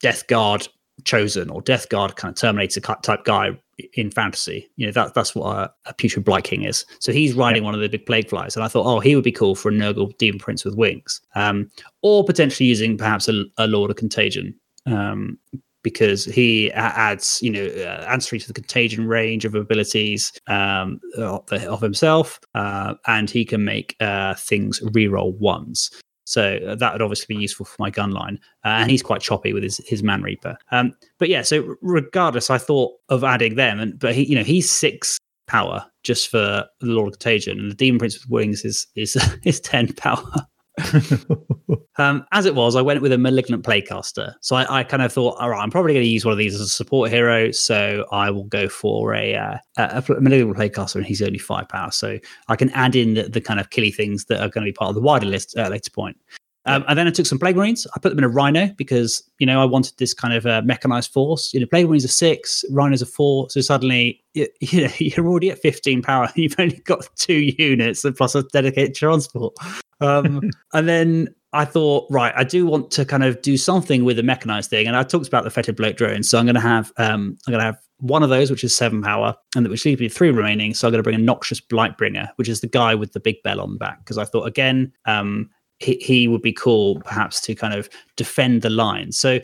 death 0.00 0.26
guard 0.26 0.68
chosen 1.04 1.50
or 1.50 1.60
death 1.60 1.88
guard 1.88 2.16
kind 2.16 2.32
of 2.32 2.38
terminator 2.38 2.80
type 2.80 3.24
guy 3.24 3.50
in 3.94 4.10
fantasy. 4.10 4.68
You 4.76 4.86
know 4.86 4.92
that 4.92 5.14
that's 5.14 5.34
what 5.34 5.56
a, 5.56 5.72
a 5.86 5.94
putrid 5.94 6.24
blight 6.24 6.44
king 6.44 6.64
is. 6.64 6.84
So 7.00 7.12
he's 7.12 7.34
riding 7.34 7.62
yeah. 7.62 7.66
one 7.66 7.74
of 7.74 7.80
the 7.80 7.88
big 7.88 8.06
plague 8.06 8.28
flies, 8.28 8.56
and 8.56 8.64
I 8.64 8.68
thought, 8.68 8.86
oh, 8.86 9.00
he 9.00 9.14
would 9.14 9.24
be 9.24 9.32
cool 9.32 9.54
for 9.54 9.68
a 9.68 9.72
Nurgle 9.72 10.16
demon 10.18 10.38
prince 10.38 10.64
with 10.64 10.76
wings, 10.76 11.20
um, 11.34 11.70
or 12.02 12.24
potentially 12.24 12.68
using 12.68 12.96
perhaps 12.96 13.28
a, 13.28 13.44
a 13.58 13.66
Lord 13.66 13.90
of 13.90 13.96
Contagion. 13.96 14.54
Um, 14.86 15.38
because 15.86 16.24
he 16.24 16.72
adds, 16.72 17.38
you 17.40 17.48
know, 17.48 17.64
uh, 17.64 18.04
answering 18.10 18.40
to 18.40 18.48
the 18.48 18.52
contagion 18.52 19.06
range 19.06 19.44
of 19.44 19.54
abilities 19.54 20.32
um, 20.48 20.98
of, 21.16 21.80
himself, 21.80 22.40
uh, 22.56 22.94
and 23.06 23.30
he 23.30 23.44
can 23.44 23.64
make 23.64 23.94
uh, 24.00 24.34
things 24.34 24.80
reroll 24.80 25.38
ones. 25.38 25.92
So 26.24 26.58
uh, 26.66 26.74
that 26.74 26.92
would 26.92 27.02
obviously 27.02 27.36
be 27.36 27.40
useful 27.40 27.66
for 27.66 27.76
my 27.78 27.88
gun 27.88 28.10
line. 28.10 28.40
Uh, 28.64 28.78
and 28.80 28.90
he's 28.90 29.00
quite 29.00 29.20
choppy 29.20 29.52
with 29.52 29.62
his, 29.62 29.80
his 29.86 30.02
Manreaper. 30.02 30.56
Um, 30.72 30.92
but 31.20 31.28
yeah, 31.28 31.42
so 31.42 31.76
regardless, 31.82 32.50
I 32.50 32.58
thought 32.58 32.94
of 33.08 33.22
adding 33.22 33.54
them. 33.54 33.78
And 33.78 33.96
but 33.96 34.12
he, 34.16 34.24
you 34.24 34.34
know, 34.34 34.42
he's 34.42 34.68
six 34.68 35.18
power 35.46 35.86
just 36.02 36.28
for 36.28 36.66
the 36.80 36.86
Lord 36.86 37.14
of 37.14 37.20
Contagion, 37.20 37.60
and 37.60 37.70
the 37.70 37.76
Demon 37.76 38.00
Prince 38.00 38.16
with 38.16 38.28
wings 38.28 38.64
is 38.64 38.88
is 38.96 39.16
is 39.44 39.60
ten 39.60 39.92
power. 39.92 40.48
um, 41.98 42.24
as 42.32 42.46
it 42.46 42.54
was, 42.54 42.76
I 42.76 42.82
went 42.82 43.00
with 43.00 43.12
a 43.12 43.18
malignant 43.18 43.64
plaguecaster. 43.64 44.34
So 44.40 44.56
I, 44.56 44.80
I 44.80 44.84
kind 44.84 45.02
of 45.02 45.12
thought, 45.12 45.36
all 45.38 45.50
right, 45.50 45.62
I'm 45.62 45.70
probably 45.70 45.94
going 45.94 46.04
to 46.04 46.10
use 46.10 46.24
one 46.24 46.32
of 46.32 46.38
these 46.38 46.54
as 46.54 46.60
a 46.60 46.68
support 46.68 47.10
hero. 47.10 47.50
So 47.50 48.06
I 48.12 48.30
will 48.30 48.44
go 48.44 48.68
for 48.68 49.14
a, 49.14 49.34
uh, 49.34 49.58
a, 49.76 50.04
malignant 50.20 50.56
plaguecaster, 50.56 50.96
and 50.96 51.06
he's 51.06 51.22
only 51.22 51.38
five 51.38 51.68
power. 51.68 51.90
So 51.90 52.18
I 52.48 52.56
can 52.56 52.70
add 52.70 52.94
in 52.94 53.14
the, 53.14 53.24
the 53.24 53.40
kind 53.40 53.60
of 53.60 53.70
killy 53.70 53.90
things 53.90 54.26
that 54.26 54.40
are 54.40 54.48
going 54.48 54.64
to 54.64 54.68
be 54.68 54.72
part 54.72 54.90
of 54.90 54.94
the 54.94 55.00
wider 55.00 55.26
list 55.26 55.56
at 55.56 55.68
a 55.68 55.70
later 55.70 55.90
point. 55.90 56.16
Um, 56.66 56.84
and 56.88 56.98
then 56.98 57.06
I 57.06 57.10
took 57.10 57.26
some 57.26 57.38
Plague 57.38 57.56
Marines. 57.56 57.86
I 57.94 58.00
put 58.00 58.10
them 58.10 58.18
in 58.18 58.24
a 58.24 58.28
Rhino 58.28 58.68
because, 58.76 59.22
you 59.38 59.46
know, 59.46 59.62
I 59.62 59.64
wanted 59.64 59.96
this 59.98 60.12
kind 60.12 60.34
of 60.34 60.46
uh, 60.46 60.62
mechanized 60.64 61.12
force. 61.12 61.54
You 61.54 61.60
know, 61.60 61.66
Plague 61.66 61.86
Marines 61.86 62.04
are 62.04 62.08
six, 62.08 62.64
Rhinos 62.70 63.02
are 63.02 63.06
four. 63.06 63.48
So 63.50 63.60
suddenly, 63.60 64.22
you, 64.34 64.48
you 64.60 64.82
know, 64.82 64.92
you're 64.98 65.26
already 65.26 65.50
at 65.50 65.60
15 65.60 66.02
power. 66.02 66.28
You've 66.36 66.56
only 66.58 66.78
got 66.78 67.08
two 67.16 67.54
units 67.58 68.04
plus 68.16 68.34
a 68.34 68.42
dedicated 68.44 68.94
transport. 68.94 69.54
Um, 70.00 70.50
and 70.72 70.88
then 70.88 71.28
I 71.52 71.64
thought, 71.64 72.06
right, 72.10 72.34
I 72.36 72.44
do 72.44 72.66
want 72.66 72.90
to 72.92 73.04
kind 73.04 73.24
of 73.24 73.40
do 73.42 73.56
something 73.56 74.04
with 74.04 74.16
the 74.16 74.22
mechanized 74.22 74.68
thing. 74.68 74.86
And 74.86 74.96
I 74.96 75.04
talked 75.04 75.28
about 75.28 75.44
the 75.44 75.50
fetid 75.50 75.76
bloat 75.76 75.96
drone. 75.96 76.22
So 76.22 76.38
I'm 76.38 76.46
going 76.46 76.54
to 76.54 76.60
have, 76.60 76.92
um, 76.98 77.38
I'm 77.46 77.52
going 77.52 77.60
to 77.60 77.64
have 77.64 77.78
one 77.98 78.22
of 78.22 78.28
those, 78.28 78.50
which 78.50 78.64
is 78.64 78.76
seven 78.76 79.02
power, 79.02 79.34
and 79.54 79.66
which 79.68 79.84
leaves 79.84 80.00
me 80.00 80.08
three 80.08 80.30
remaining. 80.30 80.74
So 80.74 80.86
I'm 80.86 80.92
going 80.92 80.98
to 80.98 81.02
bring 81.02 81.14
a 81.14 81.22
Noxious 81.22 81.60
Blightbringer, 81.60 82.28
which 82.36 82.48
is 82.48 82.60
the 82.60 82.66
guy 82.66 82.94
with 82.94 83.12
the 83.12 83.20
big 83.20 83.42
bell 83.42 83.60
on 83.60 83.72
the 83.72 83.78
back. 83.78 84.00
Because 84.00 84.18
I 84.18 84.24
thought, 84.24 84.46
again, 84.46 84.92
um, 85.06 85.48
he, 85.78 85.96
he 85.96 86.28
would 86.28 86.42
be 86.42 86.52
cool 86.52 87.00
perhaps 87.00 87.40
to 87.42 87.54
kind 87.54 87.74
of 87.74 87.88
defend 88.16 88.62
the 88.62 88.70
line. 88.70 89.12
So 89.12 89.40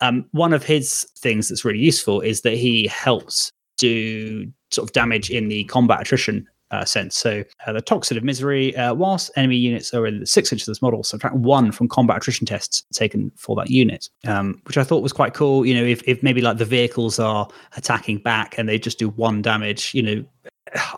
um, 0.00 0.26
one 0.32 0.52
of 0.52 0.64
his 0.64 1.06
things 1.18 1.48
that's 1.48 1.64
really 1.64 1.78
useful 1.78 2.20
is 2.20 2.42
that 2.42 2.54
he 2.54 2.86
helps 2.88 3.50
do 3.78 4.50
sort 4.70 4.88
of 4.88 4.92
damage 4.92 5.30
in 5.30 5.48
the 5.48 5.64
combat 5.64 6.00
attrition 6.00 6.46
uh, 6.70 6.84
sense. 6.84 7.16
So 7.16 7.44
uh, 7.66 7.72
the 7.72 7.80
Tocsin 7.80 8.16
of 8.16 8.24
Misery, 8.24 8.74
uh, 8.76 8.92
whilst 8.92 9.30
enemy 9.36 9.56
units 9.56 9.94
are 9.94 10.06
in 10.06 10.20
the 10.20 10.26
six 10.26 10.52
inches 10.52 10.66
of 10.66 10.72
this 10.72 10.82
model, 10.82 11.04
subtract 11.04 11.36
one 11.36 11.70
from 11.70 11.88
combat 11.88 12.16
attrition 12.16 12.46
tests 12.46 12.84
taken 12.92 13.30
for 13.36 13.54
that 13.56 13.70
unit, 13.70 14.08
um, 14.26 14.60
which 14.64 14.76
I 14.76 14.82
thought 14.82 15.02
was 15.02 15.12
quite 15.12 15.34
cool. 15.34 15.64
You 15.64 15.74
know, 15.74 15.84
if, 15.84 16.02
if 16.08 16.22
maybe 16.22 16.40
like 16.40 16.58
the 16.58 16.64
vehicles 16.64 17.18
are 17.18 17.48
attacking 17.76 18.18
back 18.18 18.58
and 18.58 18.68
they 18.68 18.78
just 18.78 18.98
do 18.98 19.10
one 19.10 19.42
damage, 19.42 19.94
you 19.94 20.02
know, 20.02 20.24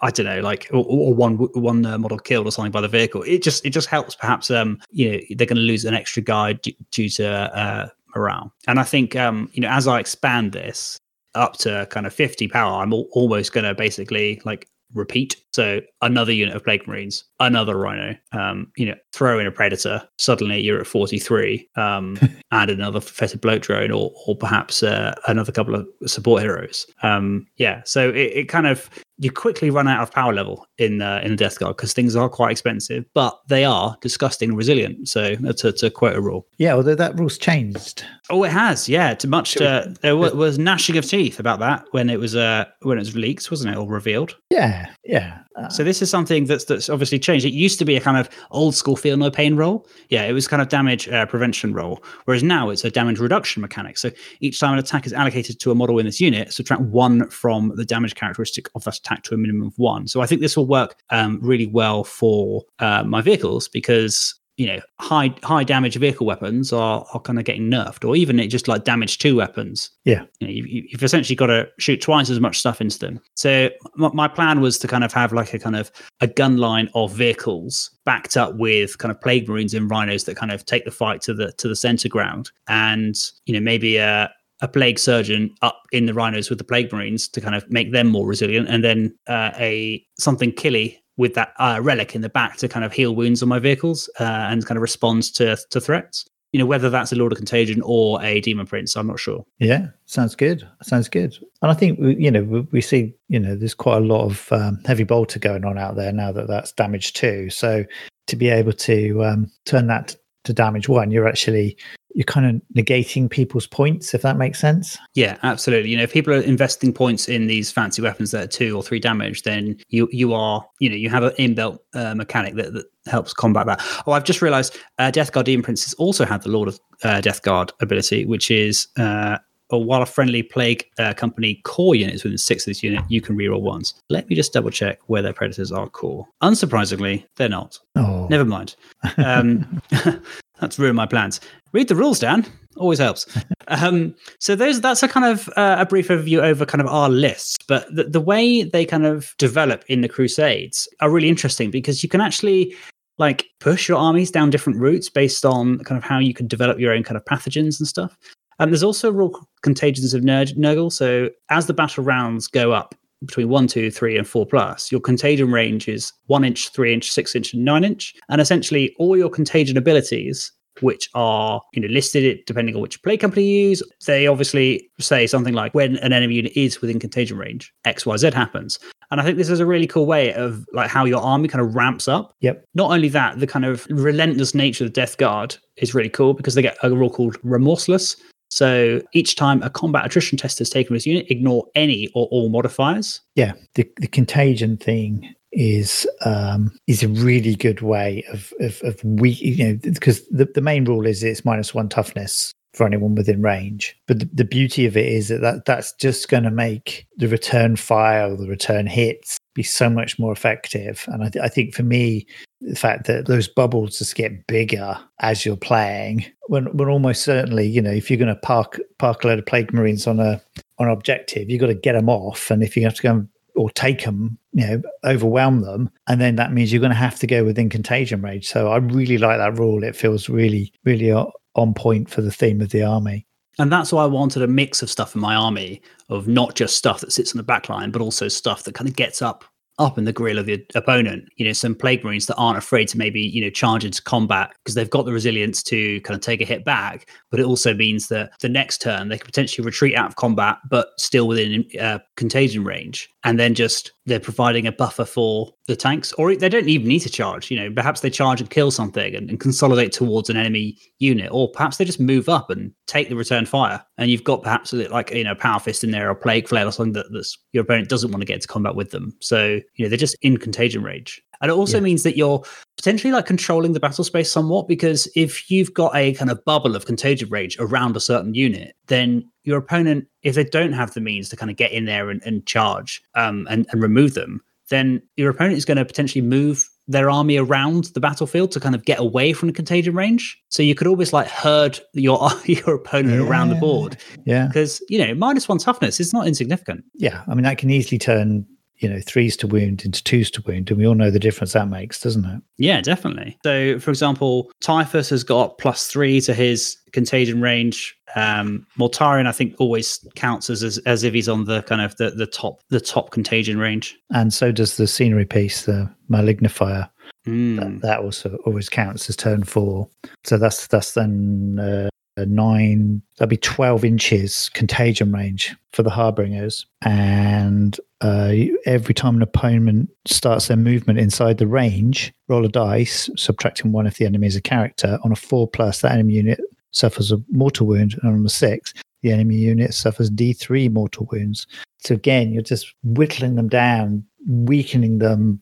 I 0.03 0.11
don't 0.11 0.27
know, 0.27 0.41
like 0.41 0.69
or, 0.73 0.85
or 0.87 1.15
one 1.15 1.37
one 1.37 1.85
uh, 1.85 1.99
model 1.99 2.19
killed 2.19 2.47
or 2.47 2.53
something 2.53 2.73
by 2.73 2.81
the 2.81 2.89
vehicle. 2.89 3.23
It 3.23 3.43
just 3.43 3.65
it 3.65 3.71
just 3.71 3.89
helps. 3.89 4.15
Perhaps 4.15 4.51
um, 4.51 4.81
you 4.91 5.13
know 5.13 5.19
they're 5.37 5.47
going 5.47 5.57
to 5.57 5.63
lose 5.63 5.85
an 5.85 5.95
extra 5.95 6.23
guy 6.23 6.55
d- 6.55 6.77
due 6.91 7.09
to 7.11 7.29
uh, 7.29 7.89
morale. 8.15 8.53
And 8.67 8.81
I 8.81 8.85
think 8.85 9.17
um, 9.17 9.51
you 9.53 9.61
know 9.61 9.69
as 9.69 9.87
I 9.87 10.01
expand 10.01 10.53
this 10.53 10.99
up 11.35 11.55
to 11.59 11.87
kind 11.91 12.07
of 12.07 12.15
50 12.15 12.49
power, 12.49 12.83
I'm 12.83 12.93
al- 12.93 13.09
almost 13.13 13.53
going 13.53 13.65
to 13.65 13.75
basically 13.75 14.41
like 14.45 14.69
repeat. 14.95 15.37
So 15.53 15.81
another 16.01 16.33
unit 16.33 16.57
of 16.57 16.65
Plague 16.65 16.87
Marines, 16.87 17.25
another 17.41 17.77
Rhino, 17.77 18.17
um, 18.33 18.73
you 18.77 18.87
know, 18.87 18.95
throw 19.13 19.39
in 19.39 19.47
a 19.47 19.53
Predator, 19.53 20.03
suddenly 20.17 20.61
you're 20.61 20.81
at 20.81 20.87
43, 20.87 21.69
um, 21.77 22.19
and 22.51 22.71
another 22.71 23.01
Fetid 23.01 23.41
Bloat 23.41 23.63
Drone, 23.63 23.91
or, 23.91 24.13
or 24.27 24.37
perhaps 24.37 24.83
uh, 24.83 25.15
another 25.27 25.53
couple 25.53 25.75
of 25.75 25.87
support 26.07 26.43
heroes. 26.43 26.87
Um, 27.03 27.47
yeah, 27.57 27.83
so 27.85 28.09
it, 28.09 28.33
it 28.35 28.49
kind 28.49 28.67
of 28.67 28.89
you 29.19 29.33
quickly 29.33 29.71
run 29.71 29.89
out 29.89 30.03
of 30.03 30.13
power 30.13 30.33
level 30.33 30.67
in 30.79 31.03
uh, 31.03 31.21
in 31.25 31.33
the 31.33 31.37
Death 31.37 31.59
Guard 31.59 31.77
because 31.77 31.93
things 31.93 32.15
are 32.15 32.29
quite 32.29 32.53
expensive, 32.53 33.05
but 33.15 33.39
they 33.49 33.65
are 33.65 33.97
disgusting 34.01 34.55
resilient. 34.55 35.09
So 35.09 35.35
to, 35.35 35.73
to 35.73 35.91
quote 35.91 36.17
a 36.17 36.21
rule. 36.21 36.47
Yeah, 36.59 36.75
although 36.75 36.95
that 36.95 37.19
rule's 37.19 37.39
changed. 37.39 38.05
Oh, 38.31 38.45
it 38.45 38.53
has. 38.53 38.89
Yeah, 38.89 39.15
to 39.15 39.27
much. 39.27 39.55
To, 39.55 39.95
there 40.03 40.17
was, 40.17 40.33
was, 40.35 40.59
gnashing 40.59 40.97
of 40.97 41.05
teeth 41.05 41.41
about 41.41 41.59
that 41.61 41.85
when 41.91 42.11
it 42.11 42.19
was 42.19 42.37
uh 42.37 42.67
when 42.83 42.99
it 42.99 43.01
was 43.01 43.17
leaked, 43.17 43.51
wasn't 43.51 43.75
it, 43.75 43.79
or 43.79 43.89
revealed? 43.89 44.37
Yeah, 44.51 44.91
yeah. 45.05 45.41
Uh, 45.57 45.69
so 45.69 45.83
this 45.83 46.01
is 46.01 46.09
something 46.09 46.45
that's 46.45 46.65
that's 46.65 46.89
obviously 46.89 47.19
changed. 47.19 47.45
It 47.45 47.53
used 47.53 47.79
to 47.81 47.85
be 47.85 47.97
a 47.97 48.01
kind 48.01 48.17
of 48.17 48.29
old 48.53 48.75
school 48.75 48.95
feel 48.95 49.17
no 49.17 49.31
pain 49.31 49.57
role. 49.57 49.87
Yeah, 50.09 50.25
it 50.25 50.33
was 50.33 50.47
kind 50.47 50.63
of 50.63 50.69
damage 50.69 51.09
uh, 51.09 51.27
prevention 51.27 51.73
role, 51.73 52.05
whereas 52.27 52.45
now 52.45 52.71
it's 52.71 52.85
a 52.85 52.91
damage 52.91 53.19
reduction 53.19 53.63
mechanic. 53.63 53.99
So 53.99 54.11
each 54.41 54.61
time 54.61 54.75
an 54.75 54.79
attack 54.79 55.07
is 55.07 55.13
allocated 55.13 55.59
to 55.61 55.71
a 55.73 55.75
model 55.75 55.99
in 55.99 56.07
this 56.07 56.21
unit, 56.21 56.53
subtract 56.53 56.83
one 56.83 57.29
from 57.31 57.73
the 57.75 57.85
damage 57.85 58.15
characteristic 58.15 58.69
of 58.77 58.85
that 58.85 59.01
to 59.17 59.35
a 59.35 59.39
minimum 59.39 59.69
of 59.69 59.79
one. 59.79 60.07
So 60.07 60.21
I 60.21 60.27
think 60.27 60.41
this 60.41 60.57
will 60.57 60.67
work 60.67 60.97
um, 61.11 61.39
really 61.43 61.67
well 61.67 62.05
for 62.05 62.65
uh, 62.79 63.05
my 63.05 63.21
vehicles 63.21 63.69
because 63.69 64.35
you 64.59 64.67
know 64.67 64.81
high 64.99 65.33
high 65.45 65.63
damage 65.63 65.97
vehicle 65.97 66.27
weapons 66.27 66.73
are 66.73 67.07
are 67.15 67.21
kind 67.21 67.39
of 67.39 67.45
getting 67.45 67.71
nerfed 67.71 68.07
or 68.07 68.17
even 68.17 68.41
it 68.41 68.49
just 68.49 68.69
like 68.69 68.85
damage 68.85 69.19
two 69.19 69.37
weapons. 69.37 69.91
Yeah. 70.05 70.25
You 70.41 70.47
know, 70.47 70.53
you, 70.53 70.89
have 70.93 71.03
essentially 71.03 71.37
got 71.37 71.47
to 71.47 71.69
shoot 71.79 72.01
twice 72.01 72.29
as 72.29 72.41
much 72.41 72.59
stuff 72.59 72.81
into 72.81 72.99
them. 72.99 73.21
So 73.35 73.71
my 73.95 74.27
plan 74.27 74.61
was 74.61 74.79
to 74.81 74.89
kind 74.89 75.05
of 75.05 75.13
have 75.13 75.33
like 75.33 75.55
a 75.55 75.59
kind 75.59 75.77
of 75.77 75.93
a 76.21 76.27
gun 76.27 76.57
line 76.57 76.91
of 76.95 77.13
vehicles 77.13 77.91
backed 78.05 78.37
up 78.37 78.57
with 78.57 78.99
kind 78.99 79.13
of 79.13 79.21
plague 79.21 79.49
marines 79.49 79.75
and 79.75 79.89
rhinos 79.89 80.25
that 80.25 80.37
kind 80.37 80.51
of 80.51 80.67
take 80.67 80.85
the 80.85 80.91
fight 80.91 81.23
to 81.23 81.35
the 81.35 81.53
to 81.53 81.69
the 81.69 81.77
center 81.77 82.09
ground. 82.09 82.51
And 82.67 83.15
you 83.47 83.55
know 83.55 83.61
maybe 83.61 83.97
a 83.97 84.29
a 84.61 84.69
plague 84.69 84.99
surgeon 84.99 85.55
up 85.63 85.83
in 85.93 86.07
the 86.07 86.15
rhinos 86.15 86.51
with 86.51 86.59
the 86.59 86.65
plague 86.65 86.93
marines 86.93 87.29
to 87.29 87.41
kind 87.41 87.55
of 87.55 87.69
make 87.71 87.93
them 87.93 88.09
more 88.09 88.27
resilient 88.27 88.69
and 88.69 88.83
then 88.83 89.17
uh, 89.29 89.53
a 89.57 90.05
something 90.19 90.53
killy 90.53 91.03
with 91.19 91.35
that 91.35 91.53
uh, 91.59 91.79
relic 91.83 92.15
in 92.15 92.23
the 92.23 92.29
back 92.31 92.57
to 92.57 92.69
kind 92.69 92.85
of 92.85 92.93
heal 92.93 93.15
wounds 93.15 93.43
on 93.43 93.49
my 93.49 93.59
vehicles 93.59 94.09
uh, 94.19 94.25
and 94.25 94.65
kind 94.65 94.79
of 94.79 94.83
responds 94.83 95.31
to 95.33 95.59
to 95.71 95.81
threats. 95.81 96.25
You 96.53 96.59
know, 96.59 96.65
whether 96.65 96.89
that's 96.89 97.13
a 97.13 97.15
Lord 97.15 97.33
of 97.33 97.37
Contagion 97.37 97.83
or 97.85 98.23
a 98.23 98.41
Demon 98.41 98.65
Prince, 98.65 98.97
I'm 98.97 99.07
not 99.07 99.21
sure. 99.21 99.45
Yeah, 99.59 99.89
sounds 100.07 100.35
good. 100.35 100.67
Sounds 100.83 101.07
good. 101.07 101.37
And 101.61 101.71
I 101.71 101.75
think 101.75 101.99
you 101.99 102.31
know 102.31 102.67
we, 102.73 102.81
see 102.81 103.15
you 103.29 103.39
know 103.39 103.55
there's 103.55 103.75
quite 103.75 103.99
a 103.99 104.07
lot 104.07 104.25
of 104.25 104.51
um, 104.51 104.81
heavy 104.87 105.05
bolter 105.05 105.39
going 105.39 105.67
on 105.67 105.77
out 105.77 105.97
there 105.97 106.13
now 106.13 106.33
that 106.33 106.49
that's 106.49 106.73
damage 106.73 107.13
too. 107.13 107.51
So 107.51 107.85
to 108.29 108.37
be 108.37 108.49
able 108.49 108.73
to 108.73 109.25
um, 109.25 109.51
turn 109.67 109.89
that 109.89 110.17
to 110.45 110.55
damage 110.55 110.89
one, 110.89 111.11
you're 111.11 111.29
actually 111.29 111.77
you're 112.15 112.25
kind 112.25 112.47
of 112.47 112.63
negating 112.77 113.31
people's 113.31 113.67
points, 113.67 114.15
if 114.15 114.23
that 114.23 114.37
makes 114.37 114.59
sense. 114.59 114.99
Yeah, 115.15 115.37
absolutely. 115.43 115.91
You 115.91 115.99
know, 115.99 116.03
if 116.05 116.13
people 116.13 116.35
are 116.35 116.41
investing 116.41 116.93
points 116.93 117.29
in 117.29 117.47
these 117.47 117.71
fancy 117.71 118.03
weapons 118.03 118.31
that 118.31 118.45
are 118.45 118.49
two 118.49 118.77
or 118.77 118.83
three 118.83 118.99
damage, 118.99 119.43
then 119.43 119.77
you 119.89 120.09
you 120.11 120.33
are 120.33 120.65
you 120.81 120.89
know 120.89 120.97
you 120.97 121.11
have 121.11 121.23
an 121.23 121.33
inbuilt 121.33 121.79
uh, 121.95 122.15
mechanic 122.15 122.55
that, 122.55 122.73
that 122.73 122.87
helps 123.07 123.33
combat 123.33 123.67
that. 123.67 123.83
Oh, 124.07 124.13
I've 124.13 124.25
just 124.25 124.43
realised 124.43 124.79
uh, 124.99 125.11
Death 125.11 125.33
Guard 125.33 125.47
Demon 125.47 125.63
Princes 125.63 125.95
also 125.95 126.25
have 126.25 126.43
the 126.43 126.51
Lord 126.51 126.69
of 126.69 126.81
uh, 127.05 127.21
Death 127.21 127.43
Guard 127.43 127.73
ability, 127.81 128.25
which 128.25 128.51
is 128.51 128.89
uh, 128.99 129.39
or 129.71 129.85
while 129.85 130.03
a 130.03 130.07
friendly 130.07 130.43
plague 130.43 130.85
uh, 130.99 131.15
company 131.15 131.61
core 131.65 131.95
units 131.95 132.25
within 132.25 132.39
six 132.39 132.65
of 132.65 132.71
this 132.71 132.83
unit, 132.83 133.05
you 133.09 133.21
can 133.21 133.37
reroll 133.37 133.61
ones. 133.61 133.95
Let 134.09 134.29
me 134.29 134.37
just 134.37 134.53
double 134.53 134.71
check 134.71 134.99
where 135.07 135.23
their 135.23 135.33
predators 135.33 135.73
are 135.73 135.89
core. 135.89 136.27
Unsurprisingly, 136.43 137.25
they're 137.37 137.49
not. 137.49 137.79
Oh, 137.97 138.27
Never 138.31 138.45
mind. 138.45 138.77
Um, 139.19 139.83
that's 140.61 140.79
ruined 140.79 140.97
my 140.97 141.07
plans. 141.07 141.41
Read 141.73 141.89
the 141.89 141.95
rules, 141.95 142.19
Dan. 142.19 142.47
Always 142.77 142.99
helps. 142.99 143.27
Um, 143.71 144.15
so 144.41 144.57
those 144.57 144.81
that's 144.81 145.03
a 145.03 145.09
kind 145.09 145.27
of 145.27 145.47
uh, 145.55 145.77
a 145.79 145.85
brief 145.85 146.09
overview 146.09 146.39
over 146.39 146.65
kind 146.65 146.81
of 146.81 146.87
our 146.87 147.11
lists. 147.11 147.59
But 147.69 147.95
the, 147.95 148.05
the 148.05 148.19
way 148.19 148.63
they 148.63 148.87
kind 148.87 149.05
of 149.05 149.35
develop 149.37 149.85
in 149.89 150.01
the 150.01 150.09
Crusades 150.09 150.89
are 151.03 151.11
really 151.11 151.29
interesting 151.29 151.71
because 151.71 152.03
you 152.03 152.09
can 152.09 152.23
actually 152.23 152.75
like 153.19 153.47
push 153.61 153.89
your 153.89 153.99
armies 153.99 154.31
down 154.31 154.49
different 154.49 154.79
routes 154.79 155.11
based 155.11 155.45
on 155.45 155.81
kind 155.81 155.99
of 155.99 156.05
how 156.05 156.19
you 156.19 156.33
can 156.33 156.47
develop 156.47 156.79
your 156.79 156.93
own 156.93 157.03
kind 157.03 157.19
of 157.19 157.25
pathogens 157.27 157.79
and 157.79 157.87
stuff. 157.87 158.17
And 158.59 158.73
there's 158.73 158.83
also 158.83 159.09
a 159.09 159.13
rule 159.13 159.49
contagions 159.63 160.15
of 160.15 160.25
Ner- 160.25 160.45
Nurgle. 160.47 160.93
So 160.93 161.31
as 161.51 161.67
the 161.67 161.75
battle 161.75 162.05
rounds 162.05 162.47
go 162.47 162.73
up 162.73 162.95
between 163.25 163.49
one, 163.49 163.67
two, 163.67 163.91
three, 163.91 164.17
and 164.17 164.27
four 164.27 164.47
plus, 164.47 164.93
your 164.93 165.01
contagion 165.01 165.51
range 165.51 165.89
is 165.89 166.13
one 166.27 166.45
inch, 166.45 166.69
three 166.71 166.93
inch, 166.93 167.11
six 167.11 167.35
inch, 167.35 167.53
and 167.55 167.65
nine 167.65 167.85
inch. 167.85 168.15
And 168.29 168.41
essentially 168.41 168.95
all 168.99 169.17
your 169.17 169.31
contagion 169.31 169.77
abilities 169.77 170.53
which 170.83 171.09
are 171.15 171.61
you 171.73 171.83
know 171.83 171.89
listed 171.89 172.41
depending 172.47 172.75
on 172.75 172.81
which 172.81 173.03
plague 173.03 173.21
company 173.21 173.45
you 173.45 173.69
use. 173.71 173.83
They 174.07 174.27
obviously 174.27 174.89
say 174.99 175.27
something 175.27 175.55
like 175.55 175.75
when 175.75 175.97
an 175.99 176.13
enemy 176.13 176.37
unit 176.37 176.53
is 176.57 176.81
within 176.81 176.99
contagion 176.99 177.39
range, 177.39 177.73
X, 177.85 178.07
Y, 178.07 178.17
Z 178.17 178.31
happens. 178.33 178.79
And 179.11 179.21
I 179.21 179.25
think 179.25 179.39
this 179.39 179.49
is 179.49 179.61
a 179.61 179.67
really 179.67 179.87
cool 179.87 180.07
way 180.07 180.35
of 180.35 180.67
like 180.73 180.91
how 180.91 181.05
your 181.05 181.21
army 181.21 181.49
kind 181.49 181.65
of 181.65 181.75
ramps 181.75 182.09
up. 182.09 182.35
Yep. 182.41 182.65
Not 182.75 182.91
only 182.91 183.09
that, 183.09 183.41
the 183.41 183.47
kind 183.47 183.65
of 183.65 183.87
relentless 183.91 184.55
nature 184.55 184.85
of 184.85 184.91
the 184.91 184.95
Death 184.95 185.17
Guard 185.17 185.57
is 185.77 185.95
really 185.95 186.11
cool 186.11 186.35
because 186.35 186.55
they 186.55 186.63
get 186.63 186.77
a 186.83 186.91
rule 186.91 187.11
called 187.11 187.37
Remorseless. 187.43 188.17
So 188.49 189.03
each 189.13 189.37
time 189.37 189.63
a 189.63 189.71
combat 189.71 190.07
attrition 190.07 190.39
test 190.39 190.61
is 190.61 190.71
taken 190.71 190.95
with 190.95 191.07
unit, 191.07 191.31
ignore 191.31 191.67
any 191.75 192.09
or 192.15 192.27
all 192.31 192.49
modifiers. 192.49 193.21
yeah. 193.35 193.53
The 193.75 193.89
the 193.99 194.09
contagion 194.09 194.77
thing 194.77 195.35
is 195.53 196.07
um 196.27 196.71
is 196.87 197.03
a 197.03 197.09
really 197.09 197.55
good 197.55 197.81
way 197.81 198.23
of 198.31 198.53
of, 198.61 198.83
of 198.83 199.03
we 199.03 199.31
you 199.31 199.65
know 199.65 199.79
because 199.83 200.27
the, 200.29 200.45
the 200.55 200.61
main 200.61 200.85
rule 200.85 201.07
is 201.07 201.23
it's 201.23 201.45
minus 201.45 201.73
one 201.73 201.89
toughness 201.89 202.53
for 202.75 202.85
anyone 202.87 203.15
within 203.15 203.41
range 203.41 203.97
but 204.07 204.19
the, 204.19 204.29
the 204.33 204.45
beauty 204.45 204.85
of 204.85 204.95
it 204.95 205.07
is 205.07 205.29
that, 205.29 205.41
that 205.41 205.65
that's 205.65 205.95
just 205.95 206.29
going 206.29 206.43
to 206.43 206.51
make 206.51 207.07
the 207.17 207.27
return 207.29 207.77
fire 207.77 208.37
the 208.37 208.47
return 208.47 208.87
hits 208.87 209.39
be 209.55 209.63
so 209.63 209.89
much 209.89 210.19
more 210.19 210.33
effective 210.33 211.07
and 211.09 211.25
I, 211.25 211.31
th- 211.31 211.43
I 211.43 211.49
think 211.49 211.75
for 211.75 211.83
me 211.83 212.27
the 212.61 212.75
fact 212.75 213.07
that 213.07 213.27
those 213.27 213.47
bubbles 213.47 213.99
just 213.99 214.17
get 214.17 214.47
bigger 214.47 214.99
as 215.21 215.47
you're 215.47 215.57
playing 215.57 216.25
when 216.49 216.65
when 216.77 216.89
almost 216.89 217.23
certainly 217.23 217.67
you 217.67 217.81
know 217.81 217.91
if 217.91 218.11
you're 218.11 218.19
going 218.19 218.35
to 218.35 218.41
park 218.41 218.81
park 218.99 219.23
a 219.23 219.29
load 219.29 219.39
of 219.39 219.47
plague 219.47 219.73
marines 219.73 220.07
on 220.07 220.19
a 220.19 220.41
on 220.79 220.89
objective 220.89 221.49
you've 221.49 221.61
got 221.61 221.69
to 221.69 221.75
get 221.75 221.93
them 221.93 222.09
off 222.09 222.51
and 222.51 222.63
if 222.63 222.77
you 222.77 222.83
have 222.83 222.95
to 222.95 223.03
go 223.03 223.27
or 223.59 223.71
take 223.71 224.05
them, 224.05 224.39
you 224.53 224.67
know, 224.67 224.83
overwhelm 225.05 225.61
them, 225.63 225.91
and 226.07 226.21
then 226.21 226.37
that 226.37 226.53
means 226.53 226.73
you're 226.73 226.81
going 226.81 226.91
to 226.91 226.97
have 226.97 227.19
to 227.19 227.27
go 227.27 227.45
within 227.45 227.69
contagion 227.69 228.23
range. 228.23 228.49
So 228.49 228.69
I 228.69 228.77
really 228.77 229.19
like 229.19 229.39
that 229.39 229.59
rule. 229.59 229.83
It 229.83 229.97
feels 229.97 230.29
really, 230.29 230.73
really 230.85 231.13
on 231.13 231.75
point 231.75 232.09
for 232.09 232.23
the 232.23 232.31
theme 232.31 232.61
of 232.61 232.71
the 232.71 232.85
army. 232.85 233.27
And 233.59 233.73
that's 233.73 233.93
why 233.93 234.05
I 234.05 234.07
wanted 234.07 234.43
a 234.43 234.47
mix 234.47 234.83
of 234.83 234.91
stuff 234.91 235.17
in 235.17 235.21
my 235.21 235.35
army 235.35 235.83
of 236.09 236.29
not 236.29 236.55
just 236.55 236.77
stuff 236.77 237.01
that 237.01 237.13
sits 237.13 237.33
on 237.33 237.39
the 237.39 237.43
back 237.43 237.69
line, 237.69 237.91
but 237.91 238.01
also 238.01 238.29
stuff 238.29 238.63
that 238.63 238.77
kind 238.77 238.89
of 238.89 238.95
gets 238.95 239.21
up 239.21 239.45
up 239.79 239.99
in 239.99 240.05
the 240.05 240.13
grill 240.13 240.39
of 240.39 240.47
the 240.47 240.65
opponent. 240.75 241.29
You 241.37 241.47
know, 241.47 241.53
some 241.53 241.75
plague 241.75 242.05
marines 242.05 242.27
that 242.27 242.37
aren't 242.37 242.59
afraid 242.59 242.89
to 242.89 242.99
maybe, 242.99 243.21
you 243.21 243.41
know, 243.41 243.51
charge 243.51 243.85
into 243.85 244.03
combat 244.03 244.53
because 244.65 244.75
they've 244.75 244.91
got 244.91 245.07
the 245.07 245.13
resilience 245.13 245.63
to 245.65 246.01
kind 246.03 246.15
of 246.15 246.21
take 246.21 246.41
a 246.41 246.45
hit 246.45 246.65
back. 246.65 247.09
But 247.31 247.41
it 247.41 247.47
also 247.47 247.75
means 247.75 248.09
that 248.09 248.33
the 248.41 248.49
next 248.49 248.81
turn 248.81 249.09
they 249.09 249.19
could 249.19 249.27
potentially 249.27 249.65
retreat 249.65 249.95
out 249.95 250.09
of 250.09 250.17
combat, 250.17 250.59
but 250.71 250.89
still 250.99 251.29
within 251.29 251.65
uh, 251.81 251.99
contagion 252.17 252.65
range. 252.65 253.09
And 253.25 253.39
then 253.39 253.55
just 253.55 253.93
they're 254.07 254.21
providing 254.21 254.67
a 254.67 254.73
buffer 254.73 255.05
for 255.05 255.53
the 255.67 255.77
tanks, 255.77 256.13
or 256.15 256.35
they 256.35 256.49
don't 256.49 256.69
even 256.69 256.89
need 256.89 257.01
to 257.01 257.11
charge. 257.11 257.51
You 257.51 257.59
know, 257.59 257.71
perhaps 257.75 258.01
they 258.01 258.11
charge 258.11 258.41
and 258.41 258.49
kill 258.49 258.71
something 258.71 259.15
and, 259.15 259.29
and 259.29 259.39
consolidate 259.39 259.93
towards 259.93 260.31
an 260.31 260.37
enemy 260.37 260.79
unit, 260.99 261.29
or 261.31 261.51
perhaps 261.51 261.77
they 261.77 261.85
just 261.85 262.01
move 262.01 262.29
up 262.29 262.49
and 262.49 262.73
take 262.87 263.11
the 263.11 263.17
return 263.17 263.45
fire. 263.45 263.85
And 263.99 264.11
you've 264.11 264.25
got 264.25 264.43
perhaps 264.43 264.73
like 264.73 265.11
you 265.11 265.25
know 265.25 265.35
power 265.35 265.61
fist 265.61 265.85
in 265.85 265.91
there 265.91 266.11
or 266.11 266.15
plague 266.15 266.49
flail 266.49 266.69
or 266.69 266.73
something 266.73 266.95
that 266.95 267.37
your 267.53 267.65
opponent 267.65 267.89
doesn't 267.89 268.11
want 268.11 268.23
to 268.23 268.27
get 268.27 268.37
into 268.37 268.49
combat 268.49 268.75
with 268.75 268.91
them. 268.91 269.13
So 269.21 269.61
you 269.77 269.85
know 269.85 269.89
they're 269.89 269.99
just 269.99 270.17
in 270.23 270.37
contagion 270.37 270.83
range. 270.83 271.23
And 271.41 271.51
it 271.51 271.55
also 271.55 271.77
Yeah. 271.79 271.85
means 271.85 272.03
that 272.03 272.17
you're 272.17 272.43
potentially 272.77 273.13
like 273.13 273.27
controlling 273.27 273.73
the 273.73 273.79
battle 273.81 274.03
space 274.03 274.31
somewhat 274.31 274.67
because 274.67 275.09
if 275.15 275.49
you've 275.51 275.73
got 275.73 275.95
a 275.95 276.13
kind 276.15 276.31
of 276.33 276.45
bubble 276.45 276.75
of 276.75 276.87
contagion 276.87 277.29
range 277.31 277.57
around 277.61 277.97
a 277.97 278.01
certain 278.01 278.35
unit, 278.35 278.75
then 278.89 279.25
your 279.45 279.59
opponent, 279.59 280.07
if 280.25 280.35
they 280.35 280.43
don't 280.45 280.73
have 280.73 280.95
the 280.95 281.01
means 281.01 281.29
to 281.29 281.37
kind 281.37 281.49
of 281.51 281.57
get 281.57 281.71
in 281.71 281.85
there 281.85 282.11
and, 282.11 282.21
and 282.25 282.45
charge 282.47 283.01
um, 283.15 283.47
and, 283.51 283.67
and 283.71 283.81
remove 283.83 284.15
them, 284.15 284.41
then 284.71 285.01
your 285.17 285.31
opponent 285.31 285.57
is 285.57 285.65
going 285.65 285.79
to 285.79 285.85
potentially 285.85 286.21
move 286.23 286.69
their 286.89 287.09
army 287.09 287.37
around 287.37 287.85
the 287.95 288.01
battlefield 288.01 288.51
to 288.51 288.59
kind 288.61 288.75
of 288.75 288.85
get 288.85 288.99
away 288.99 289.33
from 289.33 289.47
the 289.49 289.53
contagion 289.53 289.95
range. 289.95 290.37
So 290.49 290.63
you 290.65 290.75
could 290.75 290.87
always 290.89 291.13
like 291.13 291.29
herd 291.29 291.79
your 291.93 292.31
your 292.47 292.75
opponent 292.75 293.21
around 293.21 293.51
the 293.51 293.55
board 293.57 293.97
Yeah. 294.25 294.49
because 294.49 294.83
you 294.89 294.99
know 294.99 295.15
minus 295.15 295.49
one 295.49 295.59
toughness 295.59 296.01
is 296.01 296.13
not 296.13 296.27
insignificant. 296.27 296.85
Yeah. 296.95 297.23
I 297.29 297.35
mean, 297.35 297.45
that 297.45 297.59
can 297.59 297.71
easily 297.71 297.99
turn, 297.99 298.45
you 298.79 298.89
know, 298.89 299.01
threes 299.05 299.37
to 299.39 299.47
wound 299.47 299.85
into 299.85 300.03
twos 300.03 300.31
to 300.33 300.43
wound. 300.43 300.71
And 300.71 300.79
we 300.79 300.87
all 300.87 300.95
know 300.95 301.11
the 301.11 301.19
difference 301.19 301.53
that 301.53 301.69
makes, 301.69 302.01
doesn't 302.01 302.25
it? 302.25 302.43
Yeah, 302.59 302.81
definitely. 302.81 303.39
So, 303.45 303.79
for 303.79 303.91
example, 303.91 304.51
Typhus 304.61 305.11
has 305.11 305.25
got 305.25 305.59
plus 305.59 305.89
three 305.89 306.21
to 306.23 306.35
his 306.35 306.77
contagion 306.93 307.41
range. 307.41 307.97
Um, 308.15 308.67
Mortarion, 308.79 309.27
I 309.27 309.33
think, 309.33 309.55
always 309.59 310.07
counts 310.15 310.49
as, 310.49 310.63
as 310.63 310.79
as 310.79 311.05
if 311.05 311.13
he's 311.13 311.29
on 311.29 311.45
the 311.45 311.63
kind 311.63 311.83
of 311.83 311.97
the, 311.97 312.11
the 312.11 312.27
top 312.27 312.61
the 312.71 312.81
top 312.81 313.11
contagion 313.11 313.59
range. 313.59 313.99
And 314.11 314.33
so 314.33 314.53
does 314.53 314.77
the 314.77 314.87
scenery 314.87 315.27
piece, 315.27 315.65
the 315.67 315.91
malignifier. 316.11 316.89
Mm. 317.27 317.57
That, 317.57 317.83
that 317.83 318.01
also 318.01 318.39
always 318.47 318.69
counts 318.69 319.09
as 319.11 319.17
turn 319.17 319.45
four. 319.45 319.89
So 320.25 320.39
that's 320.39 320.67
that's 320.69 320.95
then 320.95 321.59
uh, 321.61 321.89
nine. 322.27 323.03
That'd 323.19 323.31
be 323.31 323.37
twelve 323.37 323.85
inches 323.85 324.49
contagion 324.55 325.13
range 325.13 325.55
for 325.73 325.83
the 325.83 325.91
harbingers, 325.91 326.67
and 326.83 327.79
uh, 328.01 328.33
every 328.65 328.95
time 328.95 329.17
an 329.17 329.23
opponent 329.23 329.91
starts 330.07 330.49
their 330.49 330.57
movement 330.57 330.99
inside 330.99 331.39
the 331.39 331.47
range, 331.47 332.13
roll 332.29 332.45
a 332.45 332.49
dice, 332.49 333.11
subtracting 333.17 333.73
one 333.73 333.87
if 333.87 333.99
the 333.99 334.07
enemy 334.07 334.27
is 334.27 334.37
a 334.37 334.41
character. 334.41 334.99
On 335.05 335.13
a 335.13 335.17
four 335.17 335.49
plus, 335.49 335.81
that 335.81 335.93
enemy 335.93 336.15
unit 336.15 336.41
suffers 336.71 337.11
a 337.11 337.21
mortal 337.31 337.67
wound, 337.67 337.99
and 338.03 338.15
on 338.15 338.25
a 338.25 338.29
six, 338.29 338.73
the 339.03 339.13
enemy 339.13 339.37
unit 339.37 339.75
suffers 339.75 340.11
D3 340.11 340.73
mortal 340.73 341.09
wounds. 341.11 341.47
So 341.79 341.95
again, 341.95 342.33
you're 342.33 342.43
just 342.43 342.75
whittling 342.83 343.35
them 343.37 343.49
down, 343.49 344.05
weakening 344.27 344.99
them. 344.99 345.41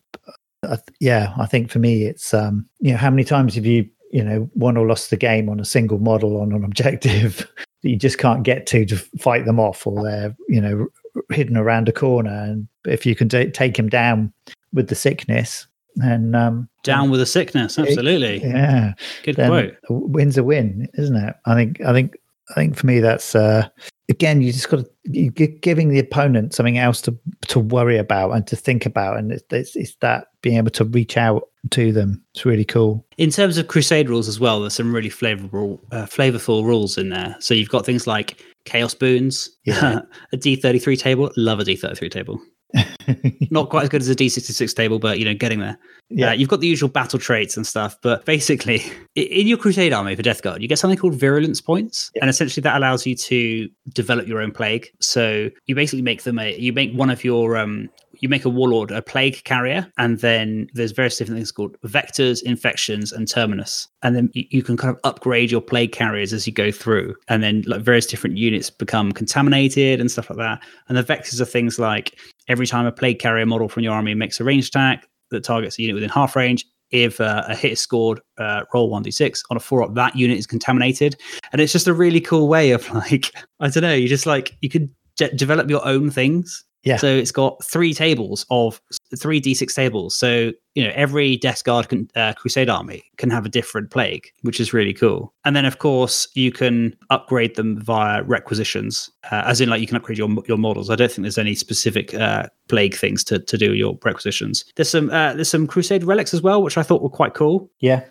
Th- 0.64 0.80
yeah, 1.00 1.32
I 1.38 1.46
think 1.46 1.70
for 1.70 1.78
me, 1.78 2.04
it's 2.04 2.32
um, 2.34 2.68
you 2.80 2.92
know, 2.92 2.98
how 2.98 3.10
many 3.10 3.24
times 3.24 3.54
have 3.54 3.66
you 3.66 3.88
you 4.16 4.24
know 4.24 4.48
won 4.54 4.76
or 4.76 4.86
lost 4.86 5.10
the 5.10 5.16
game 5.16 5.48
on 5.48 5.60
a 5.60 5.64
single 5.64 5.98
model 5.98 6.40
on 6.40 6.52
an 6.52 6.64
objective 6.64 7.38
that 7.82 7.88
you 7.90 7.96
just 7.96 8.18
can't 8.18 8.42
get 8.44 8.66
to 8.68 8.84
to 8.86 8.96
fight 9.18 9.44
them 9.44 9.60
off, 9.60 9.86
or 9.86 10.02
they're 10.02 10.34
you 10.48 10.60
know 10.60 10.86
hidden 11.30 11.56
around 11.56 11.88
a 11.88 11.92
corner, 11.92 12.30
and 12.30 12.66
if 12.86 13.04
you 13.06 13.14
can 13.14 13.28
ta- 13.28 13.50
take 13.52 13.78
him 13.78 13.88
down 13.88 14.32
with 14.72 14.88
the 14.88 14.94
sickness, 14.94 15.66
and 16.02 16.34
um, 16.36 16.68
Down 16.82 17.10
with 17.10 17.20
the 17.20 17.26
sickness, 17.26 17.78
absolutely. 17.78 18.40
yeah, 18.42 18.92
Good 19.24 19.36
quote. 19.36 19.74
a 19.88 19.92
win's 19.92 20.38
a 20.38 20.44
win, 20.44 20.88
isn't 20.94 21.16
it? 21.16 21.34
I 21.46 21.54
think 21.54 21.80
I 21.82 21.92
think 21.92 22.14
I 22.50 22.54
think 22.54 22.76
for 22.76 22.86
me 22.86 23.00
that's 23.00 23.34
uh 23.34 23.68
again 24.08 24.40
you 24.40 24.52
just 24.52 24.68
got 24.70 24.84
to 24.84 24.90
you 25.04 25.30
gi- 25.32 25.58
giving 25.62 25.88
the 25.88 25.98
opponent 25.98 26.54
something 26.54 26.78
else 26.78 27.00
to 27.02 27.16
to 27.48 27.58
worry 27.60 27.98
about 27.98 28.30
and 28.32 28.46
to 28.48 28.56
think 28.56 28.86
about, 28.86 29.18
and 29.18 29.32
it's, 29.32 29.44
it's 29.50 29.74
it's 29.76 29.96
that 30.00 30.28
being 30.42 30.56
able 30.58 30.70
to 30.70 30.84
reach 30.84 31.16
out 31.16 31.48
to 31.70 31.92
them. 31.92 32.22
It's 32.34 32.44
really 32.44 32.64
cool. 32.64 33.06
In 33.18 33.30
terms 33.30 33.58
of 33.58 33.68
Crusade 33.68 34.08
rules 34.08 34.28
as 34.28 34.38
well, 34.40 34.60
there's 34.60 34.74
some 34.74 34.94
really 34.94 35.10
flavorful, 35.10 35.78
uh, 35.92 36.04
flavorful 36.06 36.64
rules 36.64 36.98
in 36.98 37.08
there. 37.10 37.36
So 37.40 37.54
you've 37.54 37.68
got 37.68 37.84
things 37.86 38.06
like 38.06 38.42
Chaos 38.64 38.94
Boons, 38.94 39.50
Yeah. 39.64 40.00
a 40.32 40.36
D33 40.36 40.98
table. 40.98 41.30
Love 41.36 41.60
a 41.60 41.64
D33 41.64 42.10
table. 42.10 42.40
Not 43.50 43.70
quite 43.70 43.84
as 43.84 43.88
good 43.88 44.02
as 44.02 44.08
a 44.08 44.14
D66 44.14 44.74
table, 44.74 44.98
but 44.98 45.18
you 45.18 45.24
know, 45.24 45.34
getting 45.34 45.60
there. 45.60 45.78
Yeah. 46.08 46.30
Uh, 46.30 46.32
you've 46.32 46.48
got 46.48 46.60
the 46.60 46.66
usual 46.66 46.88
battle 46.88 47.18
traits 47.18 47.56
and 47.56 47.66
stuff, 47.66 47.96
but 48.02 48.24
basically, 48.24 48.82
in 49.14 49.46
your 49.46 49.58
Crusade 49.58 49.92
army 49.92 50.14
for 50.14 50.22
Death 50.22 50.42
Guard, 50.42 50.62
you 50.62 50.68
get 50.68 50.78
something 50.78 50.98
called 50.98 51.14
virulence 51.14 51.60
points, 51.60 52.10
and 52.20 52.28
essentially 52.28 52.62
that 52.62 52.76
allows 52.76 53.06
you 53.06 53.14
to 53.16 53.68
develop 53.94 54.26
your 54.26 54.40
own 54.40 54.52
plague. 54.52 54.88
So 55.00 55.48
you 55.66 55.74
basically 55.74 56.02
make 56.02 56.22
them 56.24 56.38
a 56.38 56.56
you 56.58 56.72
make 56.72 56.92
one 56.92 57.10
of 57.10 57.24
your 57.24 57.56
um 57.56 57.88
you 58.20 58.28
make 58.28 58.44
a 58.44 58.50
warlord 58.50 58.90
a 58.90 59.02
plague 59.02 59.42
carrier, 59.44 59.90
and 59.98 60.18
then 60.18 60.68
there's 60.74 60.92
various 60.92 61.16
different 61.16 61.38
things 61.38 61.52
called 61.52 61.76
vectors, 61.84 62.42
infections, 62.42 63.12
and 63.12 63.28
terminus. 63.28 63.88
And 64.02 64.14
then 64.14 64.30
you, 64.34 64.62
can 64.62 64.76
kind 64.76 64.94
of 64.94 65.00
upgrade 65.04 65.50
your 65.50 65.60
plague 65.60 65.92
carriers 65.92 66.32
as 66.32 66.46
you 66.46 66.52
go 66.52 66.70
through, 66.70 67.14
and 67.28 67.42
then 67.42 67.62
like 67.66 67.82
various 67.82 68.06
different 68.06 68.36
units 68.36 68.70
become 68.70 69.12
contaminated 69.12 70.00
and 70.00 70.10
stuff 70.10 70.30
like 70.30 70.38
that. 70.38 70.62
And 70.88 70.96
the 70.96 71.02
vectors 71.02 71.40
are 71.40 71.44
things 71.44 71.78
like 71.78 72.18
every 72.48 72.66
time 72.66 72.86
a 72.86 72.92
plague 72.92 73.18
carrier 73.18 73.46
model 73.46 73.68
from 73.68 73.82
your 73.82 73.94
army 73.94 74.14
makes 74.14 74.40
a 74.40 74.44
range 74.44 74.68
attack 74.68 75.08
that 75.30 75.44
targets 75.44 75.78
a 75.78 75.82
unit 75.82 75.94
within 75.94 76.10
half 76.10 76.36
range, 76.36 76.64
if 76.90 77.20
uh, 77.20 77.44
a 77.48 77.54
hit 77.54 77.72
is 77.72 77.80
scored, 77.80 78.20
uh, 78.38 78.62
roll 78.72 78.90
1d6 78.90 79.42
on 79.50 79.56
a 79.56 79.60
four 79.60 79.82
up, 79.82 79.94
that 79.94 80.16
unit 80.16 80.38
is 80.38 80.46
contaminated. 80.46 81.16
And 81.52 81.60
it's 81.60 81.72
just 81.72 81.88
a 81.88 81.94
really 81.94 82.20
cool 82.20 82.48
way 82.48 82.70
of 82.70 82.88
like, 82.94 83.32
I 83.60 83.68
don't 83.68 83.82
know, 83.82 83.94
you 83.94 84.08
just 84.08 84.26
like, 84.26 84.56
you 84.60 84.68
could 84.68 84.88
de- 85.16 85.34
develop 85.34 85.68
your 85.68 85.84
own 85.86 86.10
things. 86.10 86.64
Yeah. 86.86 86.96
So 86.98 87.08
it's 87.08 87.32
got 87.32 87.62
three 87.64 87.92
tables 87.92 88.46
of 88.48 88.80
three 89.18 89.40
d6 89.40 89.74
tables. 89.74 90.16
So 90.16 90.52
you 90.76 90.84
know 90.84 90.92
every 90.94 91.36
Death 91.36 91.64
Guard 91.64 91.88
can, 91.88 92.08
uh, 92.14 92.34
Crusade 92.34 92.68
army 92.68 93.02
can 93.16 93.30
have 93.30 93.46
a 93.46 93.48
different 93.48 93.90
plague, 93.90 94.30
which 94.42 94.60
is 94.60 94.72
really 94.72 94.92
cool. 94.92 95.32
And 95.44 95.56
then 95.56 95.64
of 95.64 95.78
course 95.78 96.28
you 96.34 96.52
can 96.52 96.94
upgrade 97.10 97.56
them 97.56 97.80
via 97.80 98.22
requisitions, 98.22 99.10
uh, 99.32 99.42
as 99.46 99.60
in 99.60 99.70
like 99.70 99.80
you 99.80 99.86
can 99.86 99.96
upgrade 99.96 100.18
your 100.18 100.28
your 100.46 100.58
models. 100.58 100.90
I 100.90 100.96
don't 100.96 101.10
think 101.10 101.22
there's 101.22 101.38
any 101.38 101.54
specific 101.54 102.14
uh, 102.14 102.48
plague 102.68 102.94
things 102.94 103.24
to, 103.24 103.38
to 103.38 103.56
do 103.56 103.70
with 103.70 103.78
your 103.78 103.98
requisitions. 104.04 104.64
There's 104.76 104.90
some 104.90 105.10
uh, 105.10 105.32
there's 105.34 105.48
some 105.48 105.66
Crusade 105.66 106.04
relics 106.04 106.34
as 106.34 106.42
well, 106.42 106.62
which 106.62 106.76
I 106.76 106.82
thought 106.82 107.02
were 107.02 107.08
quite 107.08 107.34
cool. 107.34 107.70
Yeah. 107.80 108.04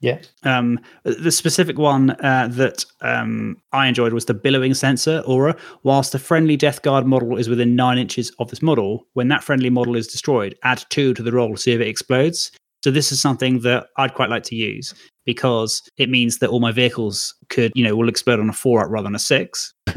Yeah. 0.00 0.20
Um, 0.44 0.78
the 1.02 1.32
specific 1.32 1.78
one 1.78 2.10
uh, 2.10 2.48
that 2.52 2.84
um, 3.00 3.60
I 3.72 3.88
enjoyed 3.88 4.12
was 4.12 4.26
the 4.26 4.34
billowing 4.34 4.74
sensor 4.74 5.22
aura. 5.26 5.56
Whilst 5.82 6.12
the 6.12 6.18
friendly 6.18 6.56
Death 6.56 6.82
Guard 6.82 7.06
model 7.06 7.36
is 7.36 7.48
within 7.48 7.74
nine 7.74 7.98
inches 7.98 8.30
of 8.38 8.48
this 8.48 8.62
model, 8.62 9.06
when 9.14 9.28
that 9.28 9.42
friendly 9.42 9.70
model 9.70 9.96
is 9.96 10.06
destroyed, 10.06 10.56
add 10.62 10.84
two 10.90 11.14
to 11.14 11.22
the 11.22 11.32
roll 11.32 11.52
to 11.52 11.60
see 11.60 11.72
if 11.72 11.80
it 11.80 11.88
explodes. 11.98 12.52
So 12.84 12.92
this 12.92 13.10
is 13.10 13.20
something 13.20 13.60
that 13.60 13.88
I'd 13.96 14.14
quite 14.14 14.30
like 14.30 14.44
to 14.44 14.54
use 14.54 14.94
because 15.26 15.82
it 15.96 16.08
means 16.08 16.38
that 16.38 16.48
all 16.48 16.60
my 16.60 16.70
vehicles 16.70 17.34
could, 17.50 17.72
you 17.74 17.84
know, 17.84 17.96
will 17.96 18.08
explode 18.08 18.38
on 18.38 18.48
a 18.48 18.52
four 18.52 18.84
up 18.84 18.90
rather 18.90 19.04
than 19.04 19.16
a 19.16 19.18
six. 19.18 19.74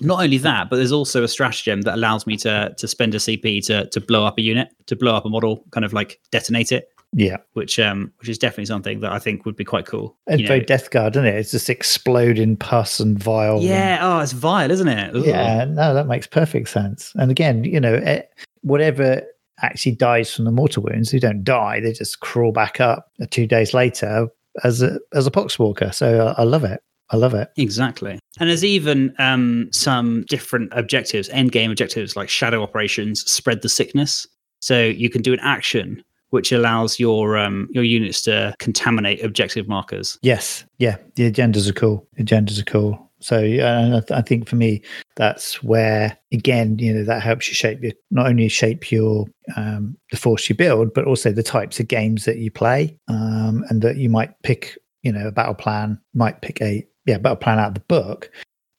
Not 0.00 0.24
only 0.24 0.38
that, 0.38 0.70
but 0.70 0.76
there's 0.76 0.90
also 0.90 1.22
a 1.22 1.28
stratagem 1.28 1.82
that 1.82 1.94
allows 1.94 2.26
me 2.26 2.36
to 2.38 2.74
to 2.76 2.88
spend 2.88 3.14
a 3.14 3.18
CP 3.18 3.64
to 3.66 3.86
to 3.88 4.00
blow 4.00 4.24
up 4.24 4.38
a 4.38 4.42
unit, 4.42 4.68
to 4.86 4.96
blow 4.96 5.14
up 5.14 5.26
a 5.26 5.28
model, 5.28 5.64
kind 5.70 5.84
of 5.84 5.92
like 5.92 6.18
detonate 6.30 6.72
it 6.72 6.88
yeah. 7.12 7.36
which 7.52 7.78
um 7.78 8.12
which 8.18 8.28
is 8.28 8.38
definitely 8.38 8.66
something 8.66 9.00
that 9.00 9.12
I 9.12 9.18
think 9.18 9.44
would 9.44 9.56
be 9.56 9.64
quite 9.64 9.86
cool. 9.86 10.16
And 10.26 10.40
you 10.40 10.46
very. 10.46 10.60
Death 10.60 10.90
Guard, 10.90 11.14
isn't 11.16 11.26
it? 11.26 11.34
It's 11.34 11.50
just 11.50 11.68
exploding 11.68 12.56
pus 12.56 13.00
and 13.00 13.18
vile. 13.22 13.56
and- 13.56 13.64
yeah, 13.64 13.98
oh, 14.00 14.20
it's 14.20 14.32
vile, 14.32 14.70
isn't 14.70 14.88
it? 14.88 15.14
Ugh. 15.14 15.24
Yeah, 15.24 15.64
no, 15.64 15.94
that 15.94 16.06
makes 16.06 16.26
perfect 16.26 16.68
sense. 16.68 17.12
And 17.16 17.30
again, 17.30 17.64
you 17.64 17.80
know, 17.80 17.94
eh, 17.94 18.22
whatever 18.62 19.22
actually 19.60 19.96
dies 19.96 20.32
from 20.34 20.44
the 20.44 20.50
mortal 20.50 20.82
wounds, 20.82 21.10
they 21.10 21.18
don't 21.18 21.44
die; 21.44 21.80
they 21.80 21.92
just 21.92 22.20
crawl 22.20 22.52
back 22.52 22.80
up 22.80 23.10
two 23.30 23.46
days 23.46 23.74
later 23.74 24.28
as 24.64 24.82
a 24.82 24.98
as 25.12 25.26
a 25.26 25.30
poxwalker. 25.30 25.94
So 25.94 26.26
uh, 26.26 26.34
I 26.36 26.44
love 26.44 26.64
it. 26.64 26.82
I 27.10 27.16
love 27.16 27.34
it. 27.34 27.50
Exactly. 27.56 28.18
And 28.40 28.48
there's 28.48 28.64
even 28.64 29.14
um, 29.18 29.68
some 29.70 30.24
different 30.28 30.72
objectives, 30.74 31.28
end 31.28 31.52
game 31.52 31.70
objectives 31.70 32.16
like 32.16 32.30
shadow 32.30 32.62
operations, 32.62 33.30
spread 33.30 33.60
the 33.60 33.68
sickness. 33.68 34.26
So 34.60 34.82
you 34.82 35.10
can 35.10 35.20
do 35.20 35.34
an 35.34 35.40
action 35.42 36.02
which 36.30 36.50
allows 36.50 36.98
your 36.98 37.36
um, 37.36 37.68
your 37.72 37.84
units 37.84 38.22
to 38.22 38.54
contaminate 38.58 39.22
objective 39.22 39.68
markers. 39.68 40.18
Yes, 40.22 40.64
yeah, 40.78 40.96
the 41.16 41.30
agendas 41.30 41.68
are 41.68 41.74
cool. 41.74 42.08
Agendas 42.18 42.58
are 42.58 42.64
cool. 42.64 43.10
So 43.22 43.38
and 43.38 43.94
I, 43.96 44.00
th- 44.00 44.10
I 44.10 44.20
think 44.22 44.48
for 44.48 44.56
me, 44.56 44.82
that's 45.16 45.62
where 45.62 46.16
again, 46.32 46.78
you 46.78 46.92
know, 46.92 47.04
that 47.04 47.22
helps 47.22 47.48
you 47.48 47.54
shape 47.54 47.82
your 47.82 47.92
not 48.10 48.26
only 48.26 48.48
shape 48.48 48.90
your 48.90 49.26
um, 49.56 49.96
the 50.10 50.16
force 50.16 50.48
you 50.48 50.54
build, 50.54 50.92
but 50.94 51.06
also 51.06 51.32
the 51.32 51.42
types 51.42 51.80
of 51.80 51.88
games 51.88 52.24
that 52.24 52.38
you 52.38 52.50
play, 52.50 52.98
um, 53.08 53.64
and 53.68 53.82
that 53.82 53.96
you 53.96 54.08
might 54.08 54.30
pick, 54.42 54.76
you 55.02 55.12
know, 55.12 55.28
a 55.28 55.32
battle 55.32 55.54
plan, 55.54 56.00
might 56.14 56.42
pick 56.42 56.60
a 56.60 56.86
yeah 57.06 57.18
battle 57.18 57.36
plan 57.36 57.58
out 57.58 57.68
of 57.68 57.74
the 57.74 57.80
book, 57.80 58.30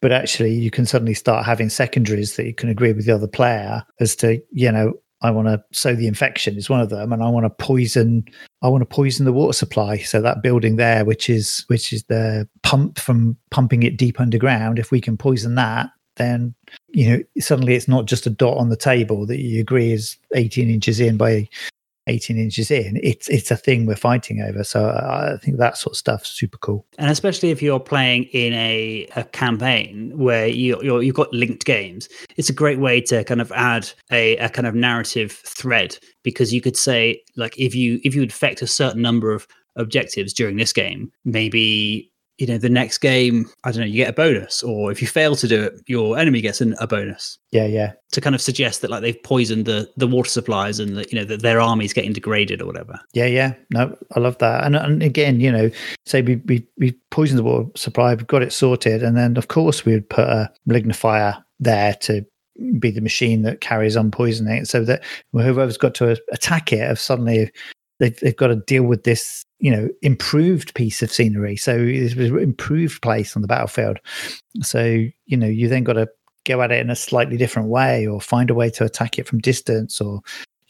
but 0.02 0.12
actually 0.12 0.54
you 0.54 0.70
can 0.70 0.86
suddenly 0.86 1.14
start 1.14 1.46
having 1.46 1.70
secondaries 1.70 2.36
that 2.36 2.46
you 2.46 2.54
can 2.54 2.70
agree 2.70 2.94
with 2.94 3.06
the 3.06 3.16
other 3.16 3.28
player 3.28 3.84
as 4.00 4.16
to 4.18 4.42
you 4.52 4.72
know 4.72 4.94
I 5.24 5.32
want 5.32 5.48
to 5.48 5.64
sow 5.72 5.96
the 5.96 6.08
infection 6.08 6.58
is 6.58 6.70
one 6.70 6.82
of 6.82 6.90
them, 6.90 7.14
and 7.14 7.24
I 7.24 7.30
want 7.30 7.46
to 7.46 7.50
poison. 7.50 8.26
I 8.62 8.68
want 8.68 8.82
to 8.82 8.86
poison 8.86 9.26
the 9.26 9.34
water 9.34 9.54
supply. 9.54 9.98
So 9.98 10.22
that 10.22 10.44
building 10.44 10.76
there, 10.76 11.06
which 11.06 11.30
is 11.30 11.64
which 11.68 11.94
is 11.94 12.04
the 12.04 12.48
pump 12.62 13.00
from 13.00 13.38
pumping 13.50 13.84
it 13.84 13.98
deep 13.98 14.20
underground, 14.20 14.80
if 14.80 14.92
we 14.92 15.00
can 15.02 15.18
poison 15.18 15.56
that, 15.56 15.90
then 16.18 16.54
you 16.90 17.10
know 17.10 17.24
suddenly 17.40 17.76
it's 17.76 17.88
not 17.88 18.06
just 18.06 18.28
a 18.28 18.30
dot 18.30 18.58
on 18.58 18.70
the 18.70 18.78
table 18.78 19.26
that 19.26 19.40
you 19.40 19.62
agree 19.62 19.92
is 19.92 20.18
18 20.36 20.70
inches 20.70 21.00
in 21.00 21.18
by 21.18 21.48
18 22.08 22.38
inches 22.38 22.70
in. 22.70 23.00
It's 23.02 23.30
it's 23.30 23.52
a 23.52 23.56
thing 23.56 23.86
we're 23.86 23.96
fighting 23.96 24.42
over. 24.42 24.64
So 24.64 24.90
I 24.90 25.38
think 25.42 25.58
that 25.58 25.78
sort 25.78 25.94
of 25.94 25.98
stuff's 25.98 26.30
super 26.30 26.58
cool. 26.58 26.86
And 26.98 27.10
especially 27.10 27.52
if 27.52 27.62
you're 27.62 27.80
playing 27.80 28.26
in 28.26 28.54
a, 28.54 29.08
a 29.16 29.24
campaign 29.24 30.12
where 30.18 30.48
you, 30.48 30.82
you're, 30.82 31.02
you've 31.02 31.16
got 31.16 31.34
linked 31.34 31.66
games, 31.66 32.10
it's 32.36 32.50
a 32.50 32.54
great 32.54 32.80
way 32.80 33.02
to 33.02 33.24
kind 33.24 33.42
of 33.42 33.52
add 33.54 33.90
a, 34.12 34.38
a 34.38 34.50
kind 34.50 34.68
of 34.68 34.76
narrative 34.76 35.32
thread 35.32 35.98
because 36.24 36.54
you 36.54 36.62
could 36.62 36.78
say 36.78 37.22
like 37.36 37.58
if 37.58 37.74
you 37.76 38.00
if 38.04 38.16
you 38.16 38.24
affect 38.24 38.62
a 38.62 38.68
certain 38.68 39.02
number 39.02 39.32
of 39.32 39.48
objectives 39.76 40.34
during 40.34 40.58
this 40.58 40.74
game, 40.74 41.12
maybe 41.26 42.12
you 42.38 42.48
know 42.48 42.58
the 42.58 42.70
next 42.70 42.98
game 42.98 43.46
I 43.64 43.72
don't 43.72 43.82
know 43.82 43.86
you 43.88 43.98
get 43.98 44.10
a 44.10 44.14
bonus, 44.14 44.64
or 44.64 44.92
if 44.92 45.02
you 45.02 45.08
fail 45.08 45.36
to 45.36 45.48
do 45.48 45.64
it, 45.64 45.74
your 45.88 46.18
enemy 46.18 46.42
gets 46.42 46.62
an, 46.62 46.76
a 46.80 46.88
bonus 46.88 47.38
Yeah, 47.52 47.66
yeah. 47.66 47.94
to 48.12 48.22
kind 48.22 48.34
of 48.36 48.42
suggest 48.42 48.82
that 48.82 48.90
like 48.92 49.02
they've 49.02 49.22
poisoned 49.24 49.66
the 49.66 49.90
the 49.98 50.08
water 50.08 50.30
supplies 50.30 50.80
and 50.80 50.98
that 50.98 51.12
you 51.12 51.20
know 51.20 51.26
that 51.26 51.42
their 51.42 51.62
army's 51.62 51.94
getting 51.94 52.14
degraded 52.14 52.62
or 52.62 52.66
whatever. 52.66 53.00
Yeah, 53.14 53.28
yeah. 53.28 53.54
No, 53.72 53.96
I 54.16 54.20
love 54.20 54.38
that. 54.40 54.64
And 54.64 54.76
and 54.76 55.04
again, 55.04 55.40
you 55.40 55.52
know, 55.52 55.70
say 56.06 56.22
we 56.22 56.38
we 56.46 56.68
we 56.78 56.94
poisoned 57.12 57.40
the 57.40 57.44
water 57.44 57.70
supply, 57.76 58.16
we've 58.16 58.28
got 58.28 58.42
it 58.42 58.52
sorted, 58.54 59.04
and 59.04 59.16
then 59.16 59.38
of 59.38 59.48
course 59.48 59.86
we 59.86 59.94
would 59.94 60.10
put 60.10 60.28
a 60.28 60.52
malignifier 60.68 61.44
there 61.60 61.94
to 62.02 62.26
be 62.80 62.92
the 62.92 63.02
machine 63.02 63.42
that 63.42 63.62
carries 63.62 63.98
on 63.98 64.12
poisoning 64.12 64.58
it, 64.58 64.68
so 64.68 64.84
that 64.86 65.04
whoever's 65.32 65.78
got 65.78 65.96
to 65.96 66.18
attack 66.32 66.72
it, 66.74 66.80
have 66.80 67.00
suddenly 67.00 67.52
they've, 68.00 68.18
they've 68.20 68.36
got 68.36 68.48
to 68.48 68.56
deal 68.56 68.84
with 68.84 69.04
this, 69.04 69.44
you 69.60 69.72
know, 69.72 69.90
improved 70.02 70.74
piece 70.76 71.02
of 71.02 71.12
scenery. 71.12 71.56
So 71.56 71.78
it's 71.78 72.14
an 72.14 72.40
improved 72.40 73.02
place 73.02 73.36
on 73.36 73.42
the 73.42 73.48
battlefield. 73.48 74.00
So 74.62 75.06
you 75.26 75.38
know, 75.38 75.48
you 75.48 75.68
then 75.68 75.84
got 75.84 75.94
to 75.94 76.10
go 76.46 76.62
at 76.62 76.72
it 76.72 76.82
in 76.82 76.90
a 76.90 76.96
slightly 76.96 77.38
different 77.38 77.70
way, 77.70 78.06
or 78.06 78.20
find 78.20 78.50
a 78.50 78.56
way 78.56 78.70
to 78.72 78.86
attack 78.86 79.18
it 79.18 79.28
from 79.28 79.40
distance, 79.40 80.02
or 80.02 80.22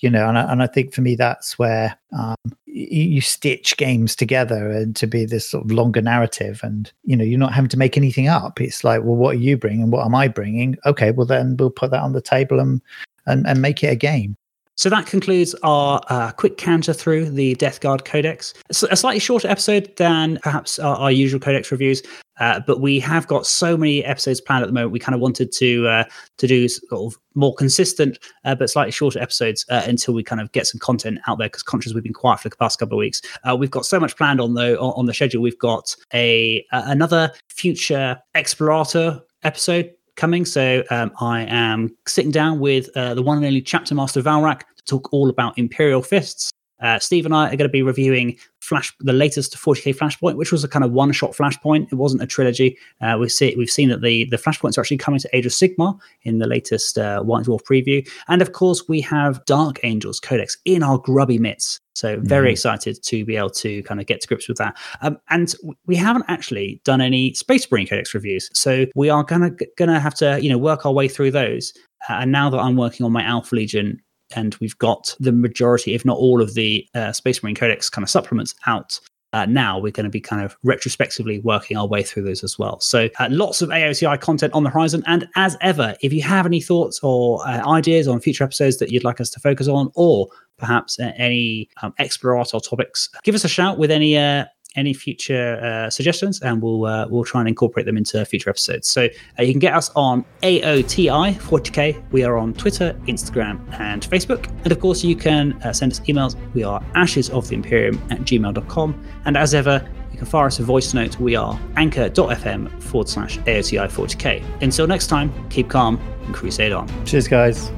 you 0.03 0.09
know 0.09 0.27
and 0.27 0.37
I, 0.37 0.51
and 0.51 0.61
I 0.61 0.67
think 0.67 0.93
for 0.93 1.01
me 1.01 1.15
that's 1.15 1.57
where 1.57 1.97
um, 2.15 2.35
you, 2.65 3.03
you 3.03 3.21
stitch 3.21 3.77
games 3.77 4.15
together 4.15 4.69
and 4.69 4.95
to 4.97 5.07
be 5.07 5.25
this 5.25 5.49
sort 5.49 5.63
of 5.63 5.71
longer 5.71 6.01
narrative 6.01 6.59
and 6.61 6.91
you 7.03 7.15
know 7.15 7.23
you're 7.23 7.39
not 7.39 7.53
having 7.53 7.69
to 7.69 7.77
make 7.77 7.95
anything 7.95 8.27
up 8.27 8.59
it's 8.59 8.83
like 8.83 9.01
well 9.03 9.15
what 9.15 9.35
are 9.35 9.39
you 9.39 9.57
bringing 9.57 9.89
what 9.89 10.05
am 10.05 10.13
i 10.13 10.27
bringing 10.27 10.77
okay 10.85 11.11
well 11.11 11.25
then 11.25 11.55
we'll 11.57 11.69
put 11.69 11.89
that 11.91 12.03
on 12.03 12.11
the 12.11 12.21
table 12.21 12.59
and 12.59 12.81
and, 13.25 13.47
and 13.47 13.61
make 13.61 13.81
it 13.81 13.87
a 13.87 13.95
game 13.95 14.35
So 14.75 14.89
that 14.89 15.05
concludes 15.05 15.53
our 15.63 16.01
uh, 16.09 16.31
quick 16.31 16.57
canter 16.57 16.93
through 16.93 17.29
the 17.29 17.53
Death 17.55 17.79
Guard 17.79 18.05
Codex. 18.05 18.53
A 18.89 18.97
slightly 18.97 19.19
shorter 19.19 19.47
episode 19.47 19.95
than 19.97 20.39
perhaps 20.41 20.79
our, 20.79 20.95
our 20.95 21.11
usual 21.11 21.39
Codex 21.39 21.71
reviews, 21.71 22.01
uh, 22.39 22.59
but 22.65 22.81
we 22.81 22.99
have 22.99 23.27
got 23.27 23.45
so 23.45 23.77
many 23.77 24.03
episodes 24.03 24.41
planned 24.41 24.63
at 24.63 24.67
the 24.67 24.73
moment. 24.73 24.91
We 24.91 24.99
kind 24.99 25.13
of 25.13 25.21
wanted 25.21 25.51
to 25.53 25.87
uh, 25.87 26.03
to 26.37 26.47
do 26.47 26.67
sort 26.67 27.13
of 27.13 27.19
more 27.35 27.53
consistent, 27.53 28.17
uh, 28.45 28.55
but 28.55 28.69
slightly 28.69 28.91
shorter 28.91 29.19
episodes 29.19 29.65
uh, 29.69 29.83
until 29.85 30.15
we 30.15 30.23
kind 30.23 30.41
of 30.41 30.51
get 30.53 30.65
some 30.65 30.79
content 30.79 31.19
out 31.27 31.37
there. 31.37 31.47
Because 31.47 31.63
conscious 31.63 31.93
we've 31.93 32.03
been 32.03 32.13
quiet 32.13 32.39
for 32.39 32.49
the 32.49 32.55
past 32.55 32.79
couple 32.79 32.97
of 32.97 32.99
weeks. 32.99 33.21
Uh, 33.43 33.55
we've 33.55 33.71
got 33.71 33.85
so 33.85 33.99
much 33.99 34.17
planned 34.17 34.41
on 34.41 34.55
though 34.55 34.75
on, 34.77 35.05
the 35.05 35.13
schedule. 35.13 35.41
We've 35.41 35.59
got 35.59 35.95
a 36.13 36.65
another 36.71 37.31
future 37.49 38.19
Explorator 38.35 39.21
episode 39.43 39.91
coming. 40.15 40.45
So 40.45 40.83
um, 40.89 41.11
I 41.19 41.41
am 41.41 41.95
sitting 42.07 42.31
down 42.31 42.59
with 42.59 42.89
uh, 42.95 43.13
the 43.13 43.21
one 43.21 43.37
and 43.37 43.45
only 43.45 43.61
Chapter 43.61 43.95
Master 43.95 44.21
Valrak 44.21 44.59
to 44.59 44.83
talk 44.85 45.11
all 45.11 45.29
about 45.29 45.57
Imperial 45.57 46.01
Fists. 46.01 46.52
Uh, 46.83 46.99
Steve 46.99 47.25
and 47.25 47.33
I 47.33 47.45
are 47.47 47.55
going 47.55 47.59
to 47.59 47.69
be 47.69 47.81
reviewing 47.81 48.37
Flash, 48.59 48.93
the 48.99 49.11
latest 49.13 49.55
40k 49.57 49.95
Flashpoint, 49.95 50.35
which 50.35 50.51
was 50.51 50.63
a 50.63 50.67
kind 50.67 50.85
of 50.85 50.91
one-shot 50.91 51.31
Flashpoint. 51.31 51.87
It 51.91 51.95
wasn't 51.95 52.21
a 52.21 52.27
trilogy. 52.27 52.77
Uh, 53.01 53.17
we've 53.19 53.31
seen 53.31 53.57
we've 53.57 53.69
seen 53.69 53.89
that 53.89 54.01
the 54.01 54.25
the 54.25 54.37
Flashpoints 54.37 54.77
are 54.77 54.81
actually 54.81 54.97
coming 54.97 55.19
to 55.21 55.29
Age 55.35 55.45
of 55.45 55.51
Sigmar 55.51 55.97
in 56.23 56.37
the 56.39 56.47
latest 56.47 56.97
uh, 56.97 57.21
White 57.21 57.45
Dwarf 57.45 57.61
preview, 57.63 58.07
and 58.27 58.41
of 58.41 58.51
course 58.53 58.83
we 58.87 59.01
have 59.01 59.43
Dark 59.45 59.79
Angels 59.83 60.19
Codex 60.19 60.57
in 60.65 60.83
our 60.83 60.97
grubby 60.97 61.39
mitts. 61.39 61.79
So 61.95 62.19
very 62.21 62.49
Mhm. 62.49 62.53
excited 62.53 63.03
to 63.03 63.23
be 63.23 63.35
able 63.37 63.51
to 63.51 63.83
kind 63.83 63.99
of 63.99 64.07
get 64.07 64.19
to 64.21 64.27
grips 64.27 64.47
with 64.49 64.57
that. 64.57 64.75
Um, 65.01 65.17
and 65.29 65.53
we 65.85 65.95
haven't 65.95 66.25
actually 66.27 66.81
done 66.85 67.01
any 67.01 67.33
Space 67.35 67.69
Marine 67.71 67.85
Codex 67.87 68.13
reviews, 68.15 68.49
so 68.53 68.85
we 68.95 69.09
are 69.09 69.23
gonna 69.23 69.51
gonna 69.77 69.99
have 69.99 70.15
to 70.15 70.39
you 70.41 70.49
know 70.49 70.57
work 70.57 70.85
our 70.85 70.91
way 70.91 71.07
through 71.07 71.31
those. 71.31 71.71
Uh, 72.09 72.13
and 72.21 72.31
now 72.31 72.49
that 72.49 72.57
I'm 72.59 72.75
working 72.75 73.05
on 73.05 73.11
my 73.11 73.23
Alpha 73.23 73.55
Legion 73.55 74.01
and 74.35 74.55
we've 74.61 74.77
got 74.77 75.15
the 75.19 75.31
majority, 75.31 75.93
if 75.93 76.05
not 76.05 76.17
all, 76.17 76.41
of 76.41 76.53
the 76.53 76.87
uh, 76.93 77.11
Space 77.11 77.41
Marine 77.43 77.55
Codex 77.55 77.89
kind 77.89 78.03
of 78.03 78.09
supplements 78.09 78.55
out. 78.65 78.99
uh, 79.33 79.47
now 79.47 79.79
we're 79.79 79.91
going 79.91 80.03
to 80.05 80.09
be 80.09 80.21
kind 80.21 80.43
of 80.43 80.55
retrospectively 80.63 81.39
working 81.39 81.75
our 81.75 81.87
way 81.87 82.03
through 82.03 82.23
those 82.23 82.43
as 82.43 82.57
well. 82.57 82.79
So 82.79 83.09
uh, 83.19 83.27
lots 83.31 83.61
of 83.61 83.69
AOTI 83.69 84.21
content 84.21 84.53
on 84.53 84.63
the 84.63 84.69
horizon. 84.69 85.03
And 85.07 85.27
as 85.35 85.57
ever, 85.61 85.95
if 86.01 86.13
you 86.13 86.21
have 86.21 86.45
any 86.45 86.61
thoughts 86.61 86.99
or 87.01 87.45
uh, 87.47 87.67
ideas 87.67 88.07
on 88.07 88.19
future 88.19 88.43
episodes 88.43 88.77
that 88.77 88.91
you'd 88.91 89.03
like 89.03 89.19
us 89.19 89.31
to 89.31 89.39
focus 89.39 89.67
on, 89.67 89.91
or 89.95 90.27
perhaps 90.57 90.99
uh, 90.99 91.11
any 91.17 91.67
um, 91.81 91.93
explorator 91.99 92.61
topics, 92.63 93.09
give 93.23 93.33
us 93.33 93.43
a 93.43 93.49
shout 93.49 93.79
with 93.79 93.89
any 93.89 94.15
uh, 94.15 94.45
any 94.75 94.93
future 94.93 95.59
uh, 95.61 95.89
suggestions, 95.89 96.41
and 96.41 96.61
we'll 96.61 96.85
uh, 96.85 97.07
we'll 97.07 97.23
try 97.23 97.41
and 97.41 97.47
incorporate 97.47 97.85
them 97.85 97.97
into 97.97 98.25
future 98.25 98.49
episodes. 98.49 98.87
So 98.87 99.07
uh, 99.39 99.43
you 99.43 99.53
can 99.53 99.59
get 99.59 99.73
us 99.73 99.89
on 99.95 100.25
AOTI 100.41 101.35
40k. 101.35 102.11
We 102.11 102.23
are 102.23 102.37
on 102.37 102.53
Twitter, 102.53 102.93
Instagram, 103.07 103.61
and 103.79 104.03
Facebook. 104.03 104.47
And 104.63 104.71
of 104.71 104.79
course, 104.79 105.03
you 105.03 105.15
can 105.15 105.53
uh, 105.63 105.73
send 105.73 105.91
us 105.91 105.99
emails. 106.01 106.35
We 106.53 106.63
are 106.63 106.83
ashes 106.95 107.29
of 107.29 107.47
the 107.47 107.55
Imperium 107.55 108.01
at 108.09 108.19
gmail.com. 108.21 109.03
And 109.25 109.37
as 109.37 109.53
ever, 109.53 109.87
you 110.11 110.17
can 110.17 110.27
fire 110.27 110.47
us 110.47 110.59
a 110.59 110.63
voice 110.63 110.93
note. 110.93 111.19
We 111.19 111.35
are 111.35 111.59
anchor.fm 111.75 112.81
forward 112.83 113.09
slash 113.09 113.39
AOTI 113.39 113.89
40k. 113.89 114.61
Until 114.61 114.87
next 114.87 115.07
time, 115.07 115.31
keep 115.49 115.69
calm 115.69 115.99
and 116.25 116.33
crusade 116.33 116.71
on. 116.71 116.87
Cheers, 117.05 117.27
guys. 117.27 117.71